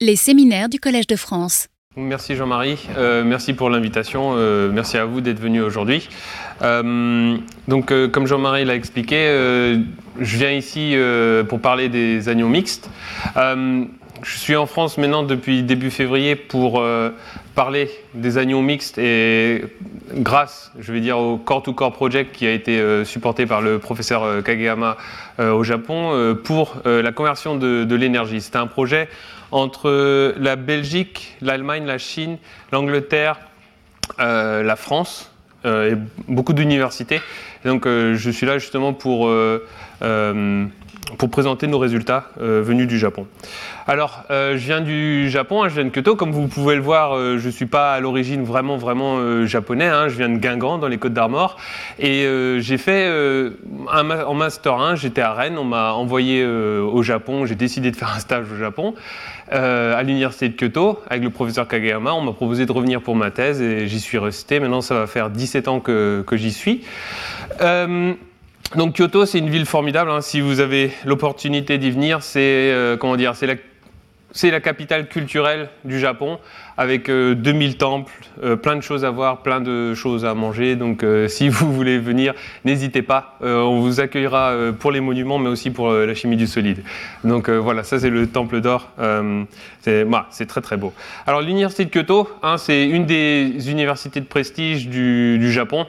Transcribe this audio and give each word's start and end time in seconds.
Les 0.00 0.14
séminaires 0.14 0.68
du 0.68 0.78
Collège 0.78 1.08
de 1.08 1.16
France. 1.16 1.66
Merci 1.96 2.36
Jean-Marie, 2.36 2.78
euh, 2.96 3.24
merci 3.24 3.52
pour 3.52 3.68
l'invitation, 3.68 4.34
euh, 4.36 4.70
merci 4.72 4.96
à 4.96 5.04
vous 5.04 5.20
d'être 5.20 5.40
venu 5.40 5.60
aujourd'hui. 5.60 6.08
Euh, 6.62 7.36
donc 7.66 7.92
comme 8.12 8.28
Jean-Marie 8.28 8.64
l'a 8.64 8.76
expliqué, 8.76 9.16
je 10.20 10.36
viens 10.36 10.52
ici 10.52 10.94
pour 11.48 11.60
parler 11.60 11.88
des 11.88 12.28
agneaux 12.28 12.48
mixtes. 12.48 12.88
Je 14.22 14.38
suis 14.38 14.56
en 14.56 14.66
France 14.66 14.98
maintenant 14.98 15.22
depuis 15.22 15.62
début 15.62 15.90
février 15.90 16.36
pour 16.36 16.82
parler 17.54 17.90
des 18.14 18.38
agneaux 18.38 18.62
mixtes 18.62 18.98
et 18.98 19.64
grâce, 20.12 20.72
je 20.78 20.92
vais 20.92 21.00
dire, 21.00 21.18
au 21.18 21.36
Core-to-Core 21.36 21.92
Project 21.92 22.34
qui 22.34 22.46
a 22.46 22.52
été 22.52 23.04
supporté 23.04 23.46
par 23.46 23.60
le 23.60 23.78
professeur 23.78 24.42
Kageyama 24.42 24.96
au 25.38 25.62
Japon 25.64 26.36
pour 26.44 26.76
la 26.84 27.12
conversion 27.12 27.56
de, 27.56 27.84
de 27.84 27.94
l'énergie. 27.94 28.40
C'était 28.40 28.58
un 28.58 28.66
projet 28.66 29.08
entre 29.50 30.34
la 30.38 30.56
Belgique, 30.56 31.36
l'Allemagne, 31.40 31.86
la 31.86 31.98
Chine, 31.98 32.38
l'Angleterre, 32.72 33.38
euh, 34.20 34.62
la 34.62 34.76
France 34.76 35.30
euh, 35.64 35.92
et 35.92 35.98
beaucoup 36.28 36.52
d'universités. 36.52 37.20
Donc 37.64 37.86
euh, 37.86 38.14
je 38.16 38.30
suis 38.30 38.46
là 38.46 38.58
justement 38.58 38.92
pour 38.92 39.30
pour 41.16 41.30
présenter 41.30 41.66
nos 41.66 41.78
résultats 41.78 42.24
euh, 42.40 42.62
venus 42.62 42.86
du 42.86 42.98
Japon. 42.98 43.26
Alors, 43.86 44.24
euh, 44.30 44.58
je 44.58 44.66
viens 44.66 44.80
du 44.80 45.30
Japon, 45.30 45.62
hein, 45.62 45.68
je 45.68 45.74
viens 45.74 45.84
de 45.84 45.90
Kyoto. 45.90 46.16
Comme 46.16 46.32
vous 46.32 46.48
pouvez 46.48 46.74
le 46.74 46.82
voir, 46.82 47.16
euh, 47.16 47.38
je 47.38 47.46
ne 47.46 47.52
suis 47.52 47.66
pas 47.66 47.94
à 47.94 48.00
l'origine 48.00 48.44
vraiment, 48.44 48.76
vraiment 48.76 49.46
japonais. 49.46 49.86
Hein. 49.86 50.08
je 50.08 50.16
viens 50.16 50.28
de 50.28 50.36
Guingamp, 50.36 50.78
dans 50.78 50.88
les 50.88 50.98
Côtes 50.98 51.14
d'Armor. 51.14 51.56
Et 51.98 52.26
j'ai 52.58 52.78
fait 52.78 53.08
un 53.90 54.10
en 54.10 54.34
Master 54.34 54.74
1, 54.74 54.96
j'étais 54.96 55.20
à 55.20 55.32
Rennes, 55.32 55.58
on 55.58 55.64
m'a 55.64 55.92
envoyé 55.92 56.44
au 56.44 57.02
Japon, 57.02 57.46
j'ai 57.46 57.54
décidé 57.54 57.90
de 57.90 57.96
faire 57.96 58.12
un 58.14 58.18
stage 58.18 58.46
au 58.52 58.56
Japon, 58.56 58.94
à 59.50 60.02
l'université 60.02 60.48
de 60.48 60.56
Kyoto, 60.56 61.00
avec 61.08 61.22
le 61.22 61.30
professeur 61.30 61.68
Kageyama. 61.68 62.12
On 62.14 62.20
m'a 62.20 62.32
proposé 62.32 62.66
de 62.66 62.72
revenir 62.72 63.00
pour 63.00 63.16
ma 63.16 63.30
thèse 63.30 63.60
et 63.60 63.86
j'y 63.86 64.00
suis 64.00 64.18
resté. 64.18 64.60
Maintenant, 64.60 64.80
ça 64.80 64.94
va 64.94 65.06
faire 65.06 65.30
17 65.30 65.68
ans 65.68 65.80
que, 65.80 66.24
que 66.26 66.36
j'y 66.36 66.52
suis. 66.52 66.82
Donc 68.76 68.96
Kyoto, 68.98 69.24
c'est 69.24 69.38
une 69.38 69.48
ville 69.48 69.64
formidable. 69.64 70.10
Hein. 70.10 70.20
Si 70.20 70.42
vous 70.42 70.60
avez 70.60 70.92
l'opportunité 71.06 71.78
d'y 71.78 71.90
venir, 71.90 72.22
c'est 72.22 72.40
euh, 72.40 72.98
comment 72.98 73.16
dire, 73.16 73.34
c'est 73.34 74.50
la, 74.50 74.60
capitale 74.60 75.08
culturelle 75.08 75.70
du 75.86 75.98
Japon, 75.98 76.38
avec 76.76 77.06
2000 77.10 77.70
euh, 77.70 77.72
temples, 77.72 78.12
euh, 78.42 78.56
plein 78.56 78.76
de 78.76 78.82
choses 78.82 79.06
à 79.06 79.10
voir, 79.10 79.42
plein 79.42 79.62
de 79.62 79.94
choses 79.94 80.26
à 80.26 80.34
manger. 80.34 80.76
Donc 80.76 81.02
si 81.28 81.48
vous 81.48 81.72
voulez 81.72 81.98
venir, 81.98 82.34
n'hésitez 82.66 83.00
pas. 83.00 83.38
on 83.40 83.80
vous 83.80 84.00
accueillera 84.00 84.54
pour 84.78 84.92
les 84.92 85.00
monuments, 85.00 85.38
mais 85.38 85.48
aussi 85.48 85.70
pour 85.70 85.90
la 85.90 86.14
chimie 86.14 86.36
du 86.36 86.46
solide. 86.46 86.82
Donc 87.24 87.48
voilà, 87.48 87.84
ça 87.84 87.98
c'est 87.98 88.10
le 88.10 88.26
temple 88.26 88.60
d'or. 88.60 88.90
c'est, 89.80 90.46
très 90.46 90.60
très 90.60 90.76
beau. 90.76 90.92
Alors 91.26 91.40
l'université 91.40 91.86
de 91.86 91.90
Kyoto, 91.90 92.28
hein, 92.42 92.58
c'est 92.58 92.86
une 92.86 93.06
des 93.06 93.70
universités 93.70 94.20
de 94.20 94.26
prestige 94.26 94.88
du 94.88 95.50
Japon 95.50 95.86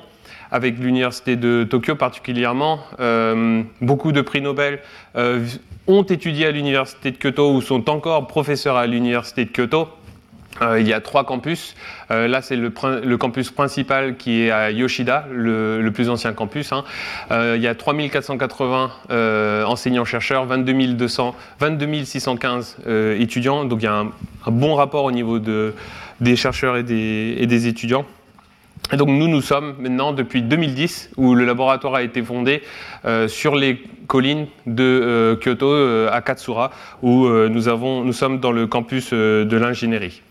avec 0.52 0.80
l'université 0.80 1.36
de 1.36 1.64
Tokyo 1.70 1.96
particulièrement. 1.96 2.80
Euh, 3.00 3.62
beaucoup 3.82 4.12
de 4.12 4.22
prix 4.22 4.42
Nobel 4.42 4.80
euh, 5.16 5.46
ont 5.88 6.04
étudié 6.04 6.48
à 6.48 6.52
l'université 6.52 7.12
de 7.12 7.18
Kyoto 7.18 7.54
ou 7.54 7.62
sont 7.62 7.90
encore 7.90 8.28
professeurs 8.28 8.76
à 8.76 8.88
l'université 8.88 9.46
de 9.46 9.52
Kyoto. 9.52 9.90
Euh, 10.62 10.80
il 10.80 10.88
y 10.88 10.94
a 10.94 11.00
trois 11.00 11.26
campus. 11.26 11.76
là, 12.10 12.42
c'est 12.42 12.56
le, 12.56 12.70
campus 13.18 13.52
principal 13.52 14.18
qui 14.18 14.42
est 14.42 14.52
à 14.52 14.72
Yoshida, 14.72 15.28
le, 15.32 15.88
plus 15.94 16.10
ancien 16.10 16.34
campus. 16.34 16.74
Hein. 16.74 16.84
il 17.32 17.62
y 17.62 17.68
a 17.68 17.76
3480 17.76 18.92
enseignants-chercheurs, 19.68 20.46
22, 20.46 20.94
200, 20.94 21.36
22 21.60 22.04
615 22.04 22.78
étudiants. 23.20 23.64
Donc 23.64 23.80
il 23.82 23.86
y 23.86 23.88
a 23.88 24.00
un, 24.00 24.12
bon 24.48 24.74
rapport 24.74 25.06
au 25.06 25.12
niveau 25.12 25.38
de, 25.38 25.76
des 26.20 26.36
chercheurs 26.36 26.78
et 26.78 26.84
des 26.84 27.68
étudiants. 27.68 28.06
Et 28.92 28.98
donc 28.98 29.10
nous, 29.10 29.28
nous 29.28 29.42
sommes 29.42 29.76
maintenant 29.80 30.14
depuis 30.14 30.42
2010, 30.42 31.12
où 31.18 31.36
le 31.36 31.46
laboratoire 31.46 31.96
a 31.96 32.04
été 32.04 32.24
fondé 32.24 32.64
euh, 33.06 33.28
sur 33.28 33.56
les 33.56 33.84
collines 34.08 34.48
de 34.66 34.84
euh, 34.84 35.36
Kyoto 35.36 35.68
euh, 35.68 36.10
à 36.12 36.22
Katsura, 36.22 36.72
où 37.04 37.28
nous, 37.28 38.14
sommes 38.14 38.40
dans 38.40 38.52
le 38.52 38.66
campus 38.66 39.14
de 39.14 39.58
l'ingénierie. 39.58 40.22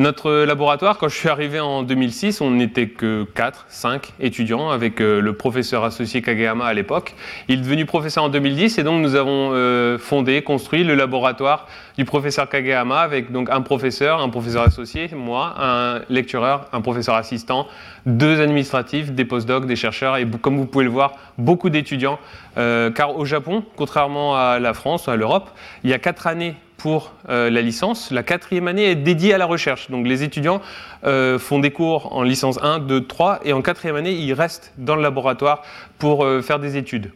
Notre 0.00 0.32
laboratoire, 0.44 0.96
quand 0.96 1.10
je 1.10 1.14
suis 1.14 1.28
arrivé 1.28 1.60
en 1.60 1.82
2006, 1.82 2.40
on 2.40 2.52
n'était 2.52 2.88
que 2.88 3.26
4, 3.34 3.66
5 3.68 4.14
étudiants 4.18 4.70
avec 4.70 4.98
euh, 5.02 5.20
le 5.20 5.34
professeur 5.34 5.84
associé 5.84 6.22
Kageyama 6.22 6.64
à 6.64 6.72
l'époque. 6.72 7.14
Il 7.48 7.58
est 7.58 7.62
devenu 7.62 7.84
professeur 7.84 8.24
en 8.24 8.30
2010 8.30 8.78
et 8.78 8.82
donc 8.82 9.02
nous 9.02 9.14
avons 9.14 9.50
euh, 9.52 9.98
fondé, 9.98 10.40
construit 10.40 10.84
le 10.84 10.94
laboratoire 10.94 11.68
du 11.98 12.06
professeur 12.06 12.48
Kageyama 12.48 12.98
avec 12.98 13.30
donc 13.30 13.50
un 13.50 13.60
professeur, 13.60 14.22
un 14.22 14.30
professeur 14.30 14.62
associé, 14.62 15.10
moi, 15.14 15.54
un 15.58 16.00
lectureur, 16.08 16.68
un 16.72 16.80
professeur 16.80 17.16
assistant, 17.16 17.66
deux 18.06 18.40
administratifs, 18.40 19.12
des 19.12 19.26
postdocs, 19.26 19.66
des 19.66 19.76
chercheurs 19.76 20.16
et 20.16 20.26
comme 20.40 20.56
vous 20.56 20.64
pouvez 20.64 20.84
le 20.84 20.90
voir, 20.90 21.12
beaucoup 21.36 21.68
d'étudiants. 21.68 22.18
Euh, 22.56 22.90
car 22.90 23.18
au 23.18 23.26
Japon, 23.26 23.64
contrairement 23.76 24.34
à 24.34 24.60
la 24.60 24.72
France, 24.72 25.08
à 25.08 25.16
l'Europe, 25.16 25.50
il 25.84 25.90
y 25.90 25.92
a 25.92 25.98
4 25.98 26.26
années 26.26 26.56
pour 26.80 27.12
euh, 27.28 27.50
la 27.50 27.60
licence. 27.60 28.10
La 28.10 28.22
quatrième 28.22 28.66
année 28.66 28.90
est 28.90 28.96
dédiée 28.96 29.34
à 29.34 29.38
la 29.38 29.46
recherche. 29.46 29.90
Donc 29.90 30.06
les 30.06 30.22
étudiants 30.22 30.62
euh, 31.04 31.38
font 31.38 31.58
des 31.58 31.70
cours 31.70 32.16
en 32.16 32.22
licence 32.22 32.58
1, 32.62 32.80
2, 32.80 33.06
3 33.06 33.40
et 33.44 33.52
en 33.52 33.62
quatrième 33.62 33.96
année, 33.96 34.12
ils 34.12 34.32
restent 34.32 34.72
dans 34.78 34.96
le 34.96 35.02
laboratoire 35.02 35.62
pour 35.98 36.24
euh, 36.24 36.40
faire 36.40 36.58
des 36.58 36.76
études. 36.76 37.12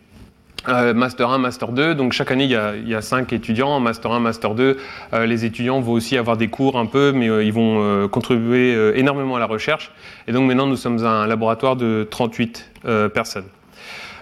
master 0.67 1.31
1, 1.31 1.39
Master 1.39 1.73
2, 1.73 1.95
donc 1.95 2.13
chaque 2.13 2.31
année 2.31 2.45
il 2.45 2.51
y, 2.51 2.57
a, 2.57 2.75
il 2.75 2.89
y 2.89 2.95
a 2.95 3.03
5 3.03 3.33
étudiants, 3.33 3.81
Master 3.81 4.13
1, 4.13 4.21
Master 4.21 4.55
2, 4.55 4.79
les 5.27 5.45
étudiants 5.45 5.81
vont 5.81 5.93
aussi 5.93 6.17
avoir 6.17 6.39
des 6.39 6.49
cours 6.49 6.79
un 6.79 6.87
peu, 6.87 7.13
mais 7.13 7.27
ils 7.45 7.53
vont 7.53 8.09
contribuer 8.09 8.99
énormément 8.99 9.37
à 9.37 9.41
la 9.41 9.45
recherche. 9.45 9.93
Et 10.27 10.33
donc 10.33 10.49
maintenant 10.49 10.67
nous 10.67 10.77
sommes 10.77 11.05
un 11.05 11.27
laboratoire 11.27 11.77
de 11.77 12.09
38 12.11 12.71
personnes. 13.13 13.45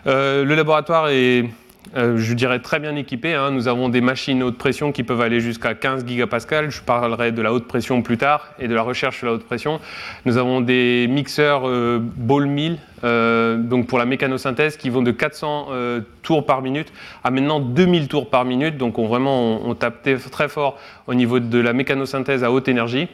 le 0.05 0.55
laboratoire 0.55 1.11
est 1.11 1.45
euh, 1.97 2.17
je 2.17 2.33
dirais 2.35 2.59
très 2.61 2.79
bien 2.79 2.97
équipé. 2.97 3.35
Hein. 3.35 3.51
Nous 3.51 3.69
avons 3.69 3.89
des 3.89 4.01
machines 4.01 4.43
haute 4.43 4.57
pression 4.57 4.93
qui 4.93 5.03
peuvent 5.03 5.21
aller 5.21 5.41
jusqu'à 5.41 5.75
15 5.75 6.07
gigapascal. 6.07 6.71
Je 6.71 6.81
parlerai 6.81 7.33
de 7.33 7.43
la 7.43 7.53
haute 7.53 7.67
pression 7.67 8.03
plus 8.03 8.17
tard 8.17 8.49
et 8.59 8.69
de 8.69 8.75
la 8.75 8.83
recherche 8.83 9.19
sur 9.19 9.27
la 9.27 9.35
haute 9.35 9.45
pression. 9.45 9.81
Nous 10.25 10.39
avons 10.39 10.61
des 10.61 11.07
mixeurs 11.09 11.69
euh, 11.69 11.99
ball 12.01 12.47
mill, 12.47 12.79
euh, 13.05 13.59
donc 13.59 13.87
pour 13.89 13.99
la 13.99 14.07
mécanosynthèse, 14.07 14.77
qui 14.77 14.89
vont 14.89 15.03
de 15.03 15.11
400 15.11 15.69
tours 16.23 16.47
par 16.47 16.63
minute 16.63 16.93
à 17.25 17.31
maintenant 17.31 17.61
2000 17.61 18.09
tours 18.09 18.31
par 18.31 18.45
minute. 18.45 18.79
Donc 18.79 18.99
on, 18.99 19.07
vraiment, 19.07 19.63
on, 19.65 19.71
on 19.71 19.75
tape 19.75 20.09
très 20.31 20.49
fort 20.49 20.79
au 21.07 21.15
niveau 21.15 21.41
de 21.41 21.59
la 21.59 21.73
mécanosynthèse 21.73 22.43
à 22.45 22.51
haute 22.51 22.69
énergie. 22.69 23.09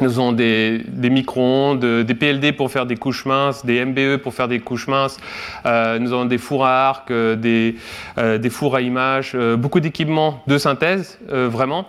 Nous 0.00 0.18
avons 0.18 0.32
des, 0.32 0.84
micro-ondes, 0.98 1.84
des 1.84 2.14
PLD 2.14 2.52
pour 2.52 2.70
faire 2.70 2.84
des 2.84 2.96
couches 2.96 3.26
minces, 3.26 3.64
des 3.64 3.84
MBE 3.84 4.16
pour 4.16 4.34
faire 4.34 4.48
des 4.48 4.58
couches 4.58 4.88
minces. 4.88 5.18
Euh, 5.66 6.00
nous 6.00 6.12
avons 6.12 6.24
des 6.24 6.38
fours 6.38 6.66
à 6.66 6.88
arc, 6.88 7.10
euh, 7.12 7.36
des, 7.36 7.76
euh, 8.18 8.38
des, 8.38 8.50
fours 8.50 8.74
à 8.74 8.80
images, 8.80 9.36
beaucoup 9.56 9.80
d'équipements 9.80 10.42
de 10.48 10.58
synthèse, 10.58 11.18
vraiment. 11.30 11.86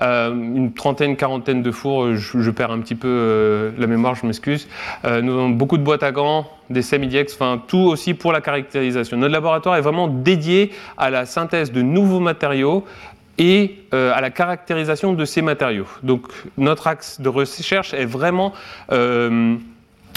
une 0.00 0.72
trentaine, 0.72 1.16
quarantaine 1.16 1.62
de 1.62 1.70
fours, 1.70 2.14
je, 2.14 2.50
perds 2.50 2.70
un 2.70 2.80
petit 2.80 2.94
peu 2.94 3.72
la 3.78 3.86
mémoire, 3.86 4.14
je 4.14 4.26
m'excuse. 4.26 4.66
nous 5.04 5.32
avons 5.32 5.50
beaucoup 5.50 5.76
de 5.76 5.82
boîtes 5.82 6.02
à 6.02 6.10
gants, 6.10 6.46
des 6.70 6.82
semidiex, 6.82 7.34
enfin 7.34 7.62
tout 7.66 7.78
aussi 7.78 8.14
pour 8.14 8.32
la 8.32 8.40
caractérisation. 8.40 9.16
Notre 9.16 9.32
laboratoire 9.32 9.76
est 9.76 9.82
vraiment 9.82 10.08
dédié 10.08 10.72
à 10.96 11.10
la 11.10 11.26
synthèse 11.26 11.70
de 11.70 11.82
nouveaux 11.82 12.20
matériaux 12.20 12.84
et 13.42 13.74
euh, 13.92 14.12
à 14.14 14.20
la 14.20 14.30
caractérisation 14.30 15.14
de 15.14 15.24
ces 15.24 15.42
matériaux. 15.42 15.88
Donc 16.04 16.28
notre 16.56 16.86
axe 16.86 17.20
de 17.20 17.28
recherche 17.28 17.92
est 17.92 18.04
vraiment 18.04 18.52
euh, 18.92 19.56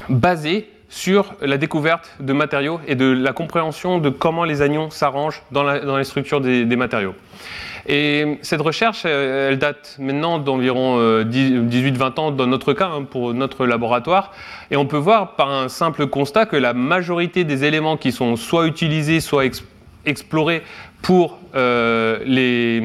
basé 0.09 0.69
sur 0.89 1.33
la 1.41 1.57
découverte 1.57 2.15
de 2.19 2.33
matériaux 2.33 2.79
et 2.87 2.93
de 2.93 3.05
la 3.11 3.33
compréhension 3.33 3.97
de 3.97 4.09
comment 4.09 4.43
les 4.43 4.61
anions 4.61 4.91
s'arrangent 4.91 5.41
dans, 5.51 5.97
les 5.97 6.03
structures 6.03 6.39
des, 6.39 6.75
matériaux. 6.75 7.15
Et 7.87 8.37
cette 8.43 8.61
recherche, 8.61 9.05
elle 9.05 9.57
date 9.57 9.97
maintenant 9.99 10.37
d'environ 10.37 10.99
18-20 11.23 12.01
euh, 12.01 12.21
ans 12.21 12.31
dans 12.31 12.45
notre 12.45 12.73
cas, 12.73 12.91
hein, 12.93 13.03
pour 13.03 13.33
notre 13.33 13.65
laboratoire. 13.65 14.31
Et 14.69 14.77
on 14.77 14.85
peut 14.85 14.97
voir 14.97 15.35
par 15.35 15.49
un 15.49 15.67
simple 15.67 16.05
constat 16.05 16.45
que 16.45 16.55
la 16.55 16.73
majorité 16.73 17.43
des 17.43 17.63
éléments 17.63 17.97
qui 17.97 18.11
sont 18.11 18.35
soit 18.35 18.67
utilisés, 18.67 19.19
soit 19.19 19.45
explorés 20.05 20.61
pour 21.05 21.37
euh, 21.53 22.17
les, 22.25 22.81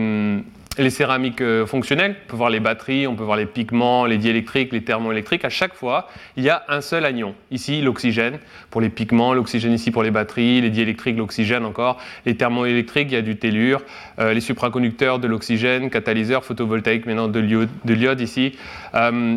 les, 0.82 0.90
céramiques 0.90 1.40
euh, 1.40 1.66
fonctionnelles. 1.66 2.16
On 2.26 2.30
peut 2.30 2.36
voir 2.36 2.50
les 2.50 2.60
batteries, 2.60 3.06
on 3.06 3.14
peut 3.14 3.24
voir 3.24 3.36
les 3.36 3.46
pigments, 3.46 4.06
les 4.06 4.18
diélectriques, 4.18 4.72
les 4.72 4.82
thermoélectriques. 4.82 5.44
À 5.44 5.48
chaque 5.48 5.74
fois, 5.74 6.08
il 6.36 6.44
y 6.44 6.50
a 6.50 6.64
un 6.68 6.80
seul 6.80 7.04
anion. 7.04 7.34
Ici, 7.50 7.80
l'oxygène 7.80 8.38
pour 8.70 8.80
les 8.80 8.88
pigments, 8.88 9.34
l'oxygène 9.34 9.72
ici 9.72 9.90
pour 9.90 10.02
les 10.02 10.10
batteries, 10.10 10.60
les 10.60 10.70
diélectriques, 10.70 11.16
l'oxygène 11.16 11.64
encore. 11.64 11.98
Les 12.26 12.36
thermoélectriques, 12.36 13.08
il 13.10 13.14
y 13.14 13.18
a 13.18 13.22
du 13.22 13.36
tellure, 13.36 13.82
euh, 14.18 14.32
les 14.32 14.40
supraconducteurs 14.40 15.18
de 15.18 15.28
l'oxygène, 15.28 15.90
catalyseurs 15.90 16.44
photovoltaïques 16.44 17.06
maintenant 17.06 17.28
de 17.28 17.40
l'iode 17.92 18.20
ici. 18.20 18.56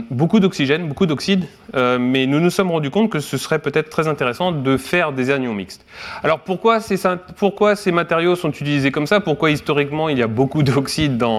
beaucoup 0.10 0.40
d'oxygène, 0.40 0.88
beaucoup 0.88 1.06
d'oxyde, 1.06 1.46
mais 1.74 2.26
nous 2.26 2.40
nous 2.40 2.50
sommes 2.50 2.72
rendus 2.72 2.90
compte 2.90 3.10
que 3.10 3.20
ce 3.20 3.38
serait 3.38 3.60
peut-être 3.60 3.90
très 3.90 4.08
intéressant 4.08 4.52
de 4.52 4.78
faire 4.78 5.12
des 5.12 5.32
anions 5.32 5.54
mixtes. 5.54 5.86
Alors 6.24 6.40
pourquoi 6.40 6.80
ces, 6.80 6.98
pourquoi 7.38 7.76
ces 7.76 7.92
matériaux 7.92 8.36
sont 8.36 8.50
utilisés 8.50 8.92
comme 8.92 9.08
ça? 9.08 9.20
Pourquoi 9.20 9.52
historiquement 9.52 10.10
il 10.10 10.18
y 10.18 10.24
a 10.24 10.28
beaucoup 10.28 10.64
d'oxyde 10.64 11.18
dans 11.18 11.33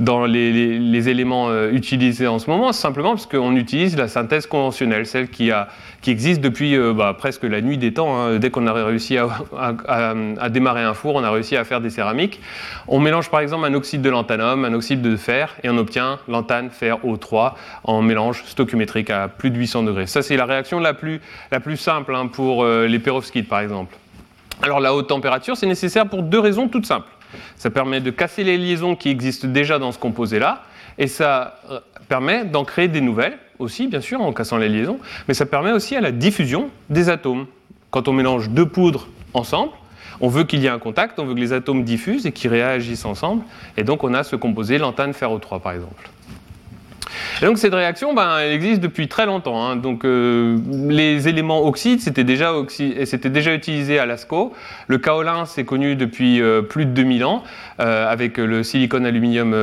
dans, 0.00 0.24
les, 0.24 1.08
éléments 1.08 1.48
euh, 1.48 1.70
utilisés 1.70 2.26
en 2.26 2.38
ce 2.38 2.48
moment, 2.50 2.72
simplement 2.72 3.10
parce 3.10 3.26
qu'on 3.26 3.56
utilise 3.56 3.96
la 3.96 4.08
synthèse 4.08 4.46
conventionnelle, 4.46 5.06
celle 5.06 5.28
qui, 5.28 5.50
existe 6.06 6.40
depuis 6.40 6.76
euh, 6.76 6.92
bah, 6.92 7.14
presque 7.16 7.44
la 7.44 7.60
nuit 7.60 7.78
des 7.78 7.92
temps. 7.92 8.16
Hein. 8.16 8.38
Dès 8.38 8.50
qu'on 8.50 8.66
a 8.66 8.72
réussi 8.72 9.16
à, 9.18 10.48
démarrer 10.50 10.82
un 10.82 10.94
four, 10.94 11.14
on 11.16 11.24
a 11.24 11.30
réussi 11.30 11.56
à 11.56 11.64
faire 11.64 11.80
des 11.80 11.90
céramiques. 11.90 12.40
On 12.88 13.00
mélange 13.00 13.30
par 13.30 13.40
exemple 13.40 13.64
un 13.66 13.74
oxyde 13.74 14.02
de 14.02 14.10
lanthanum, 14.10 14.64
un 14.64 14.74
oxyde 14.74 15.02
de 15.02 15.16
fer, 15.16 15.54
et 15.62 15.70
on 15.70 15.78
obtient 15.78 16.18
lanthane, 16.28 16.70
fer, 16.70 16.98
O3 17.04 17.52
en 17.84 18.02
mélange 18.02 18.42
stoichiométrique 18.46 19.10
à 19.10 19.28
plus 19.28 19.50
de 19.50 19.58
800 19.58 19.84
degrés. 19.84 20.06
Ça, 20.06 20.22
c'est 20.22 20.36
la 20.36 20.46
réaction 20.46 20.80
la 20.80 20.94
plus, 20.94 21.20
simple 21.76 22.14
hein, 22.14 22.26
pour 22.26 22.64
les 22.64 22.98
perovskites, 22.98 23.48
par 23.48 23.60
exemple. 23.60 23.96
Alors 24.62 24.80
la 24.80 24.94
haute 24.94 25.08
température, 25.08 25.56
c'est 25.56 25.66
nécessaire 25.66 26.08
pour 26.08 26.22
deux 26.22 26.38
raisons 26.38 26.68
toutes 26.68 26.86
simples. 26.86 27.08
Ça 27.56 27.70
permet 27.70 28.00
de 28.00 28.10
casser 28.10 28.44
les 28.44 28.58
liaisons 28.58 28.96
qui 28.96 29.08
existent 29.08 29.48
déjà 29.48 29.78
dans 29.78 29.92
ce 29.92 29.98
composé-là, 29.98 30.62
et 30.98 31.06
ça 31.06 31.60
euh, 31.70 31.80
permet 32.08 32.44
d'en 32.44 32.64
créer 32.64 32.88
des 32.88 33.00
nouvelles 33.00 33.38
aussi, 33.58 33.86
bien 33.86 34.00
sûr, 34.00 34.20
en 34.20 34.32
cassant 34.32 34.56
les 34.56 34.68
liaisons, 34.68 34.98
mais 35.28 35.34
ça 35.34 35.46
permet 35.46 35.72
aussi 35.72 35.96
à 35.96 36.00
la 36.00 36.12
diffusion 36.12 36.70
des 36.90 37.08
atomes. 37.08 37.46
Quand 37.90 38.08
on 38.08 38.12
mélange 38.12 38.50
deux 38.50 38.66
poudres 38.66 39.08
ensemble, 39.32 39.72
on 40.20 40.28
veut 40.28 40.44
qu'il 40.44 40.60
y 40.60 40.66
ait 40.66 40.70
un 40.70 40.78
contact, 40.78 41.18
on 41.18 41.24
veut 41.24 41.34
que 41.34 41.40
les 41.40 41.52
atomes 41.52 41.84
diffusent 41.84 42.26
et 42.26 42.32
qu'ils 42.32 42.50
réagissent 42.50 43.04
ensemble, 43.04 43.42
et 43.76 43.84
donc 43.84 44.04
on 44.04 44.14
a 44.14 44.22
ce 44.24 44.36
composé 44.36 44.78
lantane 44.78 45.12
ferro 45.12 45.38
3 45.38 45.60
par 45.60 45.72
exemple. 45.72 46.10
Et 47.42 47.46
donc 47.46 47.58
cette 47.58 47.74
réaction, 47.74 48.14
ben, 48.14 48.38
elle 48.38 48.52
existe 48.52 48.80
depuis 48.80 49.08
très 49.08 49.26
longtemps. 49.26 49.64
Hein. 49.64 49.76
Donc 49.76 50.04
euh, 50.04 50.58
les 50.88 51.28
éléments 51.28 51.64
oxydes, 51.66 52.00
c'était 52.00 52.24
déjà, 52.24 52.52
déjà, 53.24 53.54
utilisé 53.54 53.98
à 53.98 54.06
Lascaux. 54.06 54.52
Le 54.86 54.98
kaolin, 54.98 55.44
c'est 55.44 55.64
connu 55.64 55.96
depuis 55.96 56.40
euh, 56.40 56.62
plus 56.62 56.86
de 56.86 56.90
2000 56.90 57.24
ans, 57.24 57.42
euh, 57.80 58.10
avec 58.10 58.38
le 58.38 58.62
silicone 58.62 59.06
aluminium 59.06 59.54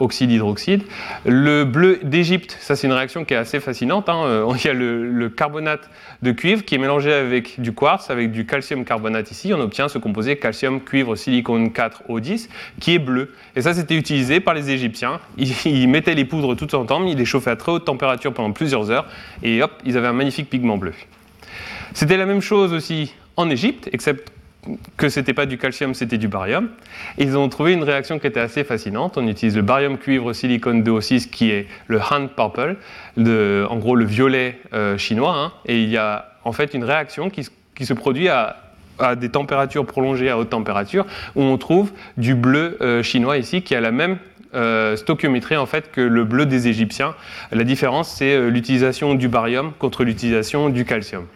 oxyde 0.00 0.30
hydroxyde. 0.30 0.82
Le 1.24 1.64
bleu 1.64 2.00
d'Égypte, 2.02 2.56
ça 2.60 2.76
c'est 2.76 2.86
une 2.86 2.92
réaction 2.92 3.24
qui 3.24 3.34
est 3.34 3.38
assez 3.38 3.60
fascinante. 3.60 4.08
Hein. 4.08 4.44
Il 4.56 4.66
y 4.66 4.70
a 4.70 4.74
le, 4.74 5.28
carbonate 5.28 5.88
de 6.22 6.32
cuivre 6.32 6.64
qui 6.64 6.74
est 6.74 6.78
mélangé 6.78 7.12
avec 7.12 7.60
du 7.60 7.72
quartz, 7.72 8.10
avec 8.10 8.32
du 8.32 8.44
calcium 8.44 8.84
carbonate 8.84 9.30
ici. 9.30 9.52
On 9.54 9.60
obtient 9.60 9.88
ce 9.88 9.98
composé 9.98 10.36
calcium 10.36 10.80
cuivre 10.80 11.16
silicone 11.16 11.68
4O10 11.68 12.48
qui 12.80 12.94
est 12.94 12.98
bleu. 12.98 13.32
Et 13.56 13.62
ça 13.62 13.74
c'était 13.74 13.96
utilisé 13.96 14.40
par 14.40 14.54
les 14.54 14.70
Égyptiens. 14.70 15.20
Ils, 15.38 15.52
ils 15.64 15.88
mettaient 15.88 16.14
les 16.14 16.24
poudres 16.24 16.56
toutes 16.56 16.74
il 17.06 17.20
est 17.20 17.24
chauffé 17.24 17.50
à 17.50 17.56
très 17.56 17.72
haute 17.72 17.84
température 17.84 18.32
pendant 18.32 18.52
plusieurs 18.52 18.90
heures, 18.90 19.06
et 19.42 19.62
hop, 19.62 19.72
ils 19.84 19.96
avaient 19.96 20.08
un 20.08 20.12
magnifique 20.12 20.50
pigment 20.50 20.76
bleu. 20.76 20.92
C'était 21.94 22.16
la 22.16 22.26
même 22.26 22.40
chose 22.40 22.72
aussi 22.72 23.14
en 23.36 23.50
Égypte, 23.50 23.88
except 23.92 24.32
que 24.96 25.08
ce 25.08 25.20
n'était 25.20 25.34
pas 25.34 25.46
du 25.46 25.58
calcium, 25.58 25.94
c'était 25.94 26.18
du 26.18 26.28
barium. 26.28 26.68
Ils 27.18 27.36
ont 27.36 27.48
trouvé 27.48 27.72
une 27.72 27.82
réaction 27.82 28.18
qui 28.18 28.26
était 28.26 28.40
assez 28.40 28.64
fascinante. 28.64 29.18
On 29.18 29.26
utilise 29.26 29.56
le 29.56 29.62
barium 29.62 29.98
cuivre 29.98 30.32
silicone 30.32 30.82
2O6 30.82 31.30
qui 31.30 31.50
est 31.50 31.66
le 31.88 32.00
hand 32.00 32.30
purple, 32.36 32.76
en 33.18 33.76
gros 33.78 33.96
le 33.96 34.04
violet 34.04 34.60
euh, 34.72 34.96
chinois. 34.96 35.34
Hein. 35.36 35.52
et 35.66 35.82
il 35.82 35.88
y 35.88 35.96
a 35.96 36.32
en 36.44 36.52
fait 36.52 36.74
une 36.74 36.84
réaction 36.84 37.30
qui, 37.30 37.44
se 37.84 37.94
produit 37.94 38.28
à, 38.28 38.56
des 39.16 39.30
températures 39.30 39.84
prolongées 39.84 40.30
à 40.30 40.38
haute 40.38 40.50
température, 40.50 41.06
où 41.34 41.42
on 41.42 41.58
trouve 41.58 41.90
du 42.16 42.34
bleu 42.34 42.78
euh, 42.80 43.02
chinois 43.02 43.38
ici 43.38 43.62
qui 43.62 43.74
a 43.74 43.80
la 43.80 43.90
même 43.90 44.18
euh, 44.54 44.96
en 45.56 45.66
fait 45.66 45.90
que 45.90 46.00
le 46.00 46.24
bleu 46.24 46.46
des 46.46 46.68
Égyptiens. 46.68 47.14
La 47.50 47.64
différence, 47.64 48.10
c'est 48.10 48.34
euh, 48.34 48.48
l'utilisation 48.48 49.14
du 49.14 49.28
barium 49.28 49.72
contre 49.78 50.04
l'utilisation 50.04 50.68
du 50.68 50.84
calcium. 50.84 51.26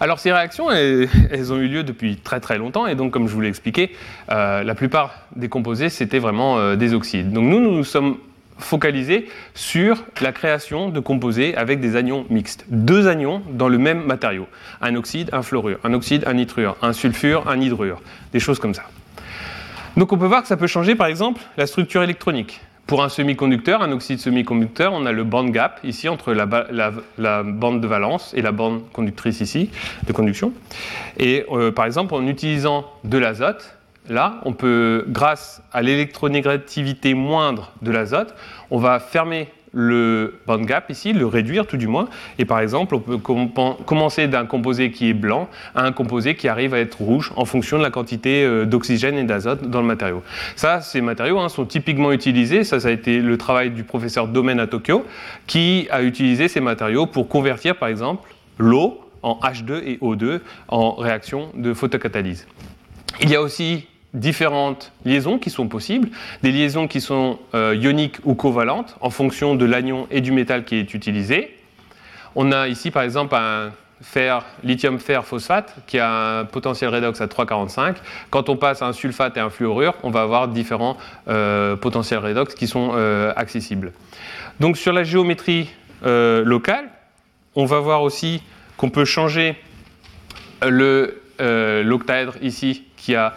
Alors 0.00 0.18
ces 0.18 0.32
réactions, 0.32 0.70
elles, 0.70 1.52
ont 1.52 1.58
eu 1.58 1.68
lieu 1.68 1.84
depuis 1.84 2.16
très 2.16 2.40
très 2.40 2.58
longtemps 2.58 2.86
et 2.86 2.94
donc 2.94 3.12
comme 3.12 3.28
je 3.28 3.34
vous 3.34 3.40
l'ai 3.40 3.48
expliqué, 3.48 3.92
euh, 4.30 4.64
la 4.64 4.74
plupart 4.74 5.26
des 5.36 5.48
composés 5.48 5.90
c'était 5.90 6.18
vraiment 6.18 6.74
des 6.74 6.94
oxydes. 6.94 7.32
Donc 7.32 7.44
nous, 7.44 7.60
nous 7.60 7.72
nous 7.72 7.84
sommes 7.84 8.16
focalisés 8.58 9.28
sur 9.54 10.04
la 10.20 10.32
création 10.32 10.88
de 10.88 11.00
composés 11.00 11.54
avec 11.56 11.80
des 11.80 11.96
anions 11.96 12.26
mixtes. 12.30 12.64
Deux 12.68 13.06
anions 13.06 13.42
dans 13.50 13.68
le 13.68 13.78
même 13.78 14.04
matériau. 14.04 14.46
Un 14.80 14.94
oxyde, 14.94 15.30
un 15.32 15.42
fluorure. 15.42 15.78
Un 15.84 15.92
oxyde, 15.92 16.24
un 16.26 16.34
nitrure. 16.34 16.76
Un 16.82 16.92
sulfure, 16.92 17.48
un 17.48 17.60
hydrure. 17.60 18.00
Des 18.32 18.40
choses 18.40 18.58
comme 18.58 18.74
ça. 18.74 18.84
Donc 19.96 20.12
on 20.12 20.18
peut 20.18 20.26
voir 20.26 20.42
que 20.42 20.48
ça 20.48 20.56
peut 20.56 20.66
changer 20.66 20.94
par 20.94 21.06
exemple 21.06 21.40
la 21.56 21.66
structure 21.66 22.02
électronique. 22.02 22.60
Pour 22.86 23.02
un 23.02 23.08
semi-conducteur, 23.08 23.80
un 23.80 23.92
oxyde 23.92 24.18
semi-conducteur, 24.18 24.92
on 24.92 25.06
a 25.06 25.12
le 25.12 25.24
band 25.24 25.44
gap 25.44 25.80
ici 25.84 26.08
entre 26.08 26.32
la, 26.32 27.42
bande 27.42 27.80
de 27.80 27.86
valence 27.86 28.34
et 28.34 28.42
la 28.42 28.52
bande 28.52 28.82
conductrice 28.92 29.40
ici 29.40 29.70
de 30.06 30.12
conduction. 30.12 30.52
Et 31.18 31.46
euh, 31.50 31.70
par 31.70 31.86
exemple, 31.86 32.14
en 32.14 32.26
utilisant 32.26 32.84
de 33.04 33.18
l'azote, 33.18 33.78
là, 34.08 34.40
on 34.44 34.52
peut, 34.52 35.04
grâce 35.08 35.62
à 35.72 35.80
l'électronégativité 35.80 37.14
moindre 37.14 37.72
de 37.82 37.92
l'azote, 37.92 38.34
on 38.70 38.78
va 38.78 38.98
fermer 38.98 39.48
le 39.72 40.34
band 40.46 40.58
gap 40.58 40.90
ici, 40.90 41.12
le 41.12 41.26
réduire 41.26 41.66
tout 41.66 41.76
du 41.76 41.86
moins. 41.86 42.08
Et 42.38 42.44
par 42.44 42.60
exemple, 42.60 42.94
on 42.94 43.00
peut 43.00 43.18
commencer 43.18 44.28
d'un 44.28 44.46
composé 44.46 44.90
qui 44.90 45.08
est 45.08 45.14
blanc 45.14 45.48
à 45.74 45.84
un 45.84 45.92
composé 45.92 46.34
qui 46.36 46.48
arrive 46.48 46.74
à 46.74 46.78
être 46.78 47.00
rouge 47.00 47.32
en 47.36 47.44
fonction 47.44 47.78
de 47.78 47.82
la 47.82 47.90
quantité 47.90 48.44
euh, 48.44 48.64
d'oxygène 48.64 49.16
et 49.16 49.24
d'azote 49.24 49.68
dans 49.68 49.80
le 49.80 49.86
matériau. 49.86 50.22
Ça, 50.56 50.80
ces 50.80 51.00
matériaux 51.00 51.38
hein, 51.38 51.48
sont 51.48 51.64
typiquement 51.64 52.12
utilisés. 52.12 52.64
Ça, 52.64 52.80
ça 52.80 52.88
a 52.88 52.90
été 52.90 53.20
le 53.20 53.38
travail 53.38 53.70
du 53.70 53.84
professeur 53.84 54.28
Domen 54.28 54.60
à 54.60 54.66
Tokyo, 54.66 55.04
qui 55.46 55.88
a 55.90 56.02
utilisé 56.02 56.48
ces 56.48 56.60
matériaux 56.60 57.06
pour 57.06 57.28
convertir, 57.28 57.76
par 57.76 57.88
exemple, 57.88 58.28
l'eau 58.58 59.00
en 59.22 59.38
H2 59.42 59.82
et 59.84 59.98
O2 59.98 60.40
en 60.68 60.94
réaction 60.94 61.50
de 61.54 61.72
photocatalyse. 61.72 62.46
Il 63.20 63.30
y 63.30 63.36
a 63.36 63.42
aussi 63.42 63.86
différentes 64.14 64.92
liaisons 65.04 65.38
qui 65.38 65.50
sont 65.50 65.68
possibles, 65.68 66.08
des 66.42 66.52
liaisons 66.52 66.86
qui 66.86 67.00
sont 67.00 67.38
euh, 67.54 67.74
ioniques 67.74 68.18
ou 68.24 68.34
covalentes 68.34 68.96
en 69.00 69.10
fonction 69.10 69.54
de 69.54 69.64
l'anion 69.64 70.06
et 70.10 70.20
du 70.20 70.32
métal 70.32 70.64
qui 70.64 70.76
est 70.76 70.94
utilisé. 70.94 71.56
On 72.34 72.52
a 72.52 72.68
ici 72.68 72.90
par 72.90 73.02
exemple 73.02 73.34
un 73.34 73.72
fer, 74.02 74.44
lithium 74.64 74.98
fer 74.98 75.24
phosphate 75.24 75.74
qui 75.86 75.98
a 75.98 76.40
un 76.40 76.44
potentiel 76.44 76.90
redox 76.94 77.20
à 77.20 77.26
3,45. 77.26 77.96
Quand 78.30 78.48
on 78.48 78.56
passe 78.56 78.82
à 78.82 78.86
un 78.86 78.92
sulfate 78.92 79.36
et 79.36 79.40
un 79.40 79.50
fluorure, 79.50 79.94
on 80.02 80.10
va 80.10 80.22
avoir 80.22 80.48
différents 80.48 80.98
euh, 81.28 81.76
potentiels 81.76 82.18
redox 82.20 82.54
qui 82.54 82.66
sont 82.66 82.92
euh, 82.94 83.32
accessibles. 83.36 83.92
Donc 84.60 84.76
sur 84.76 84.92
la 84.92 85.04
géométrie 85.04 85.70
locale, 86.04 86.90
on 87.54 87.64
va 87.64 87.78
voir 87.78 88.02
aussi 88.02 88.42
qu'on 88.76 88.90
peut 88.90 89.04
changer 89.04 89.54
l'octaèdre 90.60 92.34
ici 92.42 92.82
qui 93.02 93.16
a 93.16 93.34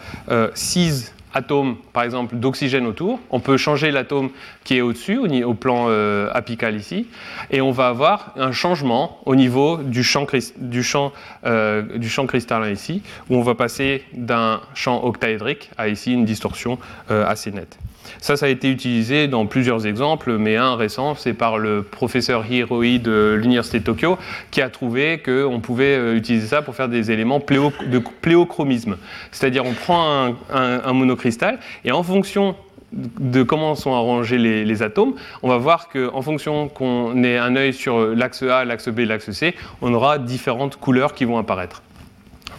6 0.54 1.12
euh, 1.12 1.36
atomes, 1.36 1.76
par 1.92 2.04
exemple, 2.04 2.36
d'oxygène 2.36 2.86
autour. 2.86 3.18
On 3.30 3.40
peut 3.40 3.56
changer 3.56 3.90
l'atome 3.90 4.30
qui 4.64 4.76
est 4.76 4.80
au-dessus, 4.80 5.18
au, 5.18 5.54
plan 5.54 5.86
euh, 5.88 6.30
apical 6.32 6.76
ici, 6.76 7.08
et 7.50 7.60
on 7.60 7.72
va 7.72 7.88
avoir 7.88 8.32
un 8.36 8.52
changement 8.52 9.18
au 9.26 9.34
niveau 9.34 9.78
du 9.78 10.04
champ, 10.04 10.26
du 10.56 10.82
champ, 10.82 11.12
euh, 11.44 11.82
du 11.98 12.08
champ 12.08 12.26
cristallin 12.26 12.70
ici, 12.70 13.02
où 13.28 13.36
on 13.36 13.42
va 13.42 13.54
passer 13.54 14.04
d'un 14.12 14.60
champ 14.74 15.04
octaédrique 15.04 15.70
à 15.76 15.88
ici 15.88 16.12
une 16.12 16.24
distorsion 16.24 16.78
assez 17.08 17.50
nette. 17.50 17.76
Ça, 18.20 18.36
ça 18.36 18.46
a 18.46 18.48
été 18.48 18.70
utilisé 18.70 19.28
dans 19.28 19.46
plusieurs 19.46 19.86
exemples, 19.86 20.36
mais 20.38 20.56
un 20.56 20.76
récent, 20.76 21.14
c'est 21.14 21.34
par 21.34 21.58
le 21.58 21.82
professeur 21.82 22.44
Hiroi 22.50 22.98
de 22.98 23.36
l'Université 23.40 23.80
de 23.80 23.84
Tokyo, 23.84 24.18
qui 24.50 24.60
a 24.60 24.70
trouvé 24.70 25.18
qu'on 25.18 25.60
pouvait 25.60 25.96
euh, 25.96 26.16
utiliser 26.16 26.46
ça 26.46 26.62
pour 26.62 26.74
faire 26.74 26.88
des 26.88 27.10
éléments 27.10 27.38
de 27.38 27.98
pléochromisme. 28.20 28.96
C'est-à-dire, 29.30 29.64
on 29.64 29.72
prend 29.72 30.34
un, 30.52 30.92
monocristal, 30.92 31.58
et 31.84 31.92
en 31.92 32.02
fonction 32.02 32.56
de 32.92 33.42
comment 33.42 33.74
sont 33.74 33.92
arrangés 33.92 34.38
les, 34.38 34.82
atomes, 34.82 35.14
on 35.42 35.48
va 35.48 35.58
voir 35.58 35.88
qu'en 35.88 36.22
fonction 36.22 36.68
qu'on 36.68 37.22
ait 37.24 37.36
un 37.36 37.56
œil 37.56 37.72
sur 37.72 37.98
l'axe 38.14 38.42
A, 38.42 38.64
l'axe 38.64 38.88
B, 38.88 39.00
l'axe 39.00 39.30
C, 39.32 39.54
on 39.82 39.92
aura 39.92 40.18
différentes 40.18 40.76
couleurs 40.76 41.14
qui 41.14 41.24
vont 41.24 41.38
apparaître. 41.38 41.82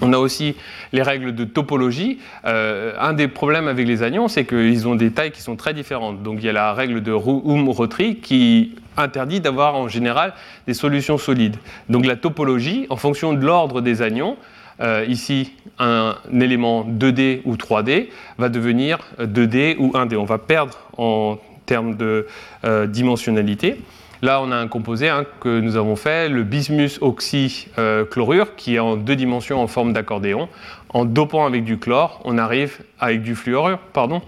On 0.01 0.13
a 0.13 0.17
aussi 0.17 0.55
les 0.93 1.01
règles 1.01 1.33
de 1.33 1.43
topologie. 1.43 2.19
Euh, 2.45 2.93
un 2.99 3.13
des 3.13 3.27
problèmes 3.27 3.67
avec 3.67 3.87
les 3.87 4.03
anions, 4.03 4.27
c'est 4.27 4.45
qu'ils 4.45 4.87
ont 4.87 4.95
des 4.95 5.11
tailles 5.11 5.31
qui 5.31 5.41
sont 5.41 5.55
très 5.55 5.73
différentes. 5.73 6.23
Donc 6.23 6.37
il 6.39 6.45
y 6.45 6.49
a 6.49 6.53
la 6.53 6.73
règle 6.73 7.01
de 7.01 7.11
Oum-Rotary 7.11 8.17
qui 8.17 8.75
interdit 8.95 9.41
d'avoir 9.41 9.75
en 9.75 9.87
général 9.87 10.33
des 10.67 10.73
solutions 10.73 11.17
solides. 11.17 11.57
Donc 11.89 12.05
la 12.05 12.15
topologie, 12.15 12.85
en 12.89 12.95
fonction 12.95 13.33
de 13.33 13.43
l'ordre 13.43 13.81
des 13.81 14.01
anions, 14.01 14.37
euh, 14.79 15.05
ici 15.07 15.53
un, 15.79 16.15
élément 16.31 16.85
2D 16.85 17.41
ou 17.45 17.55
3D 17.55 18.09
va 18.37 18.49
devenir 18.49 18.99
2D 19.19 19.77
ou 19.79 19.91
1D. 19.93 20.17
On 20.17 20.25
va 20.25 20.37
perdre 20.37 20.77
en 20.97 21.37
termes 21.65 21.95
de 21.95 22.27
euh, 22.63 22.85
dimensionnalité. 22.85 23.81
Là, 24.21 24.41
on 24.41 24.51
a 24.51 24.55
un 24.55 24.67
composé 24.67 25.09
hein, 25.09 25.25
que 25.39 25.59
nous 25.59 25.75
avons 25.75 25.95
fait, 25.95 26.27
le 26.27 26.43
bismuth 26.43 26.97
oxychlorure, 27.01 28.45
euh, 28.45 28.55
qui 28.57 28.75
est 28.75 28.79
en 28.79 28.95
deux 28.95 29.15
dimensions 29.15 29.61
en 29.61 29.67
forme 29.67 29.93
d'accordéon. 29.93 30.49
En 30.89 31.05
dopant 31.05 31.45
avec 31.45 31.63
du 31.63 31.77
chlore, 31.77 32.21
on 32.23 32.37
arrive 32.37 32.79
avec 32.99 33.21
du 33.21 33.35
fluorure, 33.35 33.77
pardon, 33.93 34.21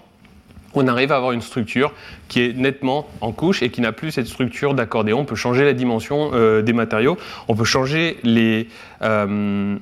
on 0.75 0.88
arrive 0.88 1.12
à 1.12 1.15
avoir 1.15 1.31
une 1.31 1.41
structure 1.41 1.91
qui 2.27 2.41
est 2.41 2.53
nettement 2.53 3.08
en 3.22 3.31
couche 3.31 3.63
et 3.63 3.69
qui 3.69 3.81
n'a 3.81 3.91
plus 3.91 4.12
cette 4.12 4.27
structure 4.27 4.75
d'accordéon. 4.75 5.22
On 5.22 5.25
peut 5.25 5.36
changer 5.36 5.65
la 5.65 5.74
dimension 5.74 6.31
euh, 6.34 6.62
des 6.62 6.74
matériaux, 6.74 7.17
on 7.48 7.55
peut 7.55 7.63
changer 7.63 8.17
les, 8.24 8.67
euh, 9.01 9.75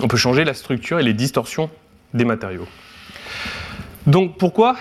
on 0.00 0.08
peut 0.08 0.16
changer 0.16 0.44
la 0.44 0.54
structure 0.54 1.00
et 1.00 1.02
les 1.02 1.14
distorsions 1.14 1.70
des 2.12 2.24
matériaux. 2.24 2.68
Donc 4.06 4.38
pourquoi 4.38 4.76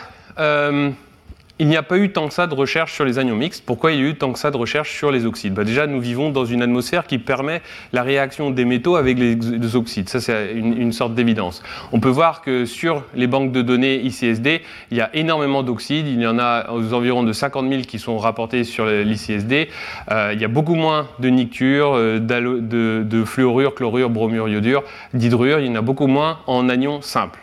il 1.64 1.70
n'y 1.70 1.78
a 1.78 1.82
pas 1.82 1.98
eu 1.98 2.10
tant 2.10 2.28
que 2.28 2.34
ça 2.34 2.46
de 2.46 2.54
recherche 2.54 2.92
sur 2.92 3.06
les 3.06 3.20
anions 3.20 3.38
mixtes. 3.38 3.64
Pourquoi 3.66 3.94
il 3.94 4.02
y 4.02 4.04
a 4.04 4.10
eu 4.10 4.16
tant 4.16 4.34
que 4.34 4.40
ça 4.40 4.52
de 4.52 4.58
recherche 4.58 4.94
sur 4.94 5.12
les 5.12 5.26
oxydes? 5.26 5.54
Bah 5.54 5.64
Déjà, 5.64 5.88
nous 5.88 6.02
vivons 6.02 6.30
dans 6.30 6.44
une 6.44 6.62
atmosphère 6.62 7.08
qui 7.08 7.20
permet 7.20 7.62
la 7.94 8.04
réaction 8.04 8.52
des 8.52 8.66
métaux 8.66 8.98
avec 8.98 9.18
les, 9.18 9.76
oxydes. 9.78 10.10
Ça, 10.10 10.20
c'est 10.20 10.52
une, 10.56 10.92
sorte 10.92 11.16
d'évidence. 11.16 11.64
On 11.94 12.02
peut 12.02 12.10
voir 12.10 12.42
que 12.42 12.66
sur 12.66 13.06
les 13.16 13.28
banques 13.28 13.54
de 13.54 13.62
données 13.62 13.96
ICSD, 14.02 14.62
il 14.92 14.98
y 14.98 15.00
a 15.00 15.10
énormément 15.16 15.64
d'oxydes. 15.64 16.06
Il 16.06 16.22
y 16.22 16.28
en 16.28 16.38
a 16.38 16.70
aux 16.70 16.94
environs 16.94 17.24
de 17.24 17.32
50 17.32 17.70
000 17.70 17.82
qui 17.84 17.98
sont 17.98 18.18
rapportés 18.18 18.66
sur 18.66 18.86
l'ICSD. 18.86 19.70
Euh, 20.12 20.32
il 20.34 20.42
y 20.42 20.46
a 20.46 20.50
beaucoup 20.50 20.76
moins 20.76 21.08
de 21.20 21.30
nictures, 21.30 21.94
euh, 21.96 22.20
de, 22.20 23.04
de 23.04 23.24
fluorure, 23.24 23.74
chlorure, 23.74 24.10
bromure, 24.10 24.50
iodure, 24.50 24.84
d'hydrure. 25.14 25.62
Il 25.62 25.68
y 25.68 25.70
en 25.70 25.76
a 25.76 25.82
beaucoup 25.82 26.08
moins 26.08 26.40
en 26.46 26.68
anions 26.68 27.02
simples. 27.02 27.43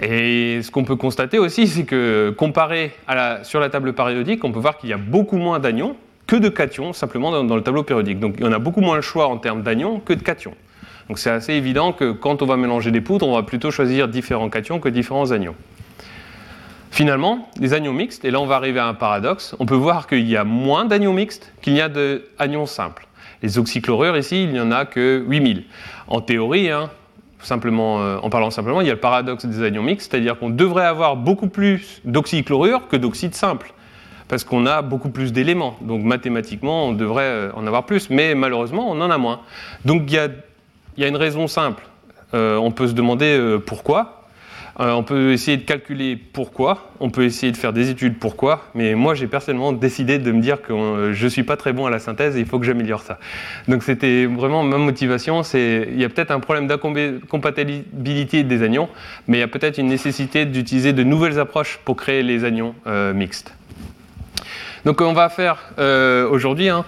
Et 0.00 0.62
ce 0.62 0.70
qu'on 0.70 0.84
peut 0.84 0.96
constater 0.96 1.38
aussi, 1.38 1.66
c'est 1.66 1.84
que 1.84 2.34
comparé 2.36 2.92
sur 3.42 3.60
la 3.60 3.68
table 3.70 3.92
périodique, 3.92 4.44
on 4.44 4.52
peut 4.52 4.60
voir 4.60 4.78
qu'il 4.78 4.90
y 4.90 4.92
a 4.92 4.98
beaucoup 4.98 5.36
moins 5.36 5.58
d'anions 5.58 5.96
que 6.26 6.36
de 6.36 6.48
cations 6.48 6.92
simplement 6.92 7.42
dans, 7.42 7.56
le 7.56 7.62
tableau 7.62 7.82
périodique. 7.82 8.20
Donc 8.20 8.36
on 8.40 8.52
a 8.52 8.58
beaucoup 8.58 8.80
moins 8.80 8.96
le 8.96 9.02
choix 9.02 9.26
en 9.26 9.38
termes 9.38 9.62
d'anions 9.62 9.98
que 9.98 10.12
de 10.12 10.22
cations. 10.22 10.54
Donc 11.08 11.18
c'est 11.18 11.30
assez 11.30 11.54
évident 11.54 11.92
que 11.92 12.12
quand 12.12 12.42
on 12.42 12.46
va 12.46 12.56
mélanger 12.56 12.90
des 12.90 13.00
poudres, 13.00 13.26
on 13.26 13.34
va 13.34 13.42
plutôt 13.42 13.70
choisir 13.70 14.08
différents 14.08 14.50
cations 14.50 14.78
que 14.78 14.90
différents 14.90 15.32
anions. 15.32 15.54
Finalement, 16.90 17.48
les 17.58 17.74
anions 17.74 17.92
mixtes, 17.92 18.24
et 18.24 18.30
là 18.30 18.40
on 18.40 18.46
va 18.46 18.56
arriver 18.56 18.78
à 18.78 18.86
un 18.86 18.94
paradoxe, 18.94 19.56
on 19.58 19.66
peut 19.66 19.74
voir 19.74 20.06
qu'il 20.06 20.28
y 20.28 20.36
a 20.36 20.44
moins 20.44 20.84
d'anions 20.84 21.12
mixtes 21.12 21.52
qu'il 21.62 21.74
y 21.74 21.80
a 21.80 21.88
d'anions 21.88 22.66
simples. 22.66 23.06
Les 23.42 23.58
oxychlorures 23.58 24.16
ici, 24.16 24.42
il 24.44 24.52
n'y 24.52 24.60
en 24.60 24.70
a 24.70 24.84
que 24.84 25.24
8000. 25.26 25.64
En 26.08 26.20
théorie, 26.20 26.70
hein, 26.70 26.90
simplement, 27.40 28.00
euh, 28.00 28.18
en 28.22 28.30
parlant 28.30 28.50
simplement, 28.50 28.80
il 28.80 28.86
y 28.86 28.90
a 28.90 28.94
le 28.94 29.00
paradoxe 29.00 29.46
des 29.46 29.62
anions 29.62 29.82
mixtes, 29.82 30.10
c'est-à-dire 30.10 30.38
qu'on 30.38 30.50
devrait 30.50 30.86
avoir 30.86 31.16
beaucoup 31.16 31.48
plus 31.48 32.00
d'oxychlorure 32.04 32.88
que 32.88 32.96
d'oxyde 32.96 33.34
simple, 33.34 33.72
parce 34.28 34.44
qu'on 34.44 34.66
a 34.66 34.82
beaucoup 34.82 35.10
plus 35.10 35.32
d'éléments. 35.32 35.76
Donc 35.80 36.02
mathématiquement, 36.02 36.86
on 36.86 36.92
devrait 36.92 37.22
euh, 37.24 37.52
en 37.54 37.66
avoir 37.66 37.86
plus, 37.86 38.10
mais 38.10 38.34
malheureusement, 38.34 38.90
on 38.90 39.00
en 39.00 39.10
a 39.10 39.18
moins. 39.18 39.40
Donc 39.84 40.02
il 40.08 40.14
y 40.14 41.04
a, 41.04 41.08
une 41.08 41.16
raison 41.16 41.46
simple. 41.46 41.84
Euh, 42.34 42.56
on 42.56 42.70
peut 42.70 42.88
se 42.88 42.92
demander 42.92 43.58
pourquoi. 43.64 44.17
Euh, 44.80 44.92
on 44.92 45.02
peut 45.02 45.32
essayer 45.32 45.56
de 45.56 45.64
calculer 45.64 46.16
pourquoi, 46.16 46.92
on 47.00 47.10
peut 47.10 47.24
essayer 47.24 47.50
de 47.50 47.56
faire 47.56 47.72
des 47.72 47.90
études 47.90 48.16
pourquoi, 48.16 48.62
mais 48.74 48.94
moi 48.94 49.14
j'ai 49.14 49.26
personnellement 49.26 49.72
décidé 49.72 50.18
de 50.18 50.30
me 50.30 50.40
dire 50.40 50.62
que 50.62 50.72
euh, 50.72 51.12
je 51.12 51.24
ne 51.24 51.28
suis 51.28 51.42
pas 51.42 51.56
très 51.56 51.72
bon 51.72 51.86
à 51.86 51.90
la 51.90 51.98
synthèse 51.98 52.36
et 52.36 52.40
il 52.40 52.46
faut 52.46 52.60
que 52.60 52.66
j'améliore 52.66 53.02
ça. 53.02 53.18
Donc 53.66 53.82
c'était 53.82 54.26
vraiment 54.26 54.62
ma 54.62 54.78
motivation, 54.78 55.42
il 55.54 55.98
y 55.98 56.04
a 56.04 56.08
peut-être 56.08 56.30
un 56.30 56.38
problème 56.38 56.68
d'incompatibilité 56.68 58.44
des 58.44 58.62
anions, 58.62 58.88
mais 59.26 59.38
il 59.38 59.40
y 59.40 59.44
a 59.44 59.48
peut-être 59.48 59.78
une 59.78 59.88
nécessité 59.88 60.44
d'utiliser 60.44 60.92
de 60.92 61.02
nouvelles 61.02 61.40
approches 61.40 61.80
pour 61.84 61.96
créer 61.96 62.22
les 62.22 62.44
anions 62.44 62.76
euh, 62.86 63.12
mixtes. 63.12 63.52
Donc 64.84 65.00
on 65.00 65.12
va 65.12 65.28
faire 65.28 65.58
aujourd'hui 66.30 66.68
hein, 66.68 66.84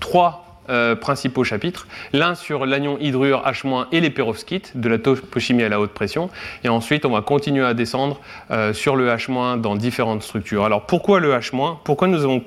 trois 0.00 0.47
euh, 0.68 0.94
principaux 0.94 1.44
chapitres. 1.44 1.86
L'un 2.12 2.34
sur 2.34 2.66
l'anion 2.66 2.98
hydrure 3.00 3.42
H- 3.46 3.86
et 3.92 4.00
les 4.00 4.10
perovskites, 4.10 4.76
de 4.76 4.88
la 4.88 4.98
topochimie 4.98 5.62
à 5.62 5.68
la 5.68 5.80
haute 5.80 5.92
pression. 5.92 6.30
Et 6.64 6.68
ensuite, 6.68 7.04
on 7.04 7.10
va 7.10 7.22
continuer 7.22 7.64
à 7.64 7.74
descendre 7.74 8.20
euh, 8.50 8.72
sur 8.72 8.96
le 8.96 9.08
H- 9.08 9.60
dans 9.60 9.76
différentes 9.76 10.22
structures. 10.22 10.64
Alors 10.64 10.86
pourquoi 10.86 11.20
le 11.20 11.32
H-? 11.32 11.76
Pourquoi 11.84 12.08
nous 12.08 12.24
avons 12.24 12.42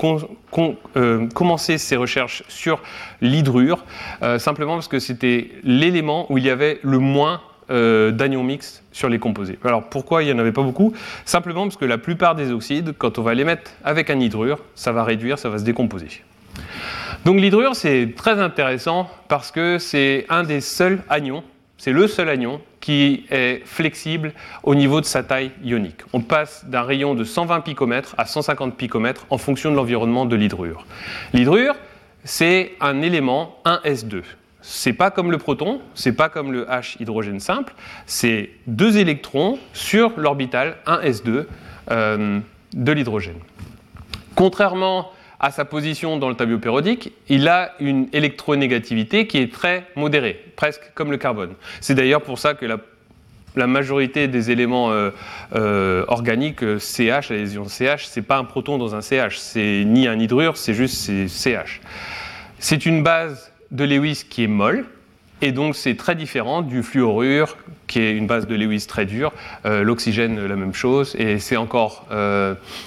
euh, 0.96 1.28
commencé 1.28 1.78
ces 1.78 1.96
recherches 1.96 2.44
sur 2.48 2.82
l'hydrure? 3.22 3.86
Simplement 4.38 4.76
parce 4.76 4.88
que 4.88 5.00
c'était 5.00 5.52
l'élément 5.64 6.32
où 6.32 6.38
il 6.38 6.46
y 6.46 6.50
avait 6.50 6.80
le 6.84 7.00
moins 7.00 7.42
d'anions 7.70 8.44
mixtes 8.44 8.84
sur 8.92 9.08
les 9.08 9.18
composés. 9.18 9.58
Alors 9.64 9.84
pourquoi 9.90 10.24
il 10.24 10.26
n'y 10.26 10.34
en 10.34 10.40
avait 10.40 10.52
pas 10.52 10.62
beaucoup? 10.62 10.94
Simplement 11.24 11.64
parce 11.64 11.78
que 11.78 11.86
la 11.86 11.98
plupart 11.98 12.36
des 12.36 12.52
oxydes, 12.52 12.94
quand 12.98 13.18
on 13.18 13.22
va 13.22 13.34
les 13.34 13.46
mettre 13.46 13.72
avec 13.86 14.10
un 14.10 14.20
hydrure, 14.20 14.60
ça 14.76 14.92
va 14.92 15.06
réduire, 15.06 15.40
ça 15.40 15.48
va 15.48 15.58
se 15.58 15.64
décomposer. 15.64 16.22
Donc 17.24 17.40
l'hydrure, 17.40 17.76
c'est 17.76 18.14
très 18.16 18.40
intéressant 18.40 19.08
parce 19.28 19.52
que 19.52 19.78
c'est 19.78 20.26
un 20.30 20.44
des 20.44 20.60
seuls 20.60 21.04
anions, 21.08 21.44
c'est 21.78 21.92
le 21.92 22.08
seul 22.08 22.30
anion 22.30 22.62
qui 22.80 23.26
est 23.30 23.62
flexible 23.64 24.34
au 24.64 24.74
niveau 24.74 25.02
de 25.02 25.06
sa 25.06 25.22
taille 25.22 25.52
ionique. 25.64 26.02
On 26.14 26.22
passe 26.22 26.66
d'un 26.66 26.82
rayon 26.82 27.14
de 27.14 27.24
120 27.24 27.62
picomètres 27.62 28.16
à 28.18 28.26
150 28.26 28.76
picomètres 28.76 29.28
en 29.30 29.38
fonction 29.38 29.70
de 29.70 29.76
l'environnement 29.76 30.26
de 30.26 30.36
l'hydrure. 30.36 30.88
L'hydrure, 31.34 31.76
c'est 32.24 32.72
un 32.82 33.04
élément 33.04 33.60
1s2. 33.66 34.24
C'est 34.64 34.94
pas 34.94 35.12
comme 35.12 35.30
le 35.30 35.38
proton, 35.38 35.80
c'est 35.94 36.14
pas 36.14 36.30
comme 36.30 36.52
le 36.52 36.66
H 36.66 37.00
hydrogène 37.00 37.40
simple, 37.40 37.74
c'est 38.08 38.50
deux 38.66 38.98
électrons 38.98 39.60
sur 39.74 40.12
l'orbital 40.18 40.78
1s2 40.88 41.46
euh, 41.92 42.40
de 42.74 42.92
l'hydrogène. 42.92 43.40
Contrairement 44.34 45.12
à 45.42 45.50
sa 45.50 45.66
position 45.66 46.18
dans 46.18 46.30
le 46.30 46.36
tableau 46.36 46.60
périodique, 46.60 47.12
il 47.28 47.48
a 47.48 47.74
une 47.80 48.08
électronégativité 48.14 49.26
qui 49.26 49.40
est 49.40 49.52
très 49.52 49.88
modérée, 49.96 50.40
presque 50.56 50.92
comme 50.94 51.10
le 51.10 51.18
carbone. 51.18 51.56
C'est 51.82 51.96
d'ailleurs 51.96 52.22
pour 52.22 52.38
ça 52.38 52.54
que 52.54 52.66
la, 52.66 53.68
majorité 53.68 54.28
des 54.28 54.52
éléments 54.52 54.92
euh, 54.92 55.10
euh, 55.56 56.06
organiques, 56.08 56.64
CH, 56.80 57.32
les 57.32 57.56
ions 57.56 57.68
CH, 57.68 58.06
c'est 58.06 58.22
pas 58.22 58.38
un 58.38 58.44
proton 58.44 58.78
dans 58.78 58.96
un 58.96 59.02
CH, 59.02 59.40
c'est 59.40 59.84
ni 59.86 60.08
un 60.08 60.18
hydrure, 60.18 60.58
c'est 60.58 60.76
juste 60.76 61.12
CH. 61.28 61.82
C'est 62.60 62.86
une 62.86 63.02
base 63.02 63.52
de 63.72 63.84
Lewis 63.84 64.24
qui 64.30 64.44
est 64.44 64.48
molle, 64.48 64.86
et 65.42 65.52
donc 65.52 65.76
c'est 65.76 65.96
très 65.96 66.16
différent 66.16 66.62
du 66.62 66.84
fluorure, 66.84 67.58
qui 67.88 68.00
est 68.00 68.12
une 68.12 68.28
base 68.28 68.48
de 68.48 68.56
Lewis 68.56 68.86
très 68.88 69.06
dure, 69.06 69.34
euh, 69.66 69.84
l'oxygène 69.84 70.46
la 70.46 70.56
même 70.56 70.74
chose, 70.74 71.16
et 71.18 71.40
c'est 71.40 71.58
encore 71.58 72.06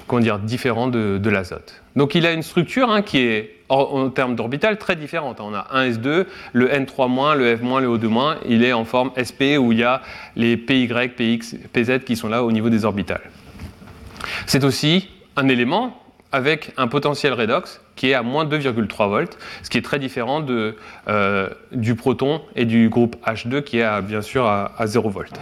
comment 0.06 0.22
dire, 0.22 0.38
différent 0.38 0.88
de 0.88 1.30
l'azote. 1.30 1.82
Donc 1.96 2.14
il 2.14 2.26
a 2.26 2.32
une 2.32 2.42
structure 2.42 2.90
hein, 2.90 3.02
qui 3.02 3.18
est 3.18 3.54
en, 3.68 4.10
termes 4.10 4.34
d'orbital 4.34 4.78
très 4.78 4.96
différente. 4.96 5.40
On 5.40 5.54
a 5.54 5.66
un 5.70 5.88
S2, 5.88 6.26
le 6.52 6.68
N3-, 6.68 7.36
le 7.36 7.56
F-, 7.56 7.80
le 7.80 7.88
O2-, 7.88 8.36
il 8.48 8.64
est 8.64 8.72
en 8.72 8.84
forme 8.84 9.10
SP 9.16 9.56
où 9.58 9.72
il 9.72 9.78
y 9.78 9.84
a 9.84 10.02
les 10.36 10.56
PY, 10.56 10.88
PX, 10.88 11.56
PZ 11.72 12.04
qui 12.04 12.16
sont 12.16 12.28
là 12.28 12.44
au 12.44 12.52
niveau 12.52 12.68
des 12.68 12.84
orbitales. 12.84 13.30
C'est 14.46 14.64
aussi 14.64 15.08
un 15.36 15.48
élément 15.48 16.00
avec 16.32 16.72
un 16.76 16.88
potentiel 16.88 17.32
redox 17.32 17.80
qui 17.96 18.10
est 18.10 18.14
à 18.14 18.22
moins 18.22 18.44
2,3 18.44 19.08
volts, 19.08 19.38
ce 19.62 19.70
qui 19.70 19.78
est 19.78 19.82
très 19.82 19.98
différent 19.98 20.40
de, 20.40 20.76
euh, 21.08 21.48
du 21.72 21.94
proton 21.94 22.40
et 22.56 22.64
du 22.64 22.88
groupe 22.88 23.16
H2 23.26 23.62
qui 23.62 23.78
est 23.78 24.02
bien 24.02 24.22
sûr 24.22 24.46
à, 24.46 24.86
0 24.86 25.10
volts. 25.10 25.40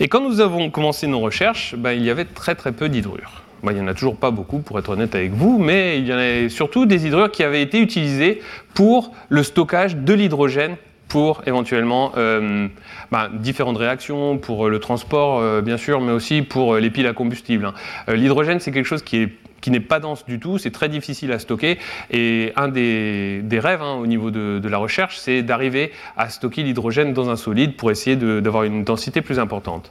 Et 0.00 0.08
quand 0.08 0.20
nous 0.20 0.40
avons 0.40 0.70
commencé 0.70 1.06
nos 1.06 1.20
recherches, 1.20 1.74
ben, 1.76 1.92
il 1.92 2.02
y 2.02 2.10
avait 2.10 2.24
très 2.24 2.54
très 2.54 2.72
peu 2.72 2.88
d'hydrure. 2.88 3.42
Bah, 3.62 3.72
il 3.72 3.76
n'y 3.76 3.80
en 3.80 3.88
a 3.88 3.94
toujours 3.94 4.16
pas 4.16 4.30
beaucoup, 4.30 4.58
pour 4.58 4.78
être 4.78 4.90
honnête 4.90 5.14
avec 5.14 5.32
vous, 5.32 5.58
mais 5.58 5.98
il 5.98 6.06
y 6.06 6.12
en 6.12 6.18
a 6.18 6.48
surtout 6.50 6.84
des 6.84 7.06
hydrures 7.06 7.30
qui 7.30 7.42
avaient 7.42 7.62
été 7.62 7.80
utilisés 7.80 8.42
pour 8.74 9.12
le 9.28 9.42
stockage 9.42 9.96
de 9.96 10.12
l'hydrogène 10.12 10.76
pour 11.08 11.42
éventuellement 11.46 12.12
euh, 12.16 12.68
bah, 13.10 13.30
différentes 13.32 13.78
réactions, 13.78 14.36
pour 14.36 14.68
le 14.68 14.80
transport 14.80 15.38
euh, 15.38 15.62
bien 15.62 15.76
sûr, 15.76 16.00
mais 16.00 16.12
aussi 16.12 16.42
pour 16.42 16.76
les 16.76 16.90
piles 16.90 17.06
à 17.06 17.12
combustible. 17.12 17.66
Hein. 17.66 18.14
L'hydrogène, 18.14 18.60
c'est 18.60 18.72
quelque 18.72 18.86
chose 18.86 19.02
qui 19.02 19.18
est 19.18 19.32
qui 19.64 19.70
n'est 19.70 19.80
pas 19.80 19.98
dense 19.98 20.26
du 20.26 20.38
tout, 20.38 20.58
c'est 20.58 20.72
très 20.72 20.90
difficile 20.90 21.32
à 21.32 21.38
stocker. 21.38 21.78
Et 22.10 22.52
un 22.54 22.68
des, 22.68 23.42
rêves 23.50 23.80
hein, 23.80 23.94
au 23.94 24.06
niveau 24.06 24.30
de, 24.30 24.68
la 24.68 24.76
recherche, 24.76 25.16
c'est 25.16 25.42
d'arriver 25.42 25.90
à 26.18 26.28
stocker 26.28 26.62
l'hydrogène 26.62 27.14
dans 27.14 27.30
un 27.30 27.36
solide 27.36 27.74
pour 27.74 27.90
essayer 27.90 28.14
d'avoir 28.14 28.64
une 28.64 28.84
densité 28.84 29.22
plus 29.22 29.38
importante. 29.38 29.90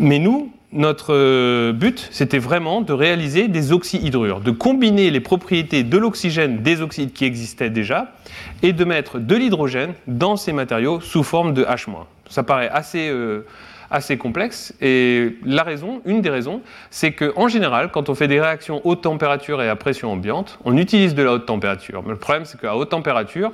Mais 0.00 0.18
nous, 0.18 0.52
notre 0.72 1.14
euh, 1.14 1.72
but, 1.72 2.08
c'était 2.10 2.40
vraiment 2.40 2.80
de 2.80 2.92
réaliser 2.92 3.46
des 3.46 3.70
oxyhydrures, 3.70 4.40
de 4.40 4.50
combiner 4.50 5.12
les 5.12 5.20
propriétés 5.20 5.84
de 5.84 5.96
l'oxygène 5.96 6.60
des 6.60 6.82
oxydes 6.82 7.12
qui 7.12 7.26
existaient 7.26 7.70
déjà 7.70 8.16
et 8.64 8.72
de 8.72 8.84
mettre 8.84 9.20
de 9.20 9.36
l'hydrogène 9.36 9.92
dans 10.08 10.36
ces 10.36 10.52
matériaux 10.52 11.00
sous 11.00 11.22
forme 11.22 11.54
de 11.54 11.62
H-. 11.62 11.86
Ça 12.28 12.42
paraît 12.42 12.68
assez, 12.68 13.10
euh, 13.10 13.46
assez 13.90 14.16
complexe 14.16 14.74
et 14.80 15.36
la 15.44 15.62
raison, 15.62 16.00
une 16.04 16.22
des 16.22 16.30
raisons, 16.30 16.62
c'est 16.90 17.12
qu'en 17.12 17.48
général, 17.48 17.90
quand 17.90 18.08
on 18.08 18.14
fait 18.14 18.28
des 18.28 18.40
réactions 18.40 18.80
haute 18.84 19.02
température 19.02 19.60
et 19.62 19.68
à 19.68 19.76
pression 19.76 20.12
ambiante, 20.12 20.58
on 20.64 20.76
utilise 20.76 21.14
de 21.14 21.22
la 21.22 21.32
haute 21.32 21.46
température. 21.46 22.02
Mais 22.04 22.10
le 22.10 22.18
problème, 22.18 22.44
c'est 22.44 22.60
qu'à 22.60 22.76
haute 22.76 22.90
température, 22.90 23.52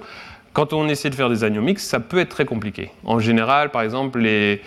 quand 0.52 0.72
on 0.72 0.88
essaie 0.88 1.10
de 1.10 1.14
faire 1.14 1.28
des 1.28 1.44
anions 1.44 1.66
ça 1.76 2.00
peut 2.00 2.18
être 2.18 2.30
très 2.30 2.46
compliqué. 2.46 2.90
En 3.04 3.18
général, 3.18 3.70
par 3.70 3.82
exemple, 3.82 4.20
les, 4.20 4.62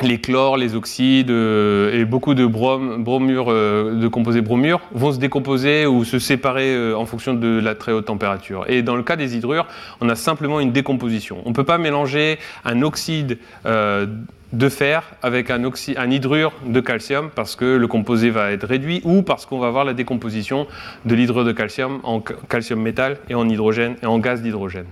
les 0.00 0.18
chlores, 0.18 0.56
les 0.56 0.74
oxydes 0.74 1.30
euh, 1.30 2.00
et 2.00 2.04
beaucoup 2.04 2.34
de 2.34 2.46
bromures, 2.46 3.50
euh, 3.50 3.94
de 4.00 4.08
composés 4.08 4.40
bromures 4.40 4.80
vont 4.92 5.12
se 5.12 5.18
décomposer 5.18 5.86
ou 5.86 6.04
se 6.04 6.18
séparer 6.18 6.74
euh, 6.74 6.96
en 6.96 7.04
fonction 7.04 7.34
de 7.34 7.60
la 7.60 7.74
très 7.74 7.92
haute 7.92 8.06
température. 8.06 8.64
Et 8.68 8.82
dans 8.82 8.96
le 8.96 9.02
cas 9.02 9.16
des 9.16 9.36
hydrures, 9.36 9.66
on 10.00 10.08
a 10.08 10.14
simplement 10.14 10.60
une 10.60 10.72
décomposition. 10.72 11.42
On 11.44 11.50
ne 11.50 11.54
peut 11.54 11.64
pas 11.64 11.78
mélanger 11.78 12.38
un 12.64 12.82
oxyde 12.82 13.38
de 13.64 14.68
fer 14.68 15.02
avec 15.22 15.50
un, 15.50 15.62
un, 15.64 16.10
hydrure 16.10 16.52
de 16.66 16.80
calcium 16.80 17.30
parce 17.34 17.56
que 17.56 17.64
le 17.64 17.86
composé 17.86 18.30
va 18.30 18.52
être 18.52 18.66
réduit 18.66 19.00
ou 19.04 19.22
parce 19.22 19.46
qu'on 19.46 19.58
va 19.58 19.66
avoir 19.66 19.84
la 19.84 19.94
décomposition 19.94 20.66
de 21.06 21.14
l'hydrure 21.14 21.44
de 21.44 21.52
calcium 21.52 22.00
en 22.02 22.20
calcium 22.20 22.80
métal 22.80 23.16
et 23.30 23.34
en 23.34 23.48
hydrogène 23.48 23.96
et 24.02 24.06
en 24.06 24.18
gaz 24.18 24.42
d'hydrogène. 24.42 24.86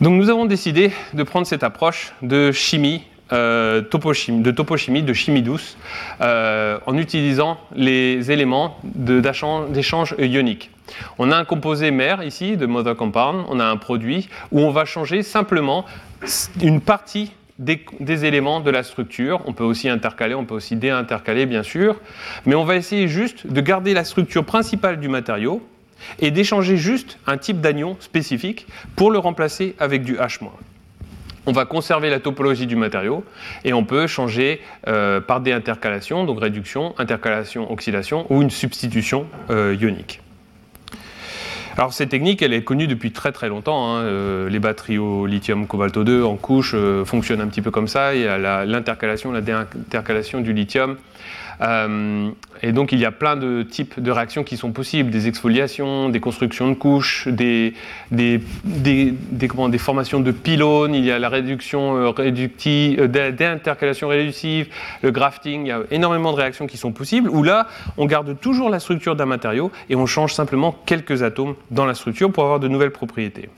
Donc 0.00 0.14
nous 0.14 0.30
avons 0.30 0.46
décidé 0.46 0.92
de 1.12 1.22
prendre 1.24 1.46
cette 1.46 1.64
approche 1.64 2.12
de 2.22 2.52
chimie 2.52 3.02
de 3.30 4.50
topochimie, 4.50 5.02
de 5.02 5.12
chimie 5.12 5.42
douce, 5.42 5.76
en 6.20 6.96
utilisant 6.96 7.58
les 7.74 8.30
éléments 8.30 8.78
d'échange 8.84 10.14
ionique. 10.18 10.70
On 11.18 11.30
a 11.30 11.36
un 11.36 11.44
composé 11.44 11.90
mère 11.90 12.22
ici, 12.22 12.56
de 12.56 12.66
mother 12.66 12.96
compound, 12.96 13.44
on 13.48 13.60
a 13.60 13.64
un 13.64 13.76
produit 13.76 14.28
où 14.52 14.60
on 14.60 14.70
va 14.70 14.84
changer 14.84 15.22
simplement 15.22 15.84
une 16.62 16.80
partie 16.80 17.32
des, 17.58 18.24
éléments 18.24 18.60
de 18.60 18.70
la 18.70 18.82
structure. 18.82 19.40
On 19.46 19.52
peut 19.52 19.64
aussi 19.64 19.88
intercaler, 19.88 20.34
on 20.34 20.44
peut 20.44 20.54
aussi 20.54 20.76
déintercaler, 20.76 21.46
bien 21.46 21.62
sûr. 21.62 22.00
Mais 22.46 22.54
on 22.54 22.64
va 22.64 22.76
essayer 22.76 23.08
juste 23.08 23.46
de 23.46 23.60
garder 23.60 23.94
la 23.94 24.04
structure 24.04 24.44
principale 24.44 25.00
du 25.00 25.08
matériau 25.08 25.66
et 26.20 26.30
d'échanger 26.30 26.76
juste 26.76 27.18
un 27.26 27.36
type 27.36 27.60
d'anion 27.60 27.96
spécifique 27.98 28.66
pour 28.94 29.10
le 29.10 29.18
remplacer 29.18 29.74
avec 29.80 30.04
du 30.04 30.16
H-. 30.16 30.38
On 31.48 31.52
va 31.52 31.64
conserver 31.64 32.10
la 32.10 32.20
topologie 32.20 32.66
du 32.66 32.76
matériau 32.76 33.24
et 33.64 33.72
on 33.72 33.82
peut 33.82 34.06
changer 34.06 34.60
euh, 34.86 35.18
par 35.18 35.40
des 35.40 35.58
donc 36.26 36.40
réduction, 36.42 36.94
intercalation, 36.98 37.72
oxydation 37.72 38.26
ou 38.28 38.42
une 38.42 38.50
substitution 38.50 39.26
euh, 39.48 39.74
ionique. 39.80 40.20
Alors 41.78 41.94
cette 41.94 42.10
technique, 42.10 42.42
elle 42.42 42.52
est 42.52 42.64
connue 42.64 42.86
depuis 42.86 43.12
très 43.12 43.32
très 43.32 43.48
longtemps. 43.48 43.96
Hein. 43.96 44.02
Euh, 44.02 44.50
les 44.50 44.58
batteries 44.58 44.98
au 44.98 45.24
lithium 45.24 45.66
cobalto 45.66 46.04
2 46.04 46.22
en 46.22 46.36
couche 46.36 46.76
fonctionnent 47.06 47.40
un 47.40 47.46
petit 47.46 47.62
peu 47.62 47.70
comme 47.70 47.88
ça. 47.88 48.14
Il 48.14 48.20
y 48.20 48.26
a 48.26 48.66
l'intercalation, 48.66 49.32
la, 49.32 49.40
déintercalation 49.40 50.42
du 50.42 50.52
lithium. 50.52 50.98
Euh, 51.60 52.30
et 52.62 52.72
donc 52.72 52.92
il 52.92 52.98
y 52.98 53.04
a 53.04 53.10
plein 53.10 53.36
de 53.36 53.62
types 53.62 54.00
de 54.00 54.10
réactions 54.10 54.44
qui 54.44 54.56
sont 54.56 54.72
possibles, 54.72 55.10
des 55.10 55.26
exfoliations, 55.28 56.08
des 56.08 56.20
constructions 56.20 56.68
de 56.68 56.74
couches, 56.74 57.26
des, 57.28 57.74
formations 59.78 60.20
de 60.20 60.30
pylônes, 60.30 60.94
il 60.94 61.04
y 61.04 61.10
a 61.10 61.18
la 61.18 61.28
réduction 61.28 61.96
euh, 61.96 62.10
réductive, 62.10 63.00
euh, 63.00 63.32
déintercalation 63.32 64.08
réductive, 64.08 64.68
le 65.02 65.10
grafting, 65.10 65.62
il 65.62 65.68
y 65.68 65.72
a 65.72 65.80
énormément 65.90 66.32
de 66.32 66.36
réactions 66.36 66.66
qui 66.66 66.76
sont 66.76 66.92
possibles, 66.92 67.28
où 67.28 67.42
là 67.42 67.66
on 67.96 68.06
garde 68.06 68.38
toujours 68.40 68.70
la 68.70 68.80
structure 68.80 69.16
d'un 69.16 69.26
matériau 69.26 69.70
et 69.90 69.96
on 69.96 70.06
change 70.06 70.34
simplement 70.34 70.76
quelques 70.86 71.22
atomes 71.22 71.54
dans 71.70 71.86
la 71.86 71.94
structure 71.94 72.30
pour 72.30 72.44
avoir 72.44 72.60
de 72.60 72.68
nouvelles 72.68 72.92
propriétés. 72.92 73.48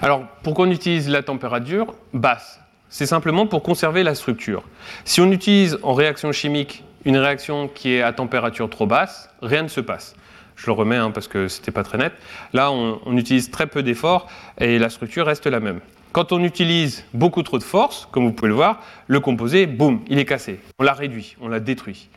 Alors 0.00 0.24
pourquoi 0.42 0.66
on 0.66 0.70
utilise 0.70 1.08
la 1.08 1.22
température 1.22 1.94
basse? 2.12 2.61
C'est 2.92 3.06
simplement 3.06 3.46
pour 3.46 3.62
conserver 3.62 4.02
la 4.02 4.14
structure. 4.14 4.62
Si 5.06 5.22
on 5.22 5.32
utilise 5.32 5.78
en 5.82 5.94
réaction 5.94 6.30
chimique 6.30 6.84
une 7.06 7.16
réaction 7.16 7.66
qui 7.66 7.94
est 7.94 8.02
à 8.02 8.12
température 8.12 8.68
trop 8.68 8.86
basse, 8.86 9.30
rien 9.40 9.62
ne 9.62 9.68
se 9.68 9.80
passe. 9.80 10.14
Je 10.56 10.66
le 10.66 10.72
remets 10.72 10.96
hein, 10.96 11.10
parce 11.10 11.26
que 11.26 11.48
ce 11.48 11.58
n'était 11.58 11.72
pas 11.72 11.84
très 11.84 11.96
net. 11.96 12.12
Là, 12.52 12.70
on, 12.70 13.16
utilise 13.16 13.50
très 13.50 13.66
peu 13.66 13.82
d'efforts 13.82 14.28
et 14.58 14.78
la 14.78 14.90
structure 14.90 15.24
reste 15.24 15.46
la 15.46 15.58
même. 15.58 15.80
Quand 16.12 16.32
on 16.32 16.44
utilise 16.44 17.06
beaucoup 17.14 17.42
trop 17.42 17.56
de 17.56 17.62
force, 17.64 18.06
comme 18.12 18.26
vous 18.26 18.32
pouvez 18.32 18.50
le 18.50 18.54
voir, 18.54 18.82
le 19.06 19.20
composé, 19.20 19.64
boum, 19.64 20.02
il 20.08 20.18
est 20.18 20.26
cassé. 20.26 20.60
On 20.78 20.84
l'a 20.84 20.92
réduit, 20.92 21.36
on 21.40 21.48
l'a 21.48 21.60
détruit. 21.60 22.10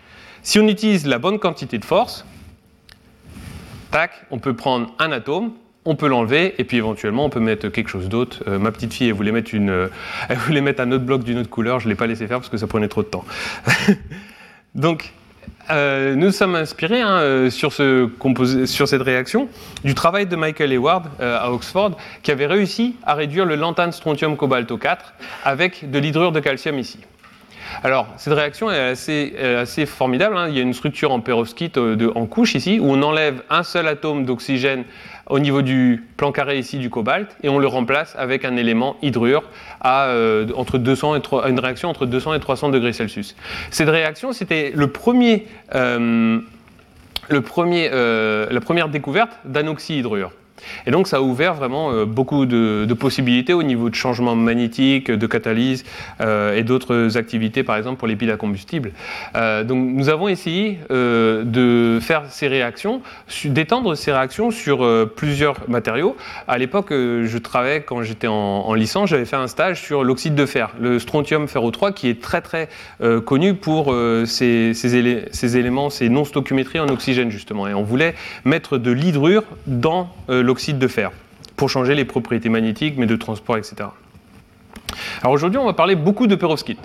Si 0.43 0.59
on 0.59 0.67
utilise 0.67 1.07
la 1.07 1.19
bonne 1.19 1.39
quantité 1.39 1.77
de 1.77 1.85
force, 1.85 2.25
tac, 3.91 4.11
on 4.29 4.39
peut 4.39 4.57
prendre 4.57 4.93
un 4.99 5.13
atome, 5.13 5.53
on 5.85 5.95
peut 5.95 6.07
l'enlever 6.07 6.55
et 6.57 6.63
puis 6.63 6.77
éventuellement 6.77 7.25
on 7.25 7.29
peut 7.29 7.39
mettre 7.39 7.69
quelque 7.69 7.89
chose 7.89 8.09
d'autre. 8.09 8.43
Euh, 8.47 8.59
ma 8.59 8.71
petite 8.71 8.93
fille, 8.93 9.07
elle 9.07 9.13
voulait 9.13 9.31
mettre, 9.31 9.53
une, 9.53 9.69
euh, 9.69 9.87
elle 10.29 10.37
voulait 10.37 10.61
mettre 10.61 10.81
un 10.81 10.91
autre 10.91 11.05
bloc 11.05 11.23
d'une 11.23 11.37
autre 11.37 11.49
couleur, 11.49 11.79
je 11.79 11.85
ne 11.85 11.89
l'ai 11.89 11.95
pas 11.95 12.07
laissé 12.07 12.27
faire 12.27 12.39
parce 12.39 12.49
que 12.49 12.57
ça 12.57 12.67
prenait 12.67 12.87
trop 12.87 13.03
de 13.03 13.07
temps. 13.07 13.25
Donc, 14.75 15.13
euh, 15.69 16.15
nous 16.15 16.31
sommes 16.31 16.55
inspirés 16.55 17.01
hein, 17.01 17.49
sur, 17.49 17.71
ce 17.71 18.09
sur, 18.65 18.87
cette 18.87 19.01
réaction 19.01 19.47
du 19.83 19.95
travail 19.95 20.25
de 20.25 20.35
Michael 20.35 20.71
Hayward 20.73 21.07
à 21.19 21.51
Oxford 21.51 21.97
qui 22.23 22.31
avait 22.31 22.45
réussi 22.45 22.95
à 23.03 23.13
réduire 23.13 23.45
le 23.45 23.55
lantane 23.55 23.91
strontium 23.91 24.37
cobalto 24.37 24.77
4 24.77 25.13
avec 25.43 25.89
de 25.89 25.97
l'hydrure 25.97 26.31
de 26.31 26.39
calcium 26.39 26.77
ici. 26.77 26.99
Alors, 27.83 28.07
cette 28.17 28.33
réaction 28.33 28.71
est 28.71 28.79
assez, 28.79 29.85
formidable. 29.85 30.37
Hein. 30.37 30.47
Il 30.49 30.55
y 30.55 30.59
a 30.59 30.61
une 30.61 30.73
structure 30.73 31.11
en 31.11 31.19
perovskite 31.19 31.77
en 31.77 32.25
couche 32.25 32.55
ici, 32.55 32.79
où 32.79 32.91
on 32.91 33.01
enlève 33.01 33.41
un 33.49 33.63
seul 33.63 33.87
atome 33.87 34.25
d'oxygène 34.25 34.85
au 35.27 35.39
niveau 35.39 35.61
du 35.61 36.03
plan 36.17 36.31
carré 36.31 36.59
ici 36.59 36.77
du 36.77 36.89
cobalt 36.89 37.35
et 37.43 37.49
on 37.49 37.59
le 37.59 37.67
remplace 37.67 38.15
avec 38.17 38.45
un 38.45 38.55
élément 38.55 38.97
hydrure 39.01 39.43
à, 39.81 40.07
euh, 40.07 40.47
entre 40.55 40.77
200 40.77 41.15
et 41.15 41.21
une 41.49 41.59
réaction 41.59 41.89
entre 41.89 42.05
200 42.05 42.35
et 42.35 42.39
300 42.39 42.69
degrés 42.69 42.93
Celsius. 42.93 43.35
Cette 43.71 43.89
réaction, 43.89 44.33
c'était 44.33 44.73
euh, 44.75 46.39
euh, 47.31 48.47
la 48.51 48.61
première 48.61 48.89
découverte 48.89 49.31
d'anoxyhydrure. 49.45 50.31
Et 50.87 50.91
donc 50.91 51.07
ça 51.07 51.17
a 51.17 51.21
ouvert 51.21 51.53
vraiment 51.53 51.91
euh, 51.91 52.05
beaucoup 52.05 52.45
de, 52.45 52.93
possibilités 52.95 53.53
au 53.53 53.63
niveau 53.63 53.89
de 53.89 53.95
changement 53.95 54.35
magnétique, 54.35 55.11
de 55.11 55.27
catalyse 55.27 55.83
euh, 56.21 56.55
et 56.55 56.63
d'autres 56.63 57.17
activités, 57.17 57.63
par 57.63 57.75
exemple 57.75 57.97
pour 57.97 58.07
les 58.07 58.15
piles 58.15 58.31
à 58.31 58.37
combustible. 58.37 58.91
Euh, 59.35 59.63
donc 59.63 59.89
nous 59.93 60.09
avons 60.09 60.27
essayé 60.27 60.79
de 60.89 61.99
faire 62.01 62.23
ces 62.29 62.47
réactions, 62.47 63.01
d'étendre 63.45 63.95
ces 63.95 64.11
réactions 64.11 64.51
sur 64.51 64.87
plusieurs 65.15 65.69
matériaux. 65.69 66.15
À 66.47 66.57
l'époque, 66.57 66.87
je 66.91 67.37
travaillais 67.37 67.81
quand 67.81 68.01
j'étais 68.01 68.27
en, 68.27 68.73
licence, 68.73 69.09
j'avais 69.09 69.25
fait 69.25 69.35
un 69.35 69.47
stage 69.47 69.81
sur 69.81 70.03
l'oxyde 70.03 70.35
de 70.35 70.45
fer, 70.45 70.71
le 70.79 70.99
strontium 70.99 71.47
ferro 71.47 71.71
3, 71.71 71.91
qui 71.91 72.07
est 72.09 72.21
très 72.21 72.41
très 72.41 72.69
connu 73.25 73.53
pour 73.55 73.93
ces, 74.25 74.73
ces, 74.73 75.57
éléments, 75.57 75.89
ces 75.89 76.09
non-stoichiométries 76.09 76.79
en 76.79 76.87
oxygène 76.87 77.29
justement. 77.29 77.67
Et 77.67 77.73
on 77.73 77.83
voulait 77.83 78.15
mettre 78.45 78.77
de 78.77 78.91
l'hydrure 78.91 79.43
dans 79.67 80.09
de 80.55 80.87
fer 80.87 81.11
pour 81.55 81.69
changer 81.69 81.95
les 81.95 82.05
propriétés 82.05 82.49
magnétiques, 82.49 82.95
mais 82.97 83.05
de 83.05 83.15
transport, 83.15 83.57
etc. 83.57 83.75
Alors 85.21 85.33
aujourd'hui, 85.33 85.59
on 85.59 85.65
va 85.65 85.73
parler 85.73 85.95
beaucoup 85.95 86.27
de 86.27 86.35
perovskite. 86.35 86.79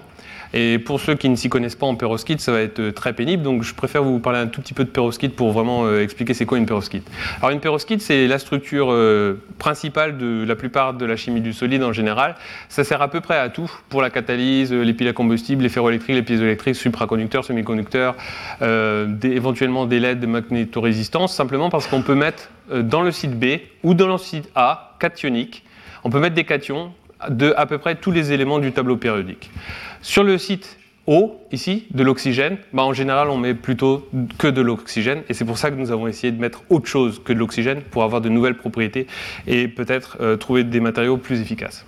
Et 0.52 0.78
pour 0.78 1.00
ceux 1.00 1.14
qui 1.14 1.28
ne 1.28 1.36
s'y 1.36 1.48
connaissent 1.48 1.76
pas 1.76 1.86
en 1.86 1.94
perovskite, 1.94 2.40
ça 2.40 2.50
va 2.50 2.60
être 2.60 2.80
euh, 2.80 2.92
très 2.92 3.12
pénible, 3.12 3.42
donc 3.42 3.62
je 3.62 3.72
préfère 3.74 4.02
vous 4.02 4.18
parler 4.18 4.40
un 4.40 4.48
tout 4.48 4.60
petit 4.60 4.74
peu 4.74 4.84
de 4.84 4.88
perovskite 4.88 5.36
pour 5.36 5.52
vraiment 5.52 5.84
euh, 5.84 6.02
expliquer 6.02 6.34
c'est 6.34 6.46
quoi 6.46 6.58
une 6.58 6.66
perovskite. 6.66 7.08
Alors 7.38 7.50
une 7.50 7.60
perovskite, 7.60 8.02
c'est 8.02 8.26
la 8.26 8.38
structure 8.38 8.88
euh, 8.90 9.34
principale 9.58 10.18
de 10.18 10.44
la 10.46 10.56
plupart 10.56 10.94
de 10.94 11.06
la 11.06 11.16
chimie 11.16 11.40
du 11.40 11.52
solide 11.52 11.84
en 11.84 11.92
général. 11.92 12.34
Ça 12.68 12.82
sert 12.82 13.00
à 13.00 13.08
peu 13.08 13.20
près 13.20 13.38
à 13.38 13.48
tout, 13.48 13.70
pour 13.88 14.02
la 14.02 14.10
catalyse, 14.10 14.72
les 14.72 14.92
piles 14.92 15.08
à 15.08 15.12
combustible, 15.12 15.62
les 15.62 15.68
ferroélectriques, 15.68 16.16
les 16.16 16.22
piézoélectriques, 16.22 16.76
supraconducteurs, 16.76 17.44
semi-conducteurs, 17.44 18.16
éventuellement 18.60 19.86
des 19.86 20.00
LED 20.00 20.20
de 20.20 20.26
magnétorésistance, 20.26 21.34
simplement 21.34 21.70
parce 21.70 21.86
qu'on 21.86 22.02
peut 22.02 22.14
mettre 22.14 22.50
dans 22.72 23.02
le 23.02 23.12
site 23.12 23.38
B 23.38 23.60
ou 23.82 23.94
dans 23.94 24.08
le 24.08 24.18
site 24.18 24.48
A, 24.54 24.96
cationique, 24.98 25.64
on 26.04 26.10
peut 26.10 26.20
mettre 26.20 26.34
des 26.34 26.44
cations 26.44 26.92
de 27.28 27.52
à 27.56 27.66
peu 27.66 27.78
près 27.78 27.94
tous 27.96 28.10
les 28.10 28.32
éléments 28.32 28.58
du 28.58 28.72
tableau 28.72 28.96
périodique. 28.96 29.50
Sur 30.00 30.24
le 30.24 30.38
site 30.38 30.78
O, 31.06 31.40
ici, 31.50 31.86
de 31.92 32.04
l'oxygène, 32.04 32.58
bah, 32.72 32.84
en 32.84 32.92
général, 32.92 33.30
on 33.30 33.36
met 33.36 33.54
plutôt 33.54 34.08
que 34.38 34.46
de 34.46 34.60
l'oxygène, 34.60 35.22
et 35.28 35.34
c'est 35.34 35.44
pour 35.44 35.58
ça 35.58 35.70
que 35.70 35.76
nous 35.76 35.90
avons 35.90 36.06
essayé 36.06 36.30
de 36.30 36.40
mettre 36.40 36.62
autre 36.68 36.86
chose 36.86 37.20
que 37.24 37.32
de 37.32 37.38
l'oxygène 37.38 37.80
pour 37.80 38.04
avoir 38.04 38.20
de 38.20 38.28
nouvelles 38.28 38.56
propriétés 38.56 39.06
et 39.46 39.66
peut-être 39.66 40.18
euh, 40.20 40.36
trouver 40.36 40.62
des 40.62 40.78
matériaux 40.78 41.16
plus 41.16 41.40
efficaces. 41.40 41.84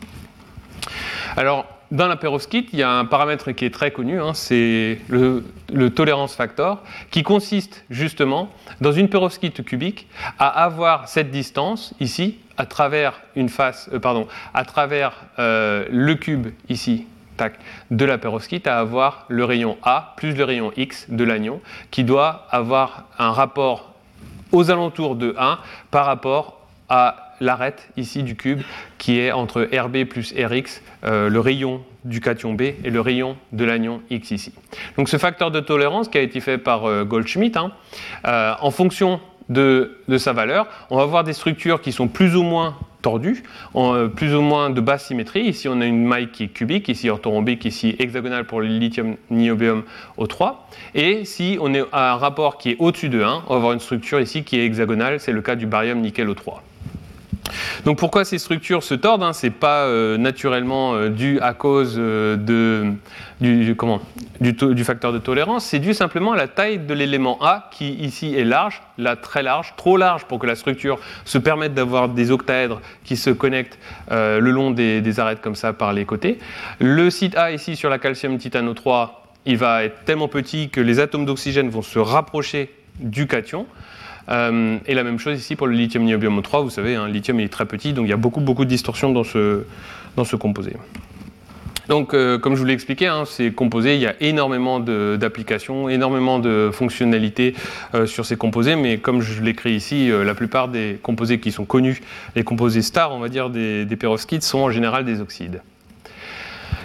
Alors, 1.37 1.66
dans 1.93 2.09
la 2.09 2.17
perovskite, 2.17 2.71
il 2.73 2.79
y 2.79 2.83
a 2.83 2.91
un 2.91 3.05
paramètre 3.05 3.53
qui 3.53 3.67
est 3.67 3.75
très 3.75 3.91
connu, 3.91 4.19
hein, 4.19 4.33
c'est 4.33 4.99
le, 5.09 5.45
tolérance 5.91 6.35
factor, 6.35 6.83
qui 7.11 7.23
consiste 7.23 7.85
justement, 7.91 8.49
dans 8.81 8.93
une 8.93 9.11
perovskite 9.11 9.63
cubique, 9.63 10.09
à 10.39 10.49
avoir 10.49 11.07
cette 11.07 11.31
distance 11.31 11.93
ici, 12.01 12.39
à 12.57 12.65
travers 12.65 13.21
une 13.37 13.51
face, 13.51 13.91
euh, 13.93 13.99
pardon, 13.99 14.27
à 14.55 14.65
travers 14.65 15.13
euh, 15.39 15.85
le 15.91 16.15
cube 16.15 16.49
ici, 16.71 17.07
tac, 17.37 17.59
de 17.91 18.05
la 18.07 18.17
perovskite, 18.17 18.67
à 18.67 18.79
avoir 18.79 19.27
le 19.29 19.45
rayon 19.45 19.77
A 19.83 20.15
plus 20.17 20.35
le 20.35 20.45
rayon 20.45 20.73
X 20.79 21.11
de 21.11 21.25
l'anion, 21.25 21.61
qui 21.91 22.05
doit 22.05 22.47
avoir 22.51 23.05
un 23.19 23.33
rapport 23.33 23.93
aux 24.51 24.71
alentours 24.71 25.15
de 25.15 25.35
1 25.39 25.59
par 25.91 26.07
rapport 26.07 26.59
à 26.89 27.32
l'arête 27.43 27.89
ici 27.97 28.23
du 28.23 28.37
cube 28.37 28.61
qui 28.99 29.19
est 29.19 29.33
entre 29.33 29.69
RB 29.73 30.05
plus 30.05 30.33
Rx, 30.33 30.83
euh, 31.05 31.29
le 31.29 31.41
rayon 31.41 31.83
du 32.05 32.21
cation 32.21 32.55
B 32.55 32.63
et 32.63 32.91
le 32.91 33.01
rayon 33.01 33.37
de 33.53 33.65
l'anion 33.65 34.01
X 34.11 34.31
ici. 34.31 34.53
Donc 34.97 35.09
ce 35.09 35.19
facteur 35.19 35.51
de 35.51 35.61
tolérance 35.61 36.09
qui 36.09 36.19
a 36.19 36.23
été 36.23 36.41
fait 36.41 36.59
par 36.59 36.85
euh, 36.85 37.05
Goldschmidt, 37.05 37.59
hein, 37.59 37.73
euh, 38.27 38.55
en 38.61 38.71
fonction 38.71 39.21
de, 39.49 39.99
sa 40.17 40.33
valeur, 40.33 40.67
on 40.89 40.97
va 40.97 41.03
avoir 41.03 41.25
des 41.25 41.33
structures 41.33 41.83
qui 41.83 41.93
sont 41.93 42.09
plus 42.09 42.37
ou 42.37 42.43
moins 42.43 42.77
tordues, 43.03 43.43
plus 44.15 44.35
ou 44.35 44.41
moins 44.41 44.71
de 44.71 44.81
basse 44.81 45.09
symétrie. 45.09 45.43
Ici, 45.43 45.69
on 45.69 45.81
a 45.81 45.85
une 45.85 46.05
maille 46.07 46.31
qui 46.31 46.45
est 46.45 46.49
cubique, 46.49 46.89
ici 46.89 47.11
orthorhombique, 47.11 47.65
ici 47.65 47.97
hexagonale 47.99 48.47
pour 48.47 48.61
le 48.61 48.69
lithium 48.69 49.17
niobium 49.29 49.83
O3. 50.17 50.55
Et 50.95 51.25
si 51.25 51.59
on 51.61 51.75
est 51.75 51.83
à 51.93 52.13
un 52.13 52.17
rapport 52.17 52.57
qui 52.57 52.71
est 52.71 52.77
au-dessus 52.79 53.09
de 53.09 53.21
1, 53.21 53.43
on 53.49 53.51
va 53.51 53.57
avoir 53.57 53.73
une 53.73 53.81
structure 53.81 54.21
ici 54.21 54.45
qui 54.45 54.59
est 54.59 54.65
hexagonale, 54.65 55.19
c'est 55.19 55.33
le 55.33 55.43
cas 55.43 55.57
du 55.57 55.67
barium 55.67 56.01
nickel 56.01 56.29
O3. 56.29 56.61
Donc 57.85 57.99
pourquoi 57.99 58.25
ces 58.25 58.39
structures 58.39 58.83
se 58.83 58.95
tordent 58.95 59.23
hein, 59.23 59.33
Ce 59.33 59.47
n'est 59.47 59.53
pas 59.53 59.85
euh, 59.85 60.17
naturellement 60.17 60.95
euh, 60.95 61.09
dû 61.09 61.41
à 61.41 61.55
cause 61.55 61.97
euh, 61.99 62.37
du, 63.41 63.75
facteur 64.85 65.13
de 65.13 65.19
tolérance, 65.19 65.65
c'est 65.65 65.79
dû 65.79 65.95
simplement 65.95 66.33
à 66.33 66.37
la 66.37 66.49
taille 66.49 66.79
de 66.79 66.95
l'élément 66.95 67.39
A 67.43 67.69
qui 67.73 67.93
ici 67.95 68.35
est 68.35 68.45
large, 68.45 68.83
là 68.99 69.17
très 69.17 69.43
large, 69.43 69.75
trop 69.77 69.97
large 69.97 70.25
pour 70.25 70.39
que 70.39 70.47
la 70.47 70.55
structure 70.55 70.99
se 71.25 71.39
permette 71.39 71.75
d'avoir 71.75 72.09
des 72.09 72.31
octaèdres 72.31 72.81
qui 73.05 73.17
se 73.17 73.31
connectent 73.31 73.79
le 74.11 74.51
long 74.51 74.71
des, 74.71 75.01
des, 75.01 75.21
arêtes 75.21 75.41
comme 75.41 75.55
ça 75.55 75.73
par 75.73 75.93
les 75.93 76.05
côtés. 76.05 76.39
Le 76.79 77.11
site 77.11 77.37
A 77.37 77.53
ici 77.53 77.77
sur 77.77 77.91
la 77.91 77.99
calcium 77.99 78.39
titano 78.39 78.75
3, 78.75 79.23
il 79.47 79.57
va 79.57 79.85
être 79.85 80.05
tellement 80.05 80.29
petit 80.29 80.69
que 80.69 80.81
les 80.81 81.01
atomes 81.01 81.27
d'oxygène 81.27 81.69
vont 81.69 81.83
se 81.83 81.99
rapprocher 81.99 82.71
du 83.01 83.27
cation. 83.27 83.67
Euh, 84.29 84.79
et 84.87 84.95
la 84.95 85.03
même 85.05 85.19
chose 85.19 85.39
ici 85.39 85.57
pour 85.57 85.67
le 85.67 85.75
lithium 85.75 86.05
niobium 86.05 86.41
3, 86.43 86.63
vous 86.63 86.71
savez, 86.71 86.95
hein, 86.95 87.09
lithium 87.09 87.41
il 87.41 87.45
est 87.45 87.49
très 87.49 87.67
petit, 87.67 87.93
donc 87.93 88.07
il 88.07 88.11
y 88.11 88.15
a 88.15 88.17
beaucoup, 88.17 88.41
beaucoup 88.41 88.65
de 88.65 88.71
distorsions 88.71 89.11
dans 89.11 89.25
ce, 89.25 89.65
dans 90.17 90.25
ce 90.25 90.37
composé. 90.37 90.75
Donc, 91.89 92.15
euh, 92.15 92.39
comme 92.39 92.55
je 92.55 92.61
vous 92.61 92.65
l'ai 92.65 92.75
expliqué, 92.75 93.09
hein, 93.09 93.25
ces 93.27 93.53
composés, 93.53 93.97
il 93.97 94.01
y 94.01 94.07
a 94.07 94.15
énormément 94.21 94.79
d'applications, 94.79 95.89
énormément 95.89 96.39
de 96.39 96.71
fonctionnalités 96.73 97.55
euh, 97.95 98.07
sur 98.07 98.25
ces 98.25 98.37
composés, 98.37 98.77
mais 98.77 98.99
comme 98.99 99.21
je 99.21 99.43
l'écris 99.43 99.73
ici, 99.73 100.09
la 100.09 100.35
plupart 100.35 100.69
des 100.69 101.01
composés 101.03 101.41
qui 101.41 101.51
sont 101.51 101.65
connus, 101.65 102.01
les 102.37 102.45
composés 102.45 102.83
stars, 102.83 103.13
on 103.13 103.19
va 103.19 103.29
dire, 103.29 103.51
des, 103.51 103.85
des 103.85 103.97
perovskites, 103.97 104.45
sont 104.45 104.61
en 104.61 104.71
général 104.71 105.05
des 105.05 105.21
oxydes. 105.21 105.61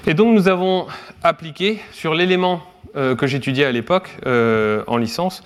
Et 0.08 0.16
donc, 0.16 0.34
nous 0.34 0.48
avons 0.48 0.88
appliqué 1.24 1.80
sur 1.92 2.16
l'élément 2.16 2.64
que 3.16 3.28
j'étudiais 3.28 3.66
à 3.66 3.72
l'époque 3.72 4.10
euh, 4.26 4.84
en 4.88 4.98
licence, 4.98 5.44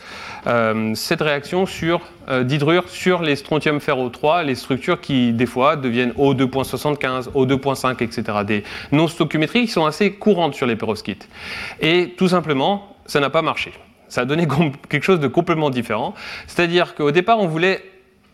euh, 0.47 0.93
cette 0.95 1.21
réaction 1.21 1.65
sur 1.65 2.01
d'hydrure 2.43 2.87
sur 2.87 3.21
les 3.21 3.35
strontium 3.35 3.81
ferro 3.81 4.07
3, 4.07 4.43
les 4.43 4.55
structures 4.55 5.01
qui 5.01 5.33
des 5.33 5.45
fois 5.45 5.75
deviennent 5.75 6.11
O2.75, 6.11 7.31
O2.5, 7.31 8.01
etc. 8.01 8.23
Des 8.45 8.63
non-stoichiométries 8.93 9.65
qui 9.65 9.71
sont 9.71 9.85
assez 9.85 10.13
courantes 10.13 10.53
sur 10.53 10.65
les 10.65 10.77
perovskites. 10.77 11.27
Et 11.81 12.13
tout 12.17 12.29
simplement, 12.29 12.95
ça 13.05 13.19
n'a 13.19 13.29
pas 13.29 13.41
marché. 13.41 13.73
Ça 14.07 14.21
a 14.21 14.25
donné 14.25 14.47
quelque 14.89 15.03
chose 15.03 15.19
de 15.19 15.27
complètement 15.27 15.69
différent. 15.69 16.13
C'est-à-dire 16.47 16.95
qu'au 16.95 17.11
départ, 17.11 17.39
on 17.39 17.47
voulait 17.47 17.83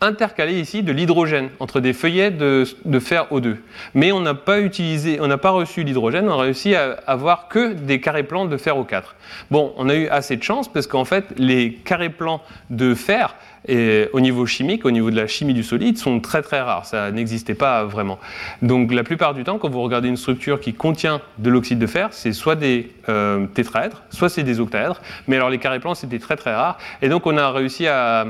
intercaler 0.01 0.59
ici 0.59 0.83
de 0.83 0.91
l'hydrogène 0.91 1.49
entre 1.59 1.79
des 1.79 1.93
feuillets 1.93 2.31
de, 2.31 2.65
fer 2.99 3.27
O2. 3.31 3.55
Mais 3.93 4.11
on 4.11 4.19
n'a 4.19 4.33
pas 4.33 4.59
utilisé, 4.59 5.19
on 5.19 5.27
n'a 5.27 5.37
pas 5.37 5.49
reçu 5.49 5.83
l'hydrogène, 5.83 6.29
on 6.29 6.33
a 6.33 6.41
réussi 6.43 6.75
à 6.75 6.97
avoir 7.07 7.47
que 7.47 7.73
des 7.73 7.99
carrés 7.99 8.23
plans 8.23 8.45
de 8.45 8.57
fer 8.57 8.75
O4. 8.75 9.03
Bon, 9.49 9.73
on 9.77 9.89
a 9.89 9.95
eu 9.95 10.07
assez 10.07 10.37
de 10.37 10.43
chance 10.43 10.71
parce 10.71 10.87
qu'en 10.87 11.05
fait, 11.05 11.25
les 11.37 11.73
carrés 11.73 12.09
plans 12.09 12.41
de 12.69 12.93
fer, 12.93 13.35
et 13.67 14.07
au 14.13 14.19
niveau 14.19 14.45
chimique, 14.45 14.85
au 14.85 14.91
niveau 14.91 15.11
de 15.11 15.15
la 15.15 15.27
chimie 15.27 15.53
du 15.53 15.63
solide, 15.63 15.97
sont 15.97 16.19
très 16.19 16.41
très 16.41 16.61
rares. 16.61 16.85
Ça 16.85 17.11
n'existait 17.11 17.55
pas 17.55 17.83
vraiment. 17.83 18.19
Donc 18.61 18.93
la 18.93 19.03
plupart 19.03 19.33
du 19.33 19.43
temps, 19.43 19.57
quand 19.57 19.69
vous 19.69 19.81
regardez 19.81 20.07
une 20.07 20.17
structure 20.17 20.59
qui 20.59 20.73
contient 20.73 21.21
de 21.39 21.49
l'oxyde 21.49 21.79
de 21.79 21.87
fer, 21.87 22.09
c'est 22.11 22.33
soit 22.33 22.55
des 22.55 22.91
euh, 23.09 23.45
tétraèdres, 23.47 24.03
soit 24.09 24.29
c'est 24.29 24.43
des 24.43 24.59
octaèdres. 24.59 25.01
Mais 25.27 25.35
alors 25.35 25.49
les 25.49 25.57
carrés 25.57 25.79
plans, 25.79 25.95
c'était 25.95 26.19
très 26.19 26.37
très 26.37 26.55
rare. 26.55 26.77
Et 27.01 27.09
donc 27.09 27.25
on 27.25 27.37
a 27.37 27.51
réussi 27.51 27.87
à, 27.87 28.25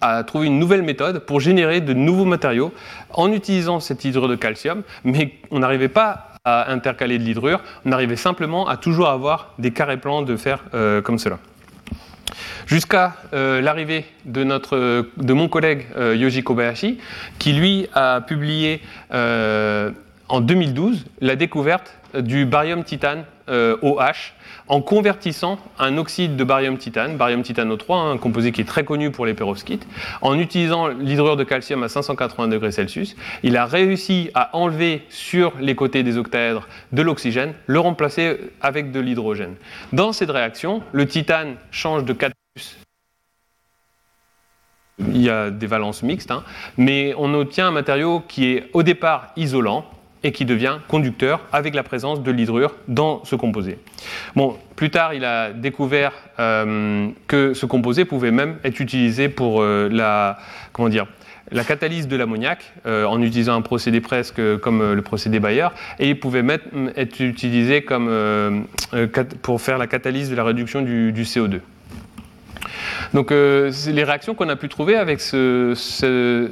à 0.00 0.22
trouver 0.24 0.46
une 0.46 0.58
nouvelle 0.58 0.82
méthode 0.82 1.20
pour 1.20 1.40
générer 1.40 1.80
de 1.80 1.92
nouveaux 1.92 2.24
matériaux 2.24 2.72
en 3.10 3.32
utilisant 3.32 3.80
cette 3.80 4.04
hydrure 4.04 4.28
de 4.28 4.36
calcium, 4.36 4.82
mais 5.04 5.32
on 5.50 5.60
n'arrivait 5.60 5.88
pas 5.88 6.32
à 6.44 6.70
intercaler 6.70 7.18
de 7.18 7.24
l'hydrure, 7.24 7.60
on 7.84 7.92
arrivait 7.92 8.16
simplement 8.16 8.68
à 8.68 8.76
toujours 8.76 9.08
avoir 9.08 9.54
des 9.58 9.72
carrés 9.72 9.96
plans 9.96 10.22
de 10.22 10.36
fer 10.36 10.62
euh, 10.74 11.02
comme 11.02 11.18
cela. 11.18 11.38
Jusqu'à 12.66 13.14
euh, 13.32 13.60
l'arrivée 13.60 14.04
de, 14.24 14.44
notre, 14.44 15.06
de 15.16 15.32
mon 15.32 15.48
collègue 15.48 15.86
euh, 15.96 16.42
Kobayashi, 16.42 16.98
qui 17.38 17.52
lui 17.52 17.88
a 17.94 18.20
publié 18.20 18.80
en 19.10 20.40
2012 20.40 21.04
la 21.20 21.36
découverte 21.36 21.94
du 22.20 22.46
barium 22.46 22.84
titane 22.84 23.24
OH 23.48 24.34
en 24.68 24.80
convertissant 24.80 25.58
un 25.78 25.96
oxyde 25.98 26.36
de 26.36 26.44
barium 26.44 26.76
titane, 26.78 27.16
barium 27.16 27.42
titano 27.42 27.76
3, 27.76 28.00
un 28.00 28.18
composé 28.18 28.52
qui 28.52 28.62
est 28.62 28.64
très 28.64 28.84
connu 28.84 29.10
pour 29.10 29.26
les 29.26 29.34
perovskites, 29.34 29.86
en 30.20 30.38
utilisant 30.38 30.88
l'hydrure 30.88 31.36
de 31.36 31.44
calcium 31.44 31.82
à 31.82 31.88
580 31.88 32.48
degrés 32.48 32.72
Celsius, 32.72 33.16
il 33.42 33.56
a 33.56 33.66
réussi 33.66 34.30
à 34.34 34.56
enlever 34.56 35.04
sur 35.08 35.52
les 35.60 35.74
côtés 35.74 36.02
des 36.02 36.18
octaèdres 36.18 36.66
de 36.92 37.02
l'oxygène, 37.02 37.54
le 37.66 37.78
remplacer 37.78 38.38
avec 38.60 38.90
de 38.90 39.00
l'hydrogène. 39.00 39.54
Dans 39.92 40.12
cette 40.12 40.30
réaction, 40.30 40.82
le 40.92 41.06
titane 41.06 41.56
change 41.70 42.04
de 42.04 42.12
4 42.12 42.32
il 44.98 45.20
y 45.20 45.28
a 45.28 45.50
des 45.50 45.66
valences 45.66 46.02
mixtes, 46.02 46.30
hein, 46.30 46.42
mais 46.78 47.14
on 47.18 47.34
obtient 47.34 47.68
un 47.68 47.70
matériau 47.70 48.20
qui 48.26 48.46
est 48.46 48.70
au 48.72 48.82
départ 48.82 49.28
isolant, 49.36 49.84
et 50.26 50.32
qui 50.32 50.44
devient 50.44 50.78
conducteur 50.88 51.40
avec 51.52 51.72
la 51.76 51.84
présence 51.84 52.20
de 52.20 52.32
l'hydrure 52.32 52.74
dans 52.88 53.24
ce 53.24 53.36
composé. 53.36 53.78
Bon, 54.34 54.56
plus 54.74 54.90
tard, 54.90 55.14
il 55.14 55.24
a 55.24 55.52
découvert 55.52 56.12
euh, 56.40 57.08
que 57.28 57.54
ce 57.54 57.64
composé 57.64 58.04
pouvait 58.04 58.32
même 58.32 58.56
être 58.64 58.80
utilisé 58.80 59.28
pour 59.28 59.62
euh, 59.62 59.88
la, 59.88 60.38
comment 60.72 60.88
dire, 60.88 61.06
la 61.52 61.62
catalyse 61.62 62.08
de 62.08 62.16
l'ammoniac 62.16 62.72
euh, 62.86 63.04
en 63.04 63.22
utilisant 63.22 63.54
un 63.54 63.62
procédé 63.62 64.00
presque 64.00 64.40
comme 64.58 64.94
le 64.94 65.02
procédé 65.02 65.38
Bayer 65.38 65.68
et 66.00 66.08
il 66.08 66.18
pouvait 66.18 66.42
même 66.42 66.58
être 66.96 67.20
utilisé 67.20 67.82
comme, 67.82 68.66
pour 69.42 69.60
faire 69.60 69.78
la 69.78 69.86
catalyse 69.86 70.28
de 70.28 70.34
la 70.34 70.42
réduction 70.42 70.82
du, 70.82 71.12
du 71.12 71.22
CO2. 71.22 71.60
Donc 73.14 73.30
les 73.30 74.04
réactions 74.04 74.34
qu'on 74.34 74.48
a 74.48 74.56
pu 74.56 74.68
trouver 74.68 74.96
avec 74.96 75.20
ce, 75.20 75.72
ce, 75.76 76.50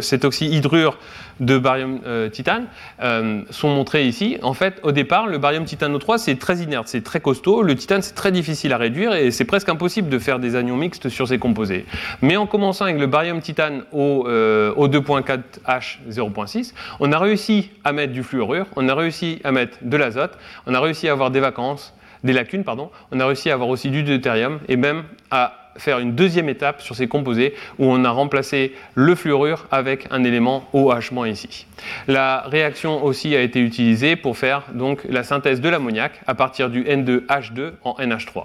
cet 0.00 0.24
oxyhydrure 0.24 0.98
de 1.40 1.58
barium 1.58 2.00
euh, 2.06 2.28
titane 2.28 2.66
euh, 3.02 3.42
sont 3.50 3.68
montrés 3.68 4.06
ici. 4.06 4.38
En 4.42 4.54
fait, 4.54 4.80
au 4.82 4.92
départ, 4.92 5.26
le 5.26 5.38
barium 5.38 5.64
titano 5.64 5.98
3, 5.98 6.18
c'est 6.18 6.36
très 6.36 6.58
inerte, 6.58 6.88
c'est 6.88 7.02
très 7.02 7.20
costaud. 7.20 7.62
Le 7.62 7.74
titane, 7.74 8.02
c'est 8.02 8.14
très 8.14 8.32
difficile 8.32 8.72
à 8.72 8.76
réduire 8.76 9.14
et 9.14 9.30
c'est 9.30 9.44
presque 9.44 9.68
impossible 9.68 10.08
de 10.08 10.18
faire 10.18 10.38
des 10.38 10.56
anions 10.56 10.76
mixtes 10.76 11.08
sur 11.08 11.28
ces 11.28 11.38
composés. 11.38 11.86
Mais 12.22 12.36
en 12.36 12.46
commençant 12.46 12.84
avec 12.84 12.98
le 12.98 13.06
barium 13.06 13.40
titane 13.40 13.84
au, 13.92 14.26
euh, 14.26 14.72
au 14.76 14.88
2.4H 14.88 15.98
0.6, 16.10 16.74
on 17.00 17.12
a 17.12 17.18
réussi 17.18 17.70
à 17.84 17.92
mettre 17.92 18.12
du 18.12 18.22
fluorure, 18.22 18.66
on 18.76 18.88
a 18.88 18.94
réussi 18.94 19.40
à 19.44 19.52
mettre 19.52 19.78
de 19.82 19.96
l'azote, 19.96 20.36
on 20.66 20.74
a 20.74 20.80
réussi 20.80 21.08
à 21.08 21.12
avoir 21.12 21.30
des 21.30 21.40
vacances, 21.40 21.94
des 22.24 22.32
lacunes, 22.32 22.64
pardon, 22.64 22.90
on 23.12 23.20
a 23.20 23.26
réussi 23.26 23.50
à 23.50 23.54
avoir 23.54 23.68
aussi 23.68 23.90
du 23.90 24.02
deutérium 24.02 24.60
et 24.68 24.76
même 24.76 25.04
à 25.30 25.68
faire 25.78 25.98
une 25.98 26.14
deuxième 26.14 26.48
étape 26.48 26.82
sur 26.82 26.94
ces 26.94 27.08
composés 27.08 27.54
où 27.78 27.86
on 27.86 28.04
a 28.04 28.10
remplacé 28.10 28.72
le 28.94 29.14
fluorure 29.14 29.66
avec 29.70 30.06
un 30.10 30.24
élément 30.24 30.68
OH- 30.72 31.26
ici. 31.28 31.66
La 32.06 32.42
réaction 32.46 33.04
aussi 33.04 33.34
a 33.36 33.40
été 33.40 33.60
utilisée 33.60 34.16
pour 34.16 34.36
faire 34.36 34.64
donc 34.74 35.04
la 35.08 35.22
synthèse 35.22 35.60
de 35.60 35.68
l'ammoniac 35.68 36.20
à 36.26 36.34
partir 36.34 36.68
du 36.68 36.82
N2H2 36.82 37.72
en 37.84 37.94
NH3. 37.98 38.44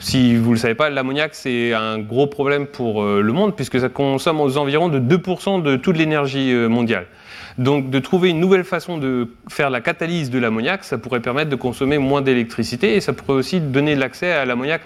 Si 0.00 0.36
vous 0.36 0.50
ne 0.50 0.54
le 0.54 0.58
savez 0.58 0.74
pas, 0.74 0.90
l'ammoniac 0.90 1.34
c'est 1.34 1.72
un 1.72 1.98
gros 1.98 2.26
problème 2.26 2.66
pour 2.66 3.02
euh, 3.02 3.20
le 3.20 3.32
monde 3.32 3.54
puisque 3.54 3.78
ça 3.80 3.88
consomme 3.88 4.40
aux 4.40 4.58
environs 4.58 4.88
de 4.88 4.98
2% 4.98 5.62
de 5.62 5.76
toute 5.76 5.96
l'énergie 5.96 6.52
euh, 6.52 6.68
mondiale. 6.68 7.06
Donc 7.58 7.90
de 7.90 7.98
trouver 7.98 8.30
une 8.30 8.40
nouvelle 8.40 8.64
façon 8.64 8.98
de 8.98 9.28
faire 9.48 9.70
la 9.70 9.80
catalyse 9.80 10.30
de 10.30 10.38
l'ammoniac, 10.38 10.84
ça 10.84 10.98
pourrait 10.98 11.20
permettre 11.20 11.50
de 11.50 11.56
consommer 11.56 11.98
moins 11.98 12.22
d'électricité 12.22 12.96
et 12.96 13.00
ça 13.00 13.12
pourrait 13.12 13.34
aussi 13.38 13.60
donner 13.60 13.94
l'accès 13.94 14.32
à 14.32 14.44
l'ammoniac 14.44 14.82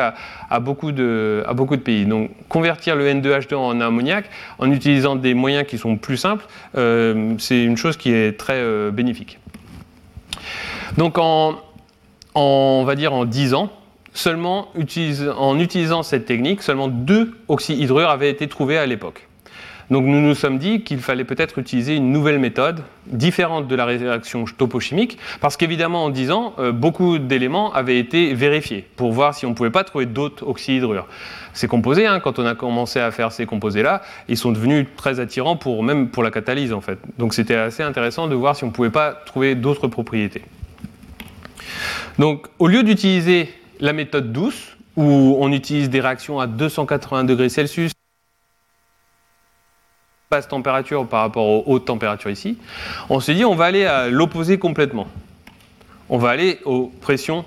à, 0.50 0.60
beaucoup 0.60 0.92
de, 0.92 1.44
pays. 1.84 2.06
Donc 2.06 2.30
convertir 2.48 2.96
le 2.96 3.06
N2H2 3.06 3.54
en 3.54 3.80
ammoniac 3.80 4.26
en 4.58 4.70
utilisant 4.70 5.16
des 5.16 5.34
moyens 5.34 5.66
qui 5.66 5.78
sont 5.78 5.96
plus 5.96 6.16
simples, 6.16 6.46
euh, 6.76 7.34
c'est 7.38 7.62
une 7.62 7.76
chose 7.76 7.96
qui 7.96 8.12
est 8.12 8.38
très 8.38 8.56
euh, 8.56 8.90
bénéfique. 8.90 9.38
Donc 10.96 11.18
en, 11.18 11.56
on 12.34 12.84
va 12.84 12.94
dire 12.94 13.12
en 13.12 13.24
10 13.24 13.54
ans, 13.54 13.70
seulement 14.12 14.68
en 15.38 15.58
utilisant 15.58 16.02
cette 16.02 16.24
technique, 16.24 16.62
seulement 16.62 16.88
deux 16.88 17.34
oxyhydrures 17.48 18.10
avaient 18.10 18.30
été 18.30 18.48
trouvés 18.48 18.78
à 18.78 18.86
l'époque. 18.86 19.25
Donc 19.90 20.04
nous 20.04 20.20
nous 20.20 20.34
sommes 20.34 20.58
dit 20.58 20.82
qu'il 20.82 20.98
fallait 20.98 21.24
peut-être 21.24 21.58
utiliser 21.58 21.94
une 21.94 22.10
nouvelle 22.10 22.40
méthode, 22.40 22.82
différente 23.06 23.68
de 23.68 23.76
la 23.76 23.84
réaction 23.84 24.44
topochimique, 24.44 25.16
parce 25.40 25.56
qu'évidemment 25.56 26.06
en 26.06 26.10
10 26.10 26.30
ans, 26.32 26.54
euh, 26.58 26.72
beaucoup 26.72 27.18
d'éléments 27.18 27.72
avaient 27.72 27.98
été 27.98 28.34
vérifiés 28.34 28.84
pour 28.96 29.12
voir 29.12 29.34
si 29.34 29.46
on 29.46 29.50
ne 29.50 29.54
pouvait 29.54 29.70
pas 29.70 29.84
trouver 29.84 30.06
d'autres 30.06 30.46
oxyhydrures. 30.46 31.06
Ces 31.52 31.68
composés, 31.68 32.06
hein, 32.06 32.18
quand 32.18 32.38
on 32.40 32.46
a 32.46 32.56
commencé 32.56 32.98
à 32.98 33.10
faire 33.12 33.30
ces 33.30 33.46
composés-là, 33.46 34.02
ils 34.28 34.36
sont 34.36 34.50
devenus 34.50 34.86
très 34.96 35.20
attirants 35.20 35.56
pour 35.56 35.84
même 35.84 36.08
pour 36.08 36.24
la 36.24 36.32
catalyse 36.32 36.72
en 36.72 36.80
fait. 36.80 36.98
Donc 37.18 37.32
c'était 37.32 37.54
assez 37.54 37.84
intéressant 37.84 38.26
de 38.26 38.34
voir 38.34 38.56
si 38.56 38.64
on 38.64 38.68
ne 38.68 38.72
pouvait 38.72 38.90
pas 38.90 39.12
trouver 39.12 39.54
d'autres 39.54 39.86
propriétés. 39.86 40.42
Donc 42.18 42.48
au 42.58 42.66
lieu 42.66 42.82
d'utiliser 42.82 43.50
la 43.78 43.92
méthode 43.92 44.32
douce, 44.32 44.76
où 44.96 45.36
on 45.38 45.52
utilise 45.52 45.90
des 45.90 46.00
réactions 46.00 46.40
à 46.40 46.46
280 46.46 47.24
degrés 47.24 47.50
Celsius, 47.50 47.92
température 50.42 51.06
par 51.06 51.20
rapport 51.20 51.46
aux 51.46 51.64
hautes 51.66 51.86
températures 51.86 52.30
ici, 52.30 52.58
on 53.08 53.20
s'est 53.20 53.34
dit 53.34 53.44
on 53.44 53.54
va 53.54 53.66
aller 53.66 53.84
à 53.84 54.08
l'opposé 54.08 54.58
complètement. 54.58 55.06
On 56.08 56.18
va 56.18 56.30
aller 56.30 56.60
aux 56.64 56.92
pressions 57.00 57.44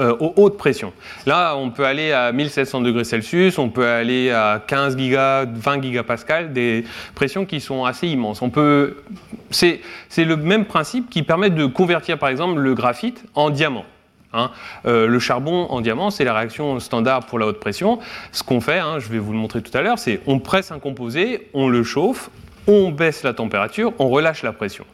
euh, 0.00 0.16
aux 0.18 0.32
hautes 0.34 0.58
pressions. 0.58 0.92
Là, 1.24 1.54
on 1.54 1.70
peut 1.70 1.86
aller 1.86 2.10
à 2.10 2.32
1700 2.32 2.80
degrés 2.80 3.04
Celsius, 3.04 3.58
on 3.58 3.68
peut 3.68 3.86
aller 3.86 4.32
à 4.32 4.60
15 4.66 4.98
giga, 4.98 5.44
20 5.44 5.82
gigapascal, 5.82 6.52
des 6.52 6.84
pressions 7.14 7.46
qui 7.46 7.60
sont 7.60 7.84
assez 7.84 8.08
immenses. 8.08 8.42
On 8.42 8.50
peut, 8.50 9.04
c'est, 9.50 9.80
le 10.18 10.34
même 10.34 10.64
principe 10.64 11.08
qui 11.10 11.22
permet 11.22 11.48
de 11.48 11.66
convertir, 11.66 12.18
par 12.18 12.28
exemple, 12.28 12.58
le 12.58 12.74
graphite 12.74 13.22
en 13.36 13.50
diamant. 13.50 13.84
Hein. 14.34 14.50
Euh, 14.86 15.06
le 15.06 15.18
charbon 15.18 15.66
en 15.70 15.80
diamant, 15.80 16.10
c'est 16.10 16.24
la 16.24 16.34
réaction 16.34 16.78
standard 16.80 17.26
pour 17.26 17.38
la 17.38 17.46
haute 17.46 17.60
pression. 17.60 17.98
Ce 18.32 18.42
qu'on 18.42 18.60
fait, 18.60 18.78
hein, 18.78 18.98
je 18.98 19.08
vais 19.08 19.18
vous 19.18 19.32
le 19.32 19.38
montrer 19.38 19.62
tout 19.62 19.76
à 19.76 19.82
l'heure, 19.82 19.98
c'est 19.98 20.20
on 20.26 20.38
presse 20.38 20.70
un 20.70 20.78
composé, 20.78 21.48
on 21.54 21.68
le 21.68 21.82
chauffe, 21.82 22.30
on 22.66 22.90
baisse 22.90 23.22
la 23.22 23.34
température, 23.34 23.92
on 23.98 24.08
relâche 24.08 24.42
la 24.42 24.52
pression. 24.52 24.84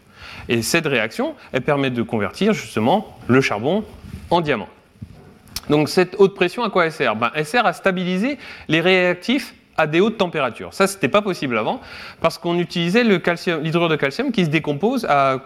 Et 0.49 0.63
cette 0.63 0.87
réaction, 0.87 1.35
elle 1.53 1.63
permet 1.63 1.91
de 1.91 2.03
convertir 2.03 2.53
justement 2.53 3.17
le 3.27 3.41
charbon 3.41 3.85
en 4.31 4.41
diamant. 4.41 4.69
Donc 5.69 5.89
cette 5.89 6.17
haute 6.19 6.35
pression, 6.35 6.65
à 6.65 6.71
quoi 6.71 6.87
elle 6.87 6.93
sert? 6.93 7.17
Ben, 7.17 7.31
Elle 7.35 7.47
sert 7.47 7.67
à 7.67 7.73
stabiliser 7.73 8.39
les 8.69 8.81
réactifs 8.81 9.55
à 9.77 9.87
des 9.87 10.01
hautes 10.01 10.19
températures. 10.19 10.75
Ça, 10.75 10.87
ce 10.87 10.95
n'était 10.95 11.09
pas 11.09 11.23
possible 11.23 11.57
avant, 11.57 11.81
parce 12.21 12.39
qu'on 12.39 12.59
utilisait 12.59 13.05
l'hydrure 13.05 13.89
de 13.89 13.97
calcium 13.97 14.33
qui 14.33 14.45
se 14.45 14.51
décompose 14.51 15.07
à 15.09 15.39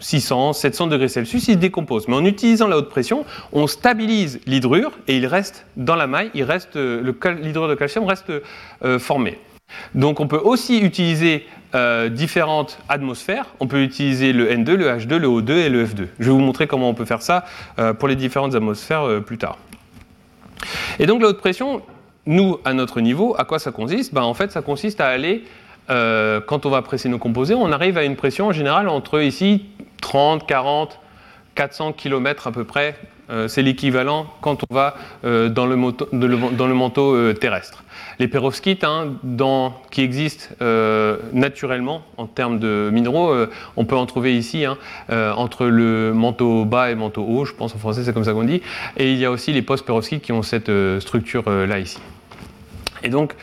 600, 0.00 0.54
700 0.54 0.86
degrés 0.88 1.08
Celsius, 1.08 1.48
il 1.48 1.54
se 1.54 1.58
décompose. 1.58 2.08
Mais 2.08 2.14
en 2.14 2.24
utilisant 2.24 2.66
la 2.66 2.78
haute 2.78 2.88
pression, 2.88 3.24
on 3.52 3.66
stabilise 3.66 4.40
l'hydrure 4.46 4.92
et 5.06 5.16
il 5.16 5.26
reste 5.26 5.66
dans 5.76 5.96
la 5.96 6.06
maille, 6.06 6.30
euh, 6.76 7.12
l'hydrure 7.40 7.68
de 7.68 7.74
calcium 7.74 8.04
reste 8.04 8.32
euh, 8.84 8.98
formé. 8.98 9.38
Donc 9.94 10.18
on 10.18 10.26
peut 10.26 10.40
aussi 10.42 10.80
utiliser 10.80 11.46
euh, 11.74 12.08
différentes 12.08 12.78
atmosphères. 12.88 13.46
On 13.60 13.68
peut 13.68 13.82
utiliser 13.82 14.32
le 14.32 14.50
N2, 14.50 14.72
le 14.72 14.88
H2, 14.88 15.16
le 15.16 15.28
O2 15.28 15.50
et 15.52 15.68
le 15.68 15.84
F2. 15.84 16.06
Je 16.18 16.24
vais 16.24 16.30
vous 16.30 16.40
montrer 16.40 16.66
comment 16.66 16.88
on 16.88 16.94
peut 16.94 17.04
faire 17.04 17.22
ça 17.22 17.44
pour 17.98 18.08
les 18.08 18.16
différentes 18.16 18.54
atmosphères 18.54 19.22
plus 19.24 19.38
tard. 19.38 19.58
Et 20.98 21.06
donc 21.06 21.22
la 21.22 21.28
haute 21.28 21.38
pression, 21.38 21.82
nous, 22.26 22.58
à 22.64 22.74
notre 22.74 23.00
niveau, 23.00 23.34
à 23.38 23.44
quoi 23.44 23.58
ça 23.58 23.72
consiste? 23.72 24.12
Ben, 24.12 24.22
En 24.22 24.34
fait, 24.34 24.50
ça 24.50 24.62
consiste 24.62 25.00
à 25.00 25.08
aller, 25.08 25.44
quand 25.90 26.66
on 26.66 26.70
va 26.70 26.82
presser 26.82 27.08
nos 27.08 27.18
composés, 27.18 27.54
on 27.54 27.72
arrive 27.72 27.98
à 27.98 28.04
une 28.04 28.16
pression 28.16 28.46
en 28.46 28.52
général 28.52 28.88
entre 28.88 29.20
ici 29.20 29.66
30, 30.00 30.46
40, 30.46 30.98
400 31.56 31.92
km 31.92 32.46
à 32.46 32.52
peu 32.52 32.64
près. 32.64 32.96
C'est 33.48 33.62
l'équivalent 33.62 34.26
quand 34.40 34.62
on 34.70 34.74
va 34.74 34.94
dans 35.22 35.66
le 35.66 36.74
manteau 36.74 37.32
terrestre 37.34 37.82
les 38.20 38.28
perovskites 38.28 38.84
hein, 38.84 39.14
qui 39.90 40.02
existent 40.02 40.54
euh, 40.60 41.16
naturellement 41.32 42.02
en 42.18 42.26
termes 42.26 42.58
de 42.58 42.90
minéraux, 42.92 43.30
euh, 43.30 43.50
on 43.76 43.86
peut 43.86 43.96
en 43.96 44.04
trouver 44.04 44.36
ici 44.36 44.66
hein, 44.66 44.76
euh, 45.08 45.32
entre 45.32 45.64
le 45.64 46.12
manteau 46.12 46.66
bas 46.66 46.90
et 46.90 46.92
le 46.92 47.00
manteau 47.00 47.24
haut, 47.24 47.46
je 47.46 47.54
pense 47.54 47.74
en 47.74 47.78
français 47.78 48.04
c'est 48.04 48.12
comme 48.12 48.24
ça 48.24 48.34
qu'on 48.34 48.44
dit, 48.44 48.60
et 48.98 49.10
il 49.10 49.18
y 49.18 49.24
a 49.24 49.30
aussi 49.30 49.52
les 49.52 49.62
post-perovskites 49.62 50.22
qui 50.22 50.32
ont 50.32 50.42
cette 50.42 50.70
structure 51.00 51.48
là 51.48 51.78
ici. 51.78 51.98
Et 53.02 53.08
donc, 53.08 53.34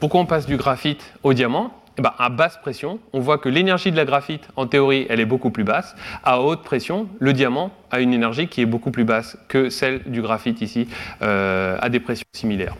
pourquoi 0.00 0.20
on 0.20 0.26
passe 0.26 0.46
du 0.46 0.56
graphite 0.56 1.14
au 1.22 1.32
diamant 1.32 1.72
eh 1.96 2.02
ben, 2.02 2.12
à 2.18 2.28
basse 2.28 2.56
pression, 2.56 2.98
on 3.12 3.20
voit 3.20 3.38
que 3.38 3.48
l'énergie 3.48 3.92
de 3.92 3.96
la 3.96 4.04
graphite, 4.04 4.48
en 4.56 4.66
théorie, 4.66 5.06
elle 5.08 5.20
est 5.20 5.26
beaucoup 5.26 5.50
plus 5.50 5.62
basse. 5.62 5.94
À 6.24 6.40
haute 6.40 6.62
pression, 6.62 7.08
le 7.20 7.32
diamant 7.32 7.70
a 7.92 8.00
une 8.00 8.12
énergie 8.12 8.48
qui 8.48 8.62
est 8.62 8.66
beaucoup 8.66 8.90
plus 8.90 9.04
basse 9.04 9.38
que 9.46 9.70
celle 9.70 10.02
du 10.06 10.20
graphite 10.20 10.60
ici, 10.60 10.88
euh, 11.22 11.78
à 11.80 11.88
des 11.88 12.00
pressions 12.00 12.26
similaires. 12.32 12.74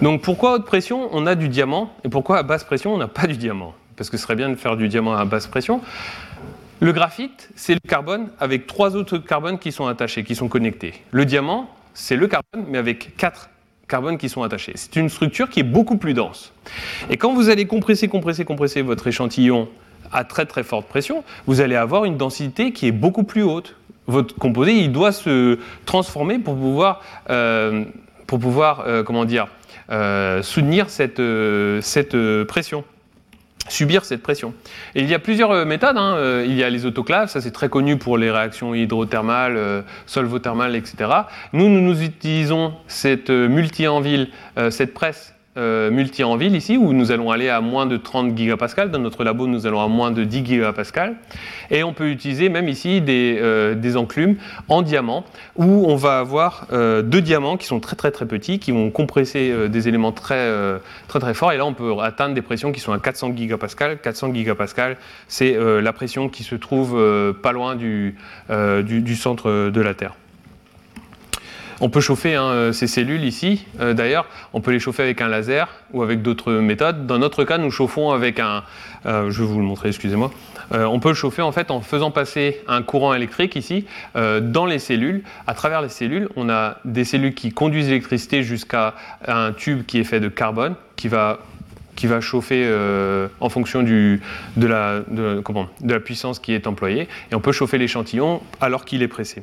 Donc 0.00 0.22
pourquoi 0.22 0.52
à 0.52 0.54
haute 0.54 0.64
pression, 0.64 1.08
on 1.10 1.26
a 1.26 1.34
du 1.34 1.48
diamant, 1.48 1.92
et 2.04 2.08
pourquoi 2.08 2.38
à 2.38 2.42
basse 2.44 2.62
pression, 2.62 2.94
on 2.94 2.98
n'a 2.98 3.08
pas 3.08 3.26
du 3.26 3.36
diamant? 3.36 3.74
Parce 3.96 4.10
que 4.10 4.16
ce 4.16 4.22
serait 4.22 4.36
bien 4.36 4.48
de 4.48 4.54
faire 4.54 4.76
du 4.76 4.88
diamant 4.88 5.14
à 5.14 5.24
basse 5.24 5.48
pression. 5.48 5.80
Le 6.78 6.92
graphite, 6.92 7.50
c'est 7.56 7.74
le 7.74 7.80
carbone 7.88 8.30
avec 8.38 8.68
trois 8.68 8.94
autres 8.94 9.18
carbones 9.18 9.58
qui 9.58 9.72
sont 9.72 9.86
attachés, 9.86 10.22
qui 10.22 10.36
sont 10.36 10.48
connectés. 10.48 10.94
Le 11.10 11.24
diamant, 11.24 11.68
c'est 11.94 12.16
le 12.16 12.28
carbone, 12.28 12.64
mais 12.68 12.78
avec 12.78 13.16
quatre 13.16 13.50
carbone 13.92 14.16
qui 14.16 14.30
sont 14.30 14.42
attachés. 14.42 14.72
C'est 14.74 14.96
une 14.96 15.10
structure 15.10 15.50
qui 15.50 15.60
est 15.60 15.70
beaucoup 15.78 15.98
plus 15.98 16.14
dense. 16.14 16.54
Et 17.10 17.18
quand 17.18 17.34
vous 17.34 17.50
allez 17.50 17.66
compresser, 17.66 18.08
compresser, 18.08 18.46
compresser 18.46 18.80
votre 18.80 19.06
échantillon 19.06 19.68
à 20.10 20.24
très 20.24 20.46
très 20.46 20.62
forte 20.62 20.86
pression, 20.88 21.24
vous 21.46 21.60
allez 21.60 21.76
avoir 21.76 22.06
une 22.06 22.16
densité 22.16 22.72
qui 22.72 22.86
est 22.86 22.92
beaucoup 22.92 23.22
plus 23.22 23.42
haute. 23.42 23.76
Votre 24.06 24.34
composé, 24.34 24.72
il 24.72 24.92
doit 24.92 25.12
se 25.12 25.58
transformer 25.84 26.38
pour 26.38 26.56
pouvoir, 26.56 27.02
euh, 27.28 27.84
pour 28.26 28.38
pouvoir 28.38 28.84
euh, 28.86 29.02
comment 29.02 29.26
dire, 29.26 29.48
euh, 29.90 30.40
soutenir 30.42 30.88
cette, 30.88 31.20
cette 31.82 32.16
pression 32.44 32.84
subir 33.68 34.04
cette 34.04 34.22
pression. 34.22 34.54
Et 34.94 35.02
il 35.02 35.08
y 35.08 35.14
a 35.14 35.18
plusieurs 35.18 35.50
euh, 35.50 35.64
méthodes. 35.64 35.96
Hein. 35.96 36.14
Euh, 36.16 36.44
il 36.46 36.54
y 36.54 36.64
a 36.64 36.70
les 36.70 36.86
autoclaves, 36.86 37.28
ça 37.28 37.40
c'est 37.40 37.50
très 37.50 37.68
connu 37.68 37.96
pour 37.96 38.18
les 38.18 38.30
réactions 38.30 38.74
hydrothermales, 38.74 39.56
euh, 39.56 39.82
solvothermales, 40.06 40.76
etc. 40.76 41.10
Nous, 41.52 41.68
nous, 41.68 41.80
nous 41.80 42.02
utilisons 42.02 42.74
cette 42.86 43.30
multi-en-ville, 43.30 44.28
cette 44.70 44.94
presse 44.94 45.31
euh, 45.58 45.90
multi 45.90 46.24
en 46.24 46.36
ville 46.38 46.56
ici, 46.56 46.78
où 46.78 46.94
nous 46.94 47.12
allons 47.12 47.30
aller 47.30 47.50
à 47.50 47.60
moins 47.60 47.84
de 47.84 47.98
30 47.98 48.34
gigapascal. 48.34 48.90
Dans 48.90 48.98
notre 48.98 49.22
labo, 49.22 49.46
nous 49.46 49.66
allons 49.66 49.82
à 49.82 49.88
moins 49.88 50.10
de 50.10 50.24
10 50.24 50.46
gigapascal. 50.46 51.16
Et 51.70 51.82
on 51.84 51.92
peut 51.92 52.08
utiliser 52.08 52.48
même 52.48 52.68
ici 52.68 53.02
des, 53.02 53.38
euh, 53.38 53.74
des 53.74 53.98
enclumes 53.98 54.36
en 54.68 54.80
diamant, 54.80 55.24
où 55.56 55.84
on 55.86 55.94
va 55.96 56.20
avoir 56.20 56.68
euh, 56.72 57.02
deux 57.02 57.20
diamants 57.20 57.58
qui 57.58 57.66
sont 57.66 57.80
très 57.80 57.96
très 57.96 58.10
très 58.10 58.24
petits, 58.24 58.60
qui 58.60 58.72
vont 58.72 58.90
compresser 58.90 59.68
des 59.68 59.88
éléments 59.88 60.12
très, 60.12 60.50
très 61.08 61.34
forts. 61.34 61.52
Et 61.52 61.58
là, 61.58 61.66
on 61.66 61.74
peut 61.74 61.92
atteindre 62.00 62.34
des 62.34 62.42
pressions 62.42 62.72
qui 62.72 62.80
sont 62.80 62.92
à 62.92 62.98
400 62.98 63.36
gigapascal. 63.36 63.98
400 63.98 64.32
gigapascal, 64.32 64.96
c'est 65.28 65.54
la 65.58 65.92
pression 65.92 66.30
qui 66.30 66.44
se 66.44 66.54
trouve 66.54 67.32
pas 67.42 67.52
loin 67.52 67.76
du 67.76 68.16
centre 69.16 69.70
de 69.70 69.80
la 69.82 69.92
Terre. 69.92 70.14
On 71.84 71.90
peut 71.90 72.00
chauffer 72.00 72.36
hein, 72.36 72.44
euh, 72.44 72.72
ces 72.72 72.86
cellules 72.86 73.24
ici, 73.24 73.66
euh, 73.80 73.92
d'ailleurs, 73.92 74.26
on 74.52 74.60
peut 74.60 74.70
les 74.70 74.78
chauffer 74.78 75.02
avec 75.02 75.20
un 75.20 75.26
laser 75.26 75.68
ou 75.92 76.04
avec 76.04 76.22
d'autres 76.22 76.52
méthodes. 76.52 77.08
Dans 77.08 77.18
notre 77.18 77.42
cas, 77.42 77.58
nous 77.58 77.72
chauffons 77.72 78.12
avec 78.12 78.38
un, 78.38 78.62
euh, 79.04 79.32
je 79.32 79.42
vais 79.42 79.48
vous 79.48 79.58
le 79.58 79.64
montrer, 79.64 79.88
excusez-moi. 79.88 80.30
on 80.70 81.00
peut 81.00 81.08
le 81.08 81.16
chauffer 81.16 81.42
en 81.42 81.50
fait 81.50 81.72
en 81.72 81.80
faisant 81.80 82.12
passer 82.12 82.60
un 82.68 82.82
courant 82.82 83.12
électrique 83.14 83.56
ici 83.56 83.84
dans 84.14 84.64
les 84.64 84.78
cellules. 84.78 85.22
À 85.48 85.54
travers 85.54 85.82
les 85.82 85.88
cellules, 85.88 86.28
on 86.36 86.48
a 86.48 86.76
des 86.84 87.04
cellules 87.04 87.34
qui 87.34 87.50
conduisent 87.50 87.88
l'électricité 87.88 88.44
jusqu'à 88.44 88.94
un 89.26 89.52
tube 89.52 89.84
qui 89.84 89.98
est 89.98 90.04
fait 90.04 90.20
de 90.20 90.28
carbone, 90.28 90.76
qui 90.96 91.08
va 91.08 91.40
qui 91.96 92.08
chauffer 92.20 92.64
en 93.40 93.48
fonction 93.50 93.82
de, 93.82 94.18
la, 94.56 95.00
de 95.00 95.42
la 95.84 96.00
puissance 96.00 96.38
qui 96.38 96.54
est 96.54 96.66
employée. 96.66 97.08
Et 97.30 97.34
on 97.34 97.40
peut 97.40 97.52
chauffer 97.52 97.76
l'échantillon 97.76 98.40
alors 98.60 98.84
qu'il 98.84 99.02
est 99.02 99.08
pressé. 99.08 99.42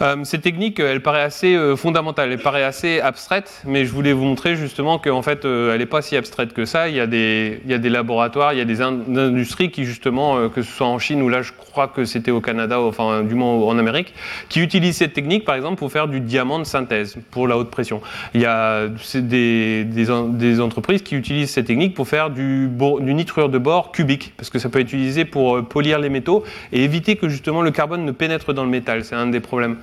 Euh, 0.00 0.16
cette 0.22 0.42
technique, 0.42 0.78
elle 0.78 1.02
paraît 1.02 1.22
assez 1.22 1.54
euh, 1.56 1.74
fondamentale, 1.74 2.30
elle 2.30 2.38
paraît 2.38 2.62
assez 2.62 3.00
abstraite, 3.00 3.62
mais 3.66 3.84
je 3.84 3.92
voulais 3.92 4.12
vous 4.12 4.24
montrer 4.24 4.54
justement 4.54 4.98
qu'en 4.98 5.22
fait, 5.22 5.44
euh, 5.44 5.72
elle 5.72 5.80
n'est 5.80 5.86
pas 5.86 6.02
si 6.02 6.16
abstraite 6.16 6.52
que 6.52 6.64
ça. 6.64 6.88
Il 6.88 6.94
y, 6.94 7.00
a 7.00 7.06
des, 7.06 7.88
laboratoires, 7.88 8.52
il 8.52 8.58
y 8.58 8.62
a 8.62 8.64
des 8.64 8.80
industries 8.80 9.70
qui 9.70 9.84
justement, 9.84 10.48
que 10.50 10.62
ce 10.62 10.70
soit 10.70 10.86
en 10.86 10.98
Chine 10.98 11.20
ou 11.22 11.28
là, 11.28 11.42
je 11.42 11.52
crois 11.52 11.88
que 11.88 12.04
c'était 12.04 12.30
au 12.30 12.40
Canada, 12.40 12.80
enfin 12.80 13.22
du 13.22 13.34
moins 13.34 13.54
en 13.54 13.76
Amérique, 13.78 14.14
qui 14.48 14.60
utilisent 14.60 14.98
cette 14.98 15.14
technique, 15.14 15.44
par 15.44 15.56
exemple, 15.56 15.76
pour 15.76 15.90
faire 15.90 16.06
du 16.06 16.20
diamant 16.20 16.58
de 16.58 16.64
synthèse 16.64 17.16
pour 17.30 17.48
la 17.48 17.56
haute 17.58 17.70
pression. 17.70 18.00
Il 18.34 18.40
y 18.40 18.46
a 18.46 18.86
des, 19.14 19.84
des, 19.84 20.60
entreprises 20.60 21.02
qui 21.02 21.16
utilisent 21.16 21.50
cette 21.50 21.66
technique 21.66 21.94
pour 21.94 22.08
faire 22.08 22.30
du, 22.30 22.68
du 23.00 23.14
nitrure 23.14 23.48
de 23.48 23.58
bore 23.58 23.90
cubique, 23.90 24.32
parce 24.36 24.50
que 24.50 24.58
ça 24.58 24.68
peut 24.68 24.80
être 24.80 24.88
utilisé 24.88 25.24
pour 25.24 25.64
polir 25.64 25.98
les 25.98 26.08
métaux 26.08 26.44
et 26.72 26.84
éviter 26.84 27.16
que 27.16 27.28
justement 27.28 27.62
le 27.62 27.70
carbone 27.70 28.04
ne 28.04 28.12
pénètre 28.12 28.52
dans 28.52 28.64
le 28.64 28.70
métal. 28.70 29.04
C'est 29.04 29.14
un 29.14 29.26
des 29.26 29.40
problèmes 29.40 29.76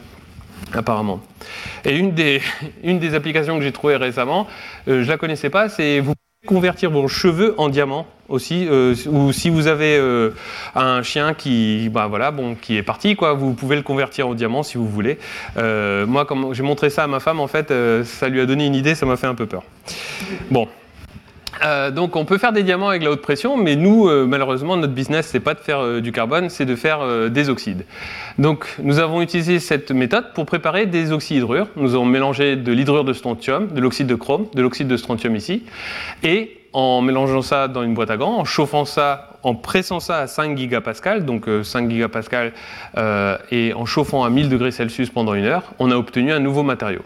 apparemment. 0.74 1.20
Et 1.84 1.96
une 1.96 2.12
des, 2.12 2.42
une 2.84 3.00
des 3.00 3.16
applications 3.16 3.58
que 3.58 3.64
j'ai 3.64 3.72
trouvées 3.72 3.96
récemment, 3.96 4.48
euh, 4.88 5.02
je 5.02 5.06
ne 5.06 5.12
la 5.12 5.18
connaissais 5.18 5.50
pas, 5.50 5.70
c'est 5.70 6.00
vous 6.00 6.14
pouvez 6.14 6.48
convertir 6.48 6.92
vos 6.92 7.08
cheveux 7.08 7.56
en 7.58 7.70
diamant 7.70 8.08
aussi, 8.28 8.68
euh, 8.70 8.96
ou 9.08 9.32
si 9.32 9.50
vous 9.50 9.68
avez 9.68 9.98
euh, 9.98 10.32
un 10.74 11.04
chien 11.04 11.34
qui, 11.34 11.90
bah, 11.90 12.08
voilà, 12.08 12.32
bon, 12.32 12.56
est 12.70 12.82
parti, 12.84 13.16
quoi, 13.16 13.34
vous 13.34 13.54
pouvez 13.54 13.76
le 13.76 13.84
convertir 13.84 14.28
en 14.28 14.34
diamant 14.34 14.64
si 14.64 14.78
vous 14.78 14.88
voulez. 14.88 15.18
moi, 15.56 16.26
comme 16.26 16.54
j'ai 16.54 16.64
montré 16.64 16.90
ça 16.90 17.04
à 17.04 17.08
ma 17.08 17.20
femme, 17.20 17.40
en 17.40 17.48
fait, 17.48 17.74
ça 18.04 18.30
lui 18.30 18.42
a 18.42 18.46
donné 18.46 18.66
une 18.66 18.76
idée, 18.76 18.96
ça 18.96 19.06
m'a 19.06 19.18
fait 19.18 19.28
un 19.28 19.36
peu 19.36 19.46
peur. 19.46 19.64
Bon, 20.50 20.68
euh, 21.64 21.92
donc 21.92 22.16
on 22.16 22.26
peut 22.26 22.38
faire 22.38 22.54
des 22.54 22.64
diamants 22.64 22.90
avec 22.90 23.04
la 23.04 23.12
haute 23.12 23.22
pression, 23.22 23.58
mais 23.58 23.76
nous, 23.76 24.08
euh, 24.08 24.26
malheureusement, 24.26 24.78
notre 24.78 24.94
business, 24.94 25.28
c'est 25.28 25.40
pas 25.40 25.54
de 25.54 25.60
faire 25.60 25.80
euh, 25.80 26.02
du 26.02 26.12
carbone, 26.12 26.50
c'est 26.50 26.66
de 26.66 26.76
faire 26.76 27.30
des 27.30 27.50
oxydes. 27.50 27.86
Donc 28.38 28.68
nous 28.82 29.00
avons 29.00 29.22
utilisé 29.22 29.60
cette 29.60 29.92
méthode 29.92 30.34
pour 30.34 30.46
préparer 30.46 30.86
des 30.86 31.12
oxyhydrures. 31.12 31.68
Nous 31.76 31.96
avons 31.96 32.06
mélangé 32.06 32.56
de 32.56 32.72
l'hydrure 32.72 33.04
de 33.04 33.14
strontium, 33.14 33.68
de 33.68 33.80
l'oxyde 33.82 34.08
de 34.08 34.16
chrome, 34.16 34.48
de 34.54 34.62
l'oxyde 34.62 34.88
de 34.88 34.98
strontium 34.98 35.36
ici, 35.36 35.64
et 36.24 36.58
en 36.74 37.02
mélangeant 37.02 37.42
ça 37.42 37.70
dans 37.70 37.84
une 37.84 37.94
boîte 37.94 38.12
à 38.12 38.18
gants, 38.18 38.38
en 38.38 38.44
chauffant 38.44 38.84
ça, 38.84 39.30
en 39.44 39.56
pressant 39.56 40.02
ça 40.02 40.20
à 40.20 40.28
5 40.28 40.58
gigapascal, 40.58 41.24
donc 41.24 41.48
5 41.64 41.90
gigapascal, 41.90 42.52
et 43.50 43.74
en 43.74 43.86
chauffant 43.86 44.26
à 44.26 44.30
1000 44.30 44.50
degrés 44.50 44.72
Celsius 44.72 45.10
pendant 45.10 45.36
une 45.36 45.46
heure, 45.46 45.72
on 45.80 45.90
a 45.90 45.96
obtenu 45.96 46.34
un 46.34 46.40
nouveau 46.40 46.64
matériau. 46.64 47.02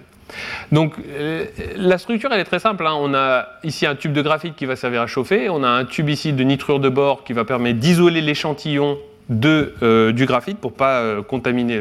Donc 0.71 0.95
euh, 0.99 1.45
la 1.75 1.97
structure 1.97 2.31
elle 2.31 2.39
est 2.39 2.45
très 2.45 2.59
simple. 2.59 2.85
Hein. 2.85 2.95
On 2.99 3.13
a 3.13 3.47
ici 3.63 3.85
un 3.85 3.95
tube 3.95 4.13
de 4.13 4.21
graphite 4.21 4.55
qui 4.55 4.65
va 4.65 4.75
servir 4.75 5.01
à 5.01 5.07
chauffer. 5.07 5.49
On 5.49 5.63
a 5.63 5.69
un 5.69 5.85
tube 5.85 6.09
ici 6.09 6.33
de 6.33 6.43
nitrure 6.43 6.79
de 6.79 6.89
bore 6.89 7.23
qui 7.23 7.33
va 7.33 7.45
permettre 7.45 7.79
d'isoler 7.79 8.21
l'échantillon 8.21 8.97
de, 9.29 10.09
du 10.09 10.25
graphite 10.25 10.57
pour 10.57 10.73
pas 10.73 11.21
contaminer 11.21 11.79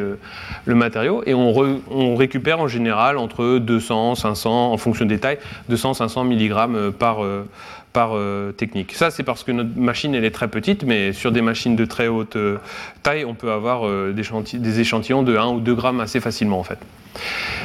le, 0.66 0.74
matériau. 0.74 1.22
Et 1.24 1.32
on, 1.32 2.14
récupère 2.14 2.60
en 2.60 2.68
général 2.68 3.16
entre 3.16 3.56
200, 3.56 4.16
500, 4.16 4.72
en 4.72 4.76
fonction 4.76 5.06
des 5.06 5.18
tailles, 5.18 5.38
200, 5.70 5.94
500 5.94 6.24
mg 6.24 6.90
par, 6.90 7.20
par 7.92 8.12
technique. 8.56 8.94
Ça, 8.94 9.10
c'est 9.10 9.22
parce 9.22 9.44
que 9.44 9.52
notre 9.52 9.76
machine, 9.76 10.14
elle 10.14 10.24
est 10.24 10.30
très 10.30 10.48
petite, 10.48 10.84
mais 10.84 11.12
sur 11.12 11.32
des 11.32 11.42
machines 11.42 11.74
de 11.74 11.84
très 11.84 12.06
haute 12.06 12.36
taille, 13.02 13.24
on 13.24 13.34
peut 13.34 13.50
avoir 13.50 13.88
des, 14.12 14.58
des, 14.58 14.80
échantillons 14.80 15.22
de 15.22 15.36
1 15.36 15.46
ou 15.46 15.60
2 15.60 15.74
grammes 15.74 16.00
assez 16.00 16.20
facilement, 16.20 16.60
en 16.60 16.64
fait. 16.64 16.78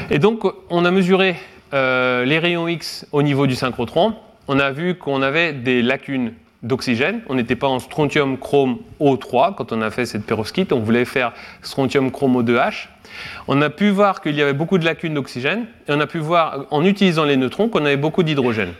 Et 0.09 0.19
donc, 0.19 0.43
on 0.69 0.85
a 0.85 0.91
mesuré 0.91 1.35
les 1.71 2.39
rayons 2.39 2.67
X 2.67 3.05
au 3.11 3.21
niveau 3.21 3.47
du 3.47 3.55
synchrotron 3.55 4.15
on 4.47 4.59
a 4.59 4.71
vu 4.71 4.95
qu'on 4.95 5.21
avait 5.21 5.53
des 5.53 5.81
lacunes 5.81 6.33
d'oxygène. 6.63 7.21
On 7.27 7.35
n'était 7.35 7.55
pas 7.55 7.67
en 7.67 7.79
strontium 7.79 8.37
chrome 8.37 8.79
O3 8.99 9.55
quand 9.55 9.71
on 9.71 9.81
a 9.81 9.91
fait 9.91 10.05
cette 10.05 10.25
perovskite, 10.25 10.73
on 10.73 10.79
voulait 10.79 11.05
faire 11.05 11.33
strontium 11.61 12.11
chrome 12.11 12.41
O2H. 12.41 12.87
On 13.47 13.61
a 13.61 13.69
pu 13.69 13.89
voir 13.89 14.21
qu'il 14.21 14.35
y 14.35 14.41
avait 14.41 14.53
beaucoup 14.53 14.77
de 14.77 14.85
lacunes 14.85 15.13
d'oxygène 15.13 15.65
et 15.87 15.91
on 15.91 15.99
a 15.99 16.07
pu 16.07 16.17
voir 16.17 16.65
en 16.71 16.83
utilisant 16.83 17.25
les 17.25 17.37
neutrons 17.37 17.69
qu'on 17.69 17.85
avait 17.85 17.97
beaucoup 17.97 18.23
d'hydrogène. 18.23 18.73